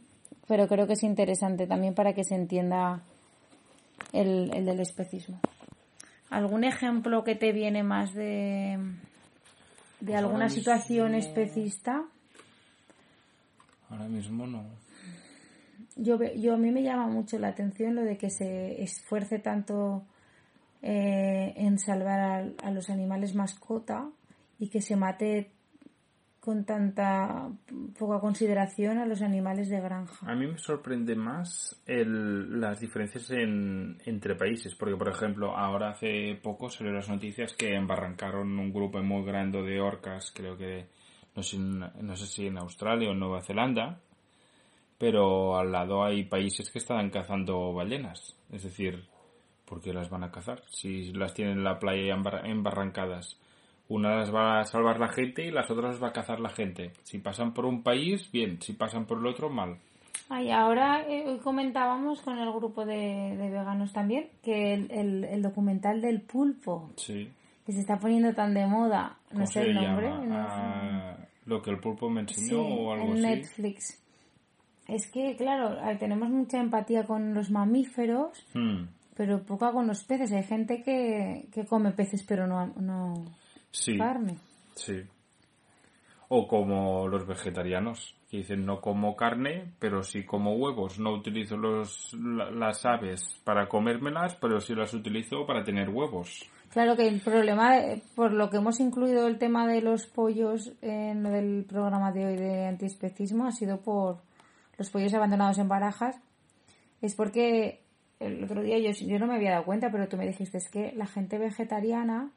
pero 0.47 0.67
creo 0.67 0.85
que 0.85 0.93
es 0.93 1.03
interesante 1.03 1.65
también 1.65 1.95
para 1.95 2.13
que 2.13 2.23
se 2.23 2.35
entienda 2.35 3.03
el, 4.13 4.51
el 4.53 4.65
del 4.65 4.79
especismo. 4.79 5.39
¿Algún 6.29 6.63
ejemplo 6.63 7.23
que 7.23 7.35
te 7.35 7.51
viene 7.51 7.83
más 7.83 8.13
de, 8.13 8.77
de 9.99 10.11
pues 10.11 10.15
alguna 10.15 10.49
situación 10.49 11.13
especista? 11.13 12.05
Ahora 13.89 14.07
mismo 14.07 14.47
no. 14.47 14.63
Yo, 15.95 16.17
yo 16.35 16.55
a 16.55 16.57
mí 16.57 16.71
me 16.71 16.81
llama 16.81 17.07
mucho 17.07 17.37
la 17.37 17.49
atención 17.49 17.95
lo 17.95 18.01
de 18.01 18.17
que 18.17 18.29
se 18.29 18.81
esfuerce 18.81 19.37
tanto 19.37 20.03
eh, 20.81 21.53
en 21.55 21.77
salvar 21.77 22.53
a, 22.61 22.71
los 22.71 22.89
animales 22.89 23.35
mascota 23.35 24.09
y 24.59 24.69
que 24.69 24.81
se 24.81 24.95
mate 24.95 25.51
con 26.43 26.65
tanta 26.65 27.47
poca 27.97 28.19
consideración 28.19 28.97
a 28.97 29.05
los 29.05 29.21
animales 29.21 29.69
de 29.69 29.79
granja. 29.79 30.29
A 30.29 30.35
mí 30.35 30.45
me 30.45 30.57
sorprende 30.57 31.15
más 31.15 31.81
el, 31.85 32.59
las 32.59 32.81
diferencias 32.81 33.31
en, 33.31 33.97
entre 34.05 34.35
países, 34.35 34.75
porque 34.75 34.97
por 34.97 35.07
ejemplo 35.07 35.55
ahora 35.55 35.91
hace 35.91 36.37
poco 36.43 36.69
salieron 36.69 36.97
las 36.97 37.07
noticias 37.07 37.53
que 37.53 37.73
embarrancaron 37.73 38.59
un 38.59 38.73
grupo 38.73 39.01
muy 39.01 39.23
grande 39.23 39.61
de 39.61 39.79
orcas, 39.79 40.33
creo 40.35 40.57
que 40.57 40.87
no 41.33 41.43
sé, 41.43 41.57
no 41.59 42.15
sé 42.17 42.27
si 42.27 42.47
en 42.47 42.57
Australia 42.57 43.11
o 43.11 43.13
Nueva 43.13 43.41
Zelanda, 43.41 44.01
pero 44.97 45.57
al 45.57 45.71
lado 45.71 46.03
hay 46.03 46.25
países 46.25 46.69
que 46.69 46.79
están 46.79 47.09
cazando 47.09 47.71
ballenas, 47.71 48.35
es 48.51 48.63
decir, 48.63 49.05
¿por 49.63 49.79
qué 49.79 49.93
las 49.93 50.09
van 50.09 50.25
a 50.25 50.31
cazar? 50.31 50.61
Si 50.67 51.13
las 51.13 51.33
tienen 51.33 51.59
en 51.59 51.63
la 51.63 51.79
playa 51.79 52.13
embarrancadas 52.43 53.39
una 53.89 54.15
las 54.15 54.33
va 54.33 54.61
a 54.61 54.65
salvar 54.65 54.99
la 54.99 55.09
gente 55.09 55.45
y 55.45 55.51
las 55.51 55.69
otras 55.69 56.01
va 56.01 56.09
a 56.09 56.13
cazar 56.13 56.39
la 56.39 56.49
gente. 56.49 56.91
Si 57.03 57.19
pasan 57.19 57.53
por 57.53 57.65
un 57.65 57.83
país, 57.83 58.31
bien. 58.31 58.61
Si 58.61 58.73
pasan 58.73 59.05
por 59.05 59.19
el 59.19 59.27
otro, 59.27 59.49
mal. 59.49 59.77
Ay, 60.29 60.51
ahora 60.51 61.05
eh, 61.07 61.25
hoy 61.27 61.37
comentábamos 61.39 62.21
con 62.21 62.37
el 62.37 62.51
grupo 62.51 62.85
de, 62.85 63.35
veganos 63.37 63.91
también 63.91 64.29
que 64.41 64.73
el, 64.73 65.25
el, 65.25 65.41
documental 65.41 66.01
del 66.01 66.21
pulpo 66.21 66.91
sí. 66.95 67.29
que 67.65 67.71
se 67.73 67.81
está 67.81 67.99
poniendo 67.99 68.33
tan 68.33 68.53
de 68.53 68.65
moda, 68.65 69.17
no 69.31 69.45
sé 69.45 69.61
el 69.61 69.75
nombre. 69.75 70.09
Ah, 70.31 71.17
lo 71.45 71.61
que 71.61 71.71
el 71.71 71.79
pulpo 71.79 72.09
me 72.09 72.21
enseñó 72.21 72.61
o 72.61 72.93
algo 72.93 73.13
en 73.13 73.21
Netflix. 73.21 73.99
Es 74.87 75.09
que, 75.09 75.35
claro, 75.35 75.77
tenemos 75.97 76.29
mucha 76.29 76.59
empatía 76.59 77.03
con 77.03 77.33
los 77.33 77.51
mamíferos, 77.51 78.45
hmm. 78.53 78.83
pero 79.15 79.43
poca 79.43 79.71
con 79.71 79.87
los 79.87 80.03
peces. 80.03 80.31
Hay 80.31 80.43
gente 80.43 80.83
que, 80.83 81.47
que 81.51 81.65
come 81.65 81.91
peces 81.91 82.23
pero 82.23 82.47
no, 82.47 82.67
no, 82.77 83.25
sí, 83.73 83.97
carne. 83.97 84.37
Sí. 84.75 85.01
O 86.29 86.47
como 86.47 87.07
los 87.07 87.27
vegetarianos, 87.27 88.15
que 88.29 88.37
dicen 88.37 88.65
no 88.65 88.81
como 88.81 89.15
carne, 89.15 89.73
pero 89.79 90.01
sí 90.03 90.23
como 90.23 90.55
huevos. 90.55 90.97
No 90.97 91.11
utilizo 91.11 91.57
los, 91.57 92.13
las 92.13 92.85
aves 92.85 93.39
para 93.43 93.67
comérmelas, 93.67 94.35
pero 94.35 94.59
sí 94.59 94.73
las 94.73 94.93
utilizo 94.93 95.45
para 95.45 95.63
tener 95.63 95.89
huevos. 95.89 96.49
Claro 96.69 96.95
que 96.95 97.07
el 97.07 97.21
problema, 97.21 97.77
por 98.15 98.33
lo 98.33 98.49
que 98.49 98.57
hemos 98.57 98.79
incluido 98.79 99.27
el 99.27 99.37
tema 99.37 99.67
de 99.67 99.81
los 99.81 100.07
pollos 100.07 100.71
en 100.81 101.21
lo 101.21 101.29
del 101.29 101.65
programa 101.69 102.11
de 102.11 102.25
hoy 102.25 102.35
de 102.35 102.65
antiespecismo, 102.65 103.45
ha 103.45 103.51
sido 103.51 103.81
por 103.81 104.17
los 104.79 104.89
pollos 104.89 105.13
abandonados 105.13 105.59
en 105.59 105.67
barajas. 105.67 106.19
Es 107.01 107.13
porque 107.13 107.81
el 108.19 108.43
otro 108.43 108.63
día 108.63 108.79
yo, 108.79 108.89
yo 109.05 109.19
no 109.19 109.27
me 109.27 109.35
había 109.35 109.51
dado 109.51 109.65
cuenta, 109.65 109.91
pero 109.91 110.07
tú 110.07 110.17
me 110.17 110.25
dijiste 110.25 110.57
es 110.57 110.69
que 110.69 110.93
la 110.95 111.05
gente 111.05 111.37
vegetariana 111.37 112.31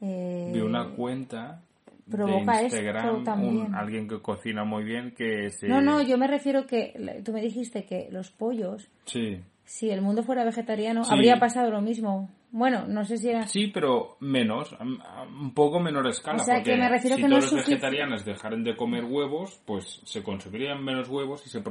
eh, 0.00 0.50
Vi 0.52 0.60
una 0.60 0.90
cuenta 0.90 1.60
de 2.06 2.62
Instagram, 2.62 3.24
un, 3.42 3.74
alguien 3.74 4.08
que 4.08 4.20
cocina 4.20 4.64
muy 4.64 4.84
bien 4.84 5.12
que 5.12 5.50
se... 5.50 5.68
No, 5.68 5.80
no, 5.80 6.00
yo 6.02 6.16
me 6.16 6.26
refiero 6.26 6.66
que 6.66 7.22
tú 7.24 7.32
me 7.32 7.42
dijiste 7.42 7.84
que 7.84 8.08
los 8.10 8.30
pollos, 8.30 8.88
sí. 9.04 9.40
si 9.64 9.90
el 9.90 10.00
mundo 10.00 10.22
fuera 10.22 10.44
vegetariano, 10.44 11.02
habría 11.08 11.38
pasado 11.38 11.70
lo 11.70 11.80
mismo. 11.80 12.30
Bueno, 12.50 12.86
no 12.86 13.04
sé 13.04 13.18
si 13.18 13.28
era... 13.28 13.46
Sí, 13.46 13.66
pero 13.66 14.16
menos, 14.20 14.74
un 14.80 15.52
poco 15.52 15.80
menor 15.80 16.06
escala. 16.06 16.40
O 16.40 16.44
sea, 16.44 16.62
que 16.62 16.76
me 16.76 16.88
refiero 16.88 17.16
si 17.16 17.22
que 17.22 17.28
todos 17.28 17.52
los 17.52 17.66
vegetarianos 17.66 18.24
dejaran 18.24 18.64
de 18.64 18.74
comer 18.74 19.04
huevos, 19.04 19.60
pues 19.66 20.00
se 20.04 20.22
consumirían 20.22 20.82
menos 20.82 21.10
huevos 21.10 21.46
y 21.46 21.50
se, 21.50 21.62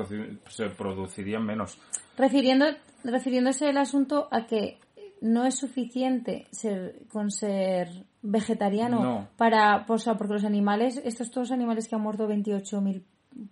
se 0.50 0.70
producirían 0.70 1.44
menos. 1.44 1.80
Refiriendo, 2.16 2.68
refiriéndose 3.04 3.70
el 3.70 3.78
asunto 3.78 4.28
a 4.30 4.46
que 4.46 4.78
no 5.22 5.46
es 5.46 5.56
suficiente 5.56 6.46
ser, 6.52 6.94
con 7.12 7.32
ser 7.32 7.88
vegetariano 8.30 9.02
No. 9.04 9.28
para, 9.38 9.86
pues, 9.86 10.02
o 10.02 10.04
sea, 10.06 10.16
porque 10.18 10.34
los 10.34 10.44
animales, 10.46 11.02
estos 11.04 11.32
todos 11.32 11.52
animales 11.52 11.88
que 11.88 11.96
han 11.96 12.02
muerto 12.02 12.28
28.000 12.28 13.04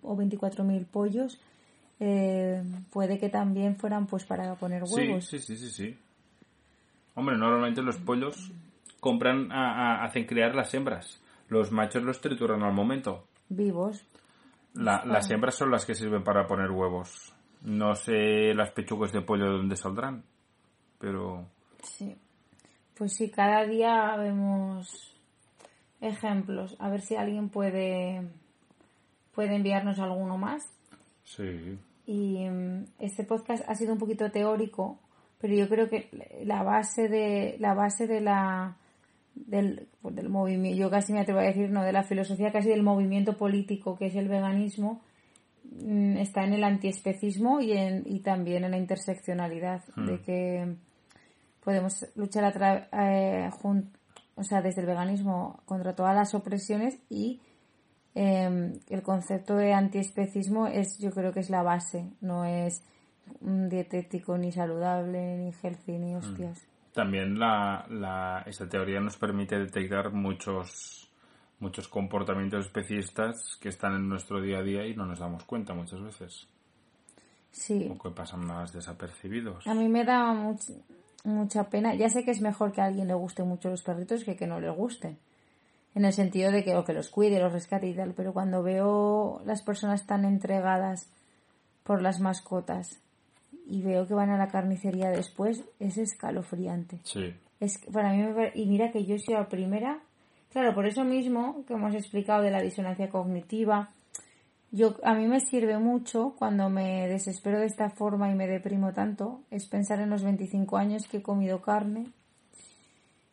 o 0.01 0.15
24.000 0.17 0.85
pollos, 0.85 1.39
eh, 1.99 2.61
puede 2.91 3.17
que 3.17 3.29
también 3.29 3.77
fueran 3.77 4.05
pues 4.07 4.25
para 4.25 4.55
poner 4.55 4.83
huevos. 4.83 5.25
sí, 5.25 5.39
sí, 5.39 5.55
sí, 5.57 5.69
sí. 5.69 5.97
Hombre, 7.15 7.37
normalmente 7.37 7.81
los 7.81 7.97
pollos 7.97 8.51
compran, 8.99 9.51
a, 9.51 10.01
a- 10.01 10.05
hacen 10.05 10.25
criar 10.25 10.53
las 10.55 10.73
hembras. 10.73 11.21
Los 11.47 11.71
machos 11.71 12.03
los 12.03 12.19
trituran 12.19 12.63
al 12.63 12.73
momento. 12.73 13.27
Vivos. 13.49 14.03
La- 14.73 15.05
las 15.05 15.29
hembras 15.31 15.55
son 15.55 15.71
las 15.71 15.85
que 15.85 15.95
sirven 15.95 16.23
para 16.23 16.47
poner 16.47 16.71
huevos. 16.71 17.33
No 17.61 17.95
sé 17.95 18.53
las 18.53 18.71
pechugas 18.71 19.11
de 19.13 19.21
pollo 19.21 19.45
de 19.45 19.57
dónde 19.57 19.75
saldrán, 19.77 20.23
pero 20.99 21.47
Sí. 21.81 22.15
Pues 22.97 23.13
sí, 23.13 23.29
cada 23.29 23.65
día 23.65 24.15
vemos 24.17 25.15
ejemplos. 26.01 26.75
A 26.79 26.89
ver 26.89 27.01
si 27.01 27.15
alguien 27.15 27.49
puede, 27.49 28.21
puede 29.33 29.55
enviarnos 29.55 29.99
alguno 29.99 30.37
más. 30.37 30.63
sí. 31.23 31.77
Y 32.07 32.47
mm, 32.47 32.85
este 32.99 33.23
podcast 33.23 33.67
ha 33.67 33.73
sido 33.73 33.93
un 33.93 33.97
poquito 33.97 34.29
teórico, 34.29 34.99
pero 35.39 35.55
yo 35.55 35.67
creo 35.67 35.89
que 35.89 36.07
la 36.43 36.61
base 36.61 37.09
de 37.09 37.55
la 37.59 37.73
base 37.73 38.05
de 38.05 38.21
la 38.21 38.77
del, 39.33 39.87
pues 40.01 40.15
del 40.15 40.29
movimiento, 40.29 40.79
yo 40.79 40.89
casi 40.89 41.13
me 41.13 41.21
atrevo 41.21 41.39
a 41.39 41.43
decir, 41.43 41.69
no, 41.69 41.83
de 41.83 41.91
la 41.91 42.03
filosofía 42.03 42.51
casi 42.51 42.69
del 42.69 42.83
movimiento 42.83 43.37
político 43.37 43.97
que 43.97 44.05
es 44.07 44.15
el 44.15 44.27
veganismo, 44.27 45.01
mm, 45.81 46.17
está 46.17 46.43
en 46.43 46.53
el 46.53 46.63
antiespecismo 46.63 47.59
y, 47.59 47.73
en, 47.73 48.03
y 48.05 48.19
también 48.19 48.63
en 48.63 48.71
la 48.71 48.77
interseccionalidad, 48.77 49.83
de 49.95 50.21
que 50.21 50.75
podemos 51.65 52.05
luchar 52.15 52.45
a 52.45 52.53
tra- 52.53 52.87
eh, 52.93 53.49
o 54.37 54.43
sea, 54.43 54.61
desde 54.61 54.81
el 54.81 54.87
veganismo 54.87 55.61
contra 55.65 55.93
todas 55.95 56.15
las 56.15 56.33
opresiones 56.35 56.97
y 57.09 57.41
eh, 58.13 58.79
el 58.89 59.01
concepto 59.01 59.55
de 59.57 59.73
antiespecismo 59.73 60.67
es, 60.67 60.97
yo 60.99 61.11
creo 61.11 61.33
que 61.33 61.41
es 61.41 61.49
la 61.49 61.63
base, 61.63 62.05
no 62.21 62.45
es 62.45 62.81
un 63.41 63.67
dietético 63.67 64.37
ni 64.37 64.51
saludable, 64.51 65.37
ni 65.37 65.51
healthy, 65.61 65.97
ni 65.97 66.15
hostias. 66.15 66.61
También 66.93 67.37
la, 67.39 67.85
la, 67.89 68.43
esta 68.45 68.69
teoría 68.69 69.01
nos 69.01 69.17
permite 69.17 69.57
detectar 69.57 70.13
muchos, 70.13 71.11
muchos 71.59 71.87
comportamientos 71.89 72.67
especistas 72.67 73.57
que 73.59 73.69
están 73.69 73.95
en 73.95 74.07
nuestro 74.07 74.39
día 74.41 74.59
a 74.59 74.63
día 74.63 74.85
y 74.85 74.95
no 74.95 75.05
nos 75.05 75.19
damos 75.19 75.43
cuenta 75.43 75.73
muchas 75.73 76.01
veces. 76.01 76.47
Sí, 77.51 77.89
O 77.89 77.97
que 78.01 78.09
pasan 78.11 78.45
más 78.45 78.71
desapercibidos. 78.73 79.65
a 79.67 79.73
mí 79.73 79.87
me 79.89 80.03
da 80.05 80.33
much- 80.33 80.71
mucha 81.25 81.65
pena. 81.69 81.95
Ya 81.95 82.09
sé 82.09 82.23
que 82.23 82.31
es 82.31 82.41
mejor 82.41 82.71
que 82.71 82.81
a 82.81 82.85
alguien 82.85 83.07
le 83.07 83.13
guste 83.13 83.43
mucho 83.43 83.69
los 83.69 83.83
perritos 83.83 84.23
que 84.23 84.35
que 84.35 84.47
no 84.47 84.59
les 84.59 84.75
gusten. 84.75 85.17
En 85.93 86.05
el 86.05 86.13
sentido 86.13 86.51
de 86.51 86.63
que 86.63 86.75
o 86.75 86.83
que 86.83 86.93
los 86.93 87.09
cuide, 87.09 87.39
los 87.39 87.53
rescate 87.53 87.87
y 87.87 87.93
tal. 87.93 88.13
Pero 88.13 88.33
cuando 88.33 88.63
veo 88.63 89.41
las 89.45 89.61
personas 89.61 90.05
tan 90.05 90.25
entregadas 90.25 91.09
por 91.83 92.01
las 92.01 92.19
mascotas 92.19 92.99
y 93.67 93.81
veo 93.81 94.07
que 94.07 94.13
van 94.13 94.29
a 94.29 94.37
la 94.37 94.49
carnicería 94.49 95.09
después, 95.09 95.63
es 95.79 95.97
escalofriante. 95.97 96.99
Sí. 97.03 97.33
Es 97.59 97.79
para 97.91 98.11
mí 98.11 98.23
me 98.23 98.51
y 98.53 98.65
mira 98.65 98.91
que 98.91 99.05
yo 99.05 99.17
soy 99.17 99.35
la 99.35 99.47
primera, 99.47 99.99
claro, 100.51 100.73
por 100.73 100.85
eso 100.85 101.03
mismo 101.05 101.63
que 101.65 101.73
hemos 101.73 101.95
explicado 101.95 102.41
de 102.41 102.51
la 102.51 102.61
disonancia 102.61 103.09
cognitiva, 103.09 103.89
yo 104.71 104.95
a 105.03 105.13
mí 105.13 105.27
me 105.27 105.39
sirve 105.39 105.77
mucho 105.77 106.35
cuando 106.37 106.69
me 106.69 107.07
desespero 107.07 107.59
de 107.59 107.65
esta 107.65 107.89
forma 107.89 108.29
y 108.29 108.35
me 108.35 108.47
deprimo 108.47 108.93
tanto, 108.93 109.41
es 109.51 109.67
pensar 109.67 109.99
en 109.99 110.09
los 110.09 110.23
25 110.23 110.77
años 110.77 111.07
que 111.07 111.17
he 111.17 111.21
comido 111.21 111.61
carne 111.61 112.07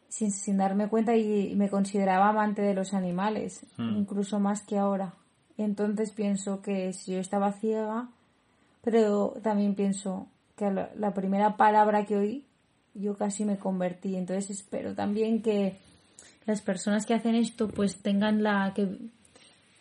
sin, 0.08 0.30
sin 0.30 0.58
darme 0.58 0.88
cuenta 0.88 1.16
y 1.16 1.54
me 1.56 1.70
consideraba 1.70 2.28
amante 2.28 2.62
de 2.62 2.74
los 2.74 2.92
animales, 2.92 3.66
incluso 3.78 4.38
más 4.40 4.62
que 4.62 4.78
ahora. 4.78 5.14
Entonces 5.56 6.12
pienso 6.12 6.60
que 6.60 6.92
si 6.92 7.12
yo 7.12 7.18
estaba 7.18 7.52
ciega, 7.52 8.08
pero 8.82 9.34
también 9.42 9.74
pienso 9.74 10.26
que 10.56 10.70
la, 10.70 10.90
la 10.96 11.14
primera 11.14 11.56
palabra 11.56 12.04
que 12.04 12.16
oí 12.16 12.46
yo 12.94 13.16
casi 13.16 13.44
me 13.44 13.56
convertí. 13.56 14.16
Entonces 14.16 14.50
espero 14.50 14.94
también 14.94 15.42
que 15.42 15.78
las 16.46 16.60
personas 16.60 17.06
que 17.06 17.14
hacen 17.14 17.34
esto 17.34 17.68
pues 17.68 18.02
tengan 18.02 18.42
la 18.42 18.72
que 18.74 18.98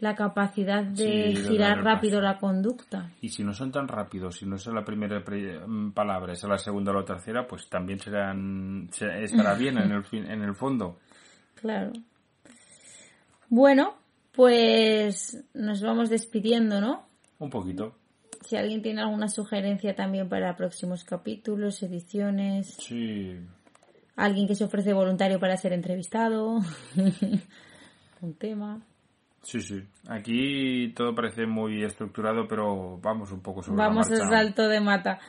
la 0.01 0.15
capacidad 0.15 0.83
de 0.83 1.35
Sí, 1.35 1.43
girar 1.47 1.83
rápido 1.83 2.19
la 2.19 2.37
conducta. 2.37 3.09
Y 3.21 3.29
si 3.29 3.43
no 3.43 3.53
son 3.53 3.71
tan 3.71 3.87
rápidos, 3.87 4.35
si 4.35 4.45
no 4.45 4.57
es 4.57 4.65
la 4.67 4.83
primera 4.83 5.19
mm, 5.21 5.91
palabra, 5.93 6.33
es 6.33 6.43
la 6.43 6.57
segunda 6.57 6.91
o 6.91 6.95
la 6.95 7.05
tercera, 7.05 7.47
pues 7.47 7.69
también 7.69 7.99
serán, 7.99 8.89
se- 8.91 9.23
estará 9.23 9.53
bien 9.55 9.77
en 9.77 9.91
el, 9.91 10.03
fin- 10.03 10.25
en 10.29 10.41
el 10.41 10.55
fondo. 10.55 10.99
Claro. 11.55 11.93
Bueno, 13.49 13.93
pues 14.31 15.43
nos 15.53 15.81
vamos 15.81 16.09
despidiendo, 16.09 16.81
¿no? 16.81 17.05
Un 17.39 17.49
poquito. 17.49 17.95
Si 18.43 18.55
alguien 18.55 18.81
tiene 18.81 19.01
alguna 19.01 19.27
sugerencia 19.27 19.95
también 19.95 20.27
para 20.29 20.55
próximos 20.55 21.03
capítulos, 21.03 21.83
ediciones, 21.83 22.75
Sí. 22.79 23.37
alguien 24.15 24.47
que 24.47 24.55
se 24.55 24.63
ofrece 24.63 24.93
voluntario 24.93 25.39
para 25.39 25.57
ser 25.57 25.73
entrevistado, 25.73 26.59
un 28.21 28.33
tema. 28.37 28.81
Sí, 29.41 29.61
sí. 29.61 29.83
Aquí 30.07 30.93
todo 30.95 31.15
parece 31.15 31.45
muy 31.45 31.83
estructurado, 31.83 32.47
pero 32.47 32.99
vamos 32.99 33.31
un 33.31 33.41
poco 33.41 33.63
sobre 33.63 33.77
Vamos 33.77 34.09
la 34.09 34.23
al 34.23 34.29
salto 34.29 34.67
de 34.67 34.79
mata. 34.79 35.19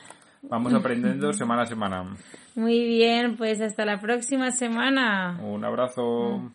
Vamos 0.43 0.73
aprendiendo 0.73 1.33
semana 1.33 1.63
a 1.63 1.65
semana. 1.65 2.15
Muy 2.55 2.83
bien, 2.83 3.35
pues 3.37 3.61
hasta 3.61 3.85
la 3.85 3.99
próxima 3.99 4.51
semana. 4.51 5.39
Un 5.41 5.65
abrazo. 5.65 6.51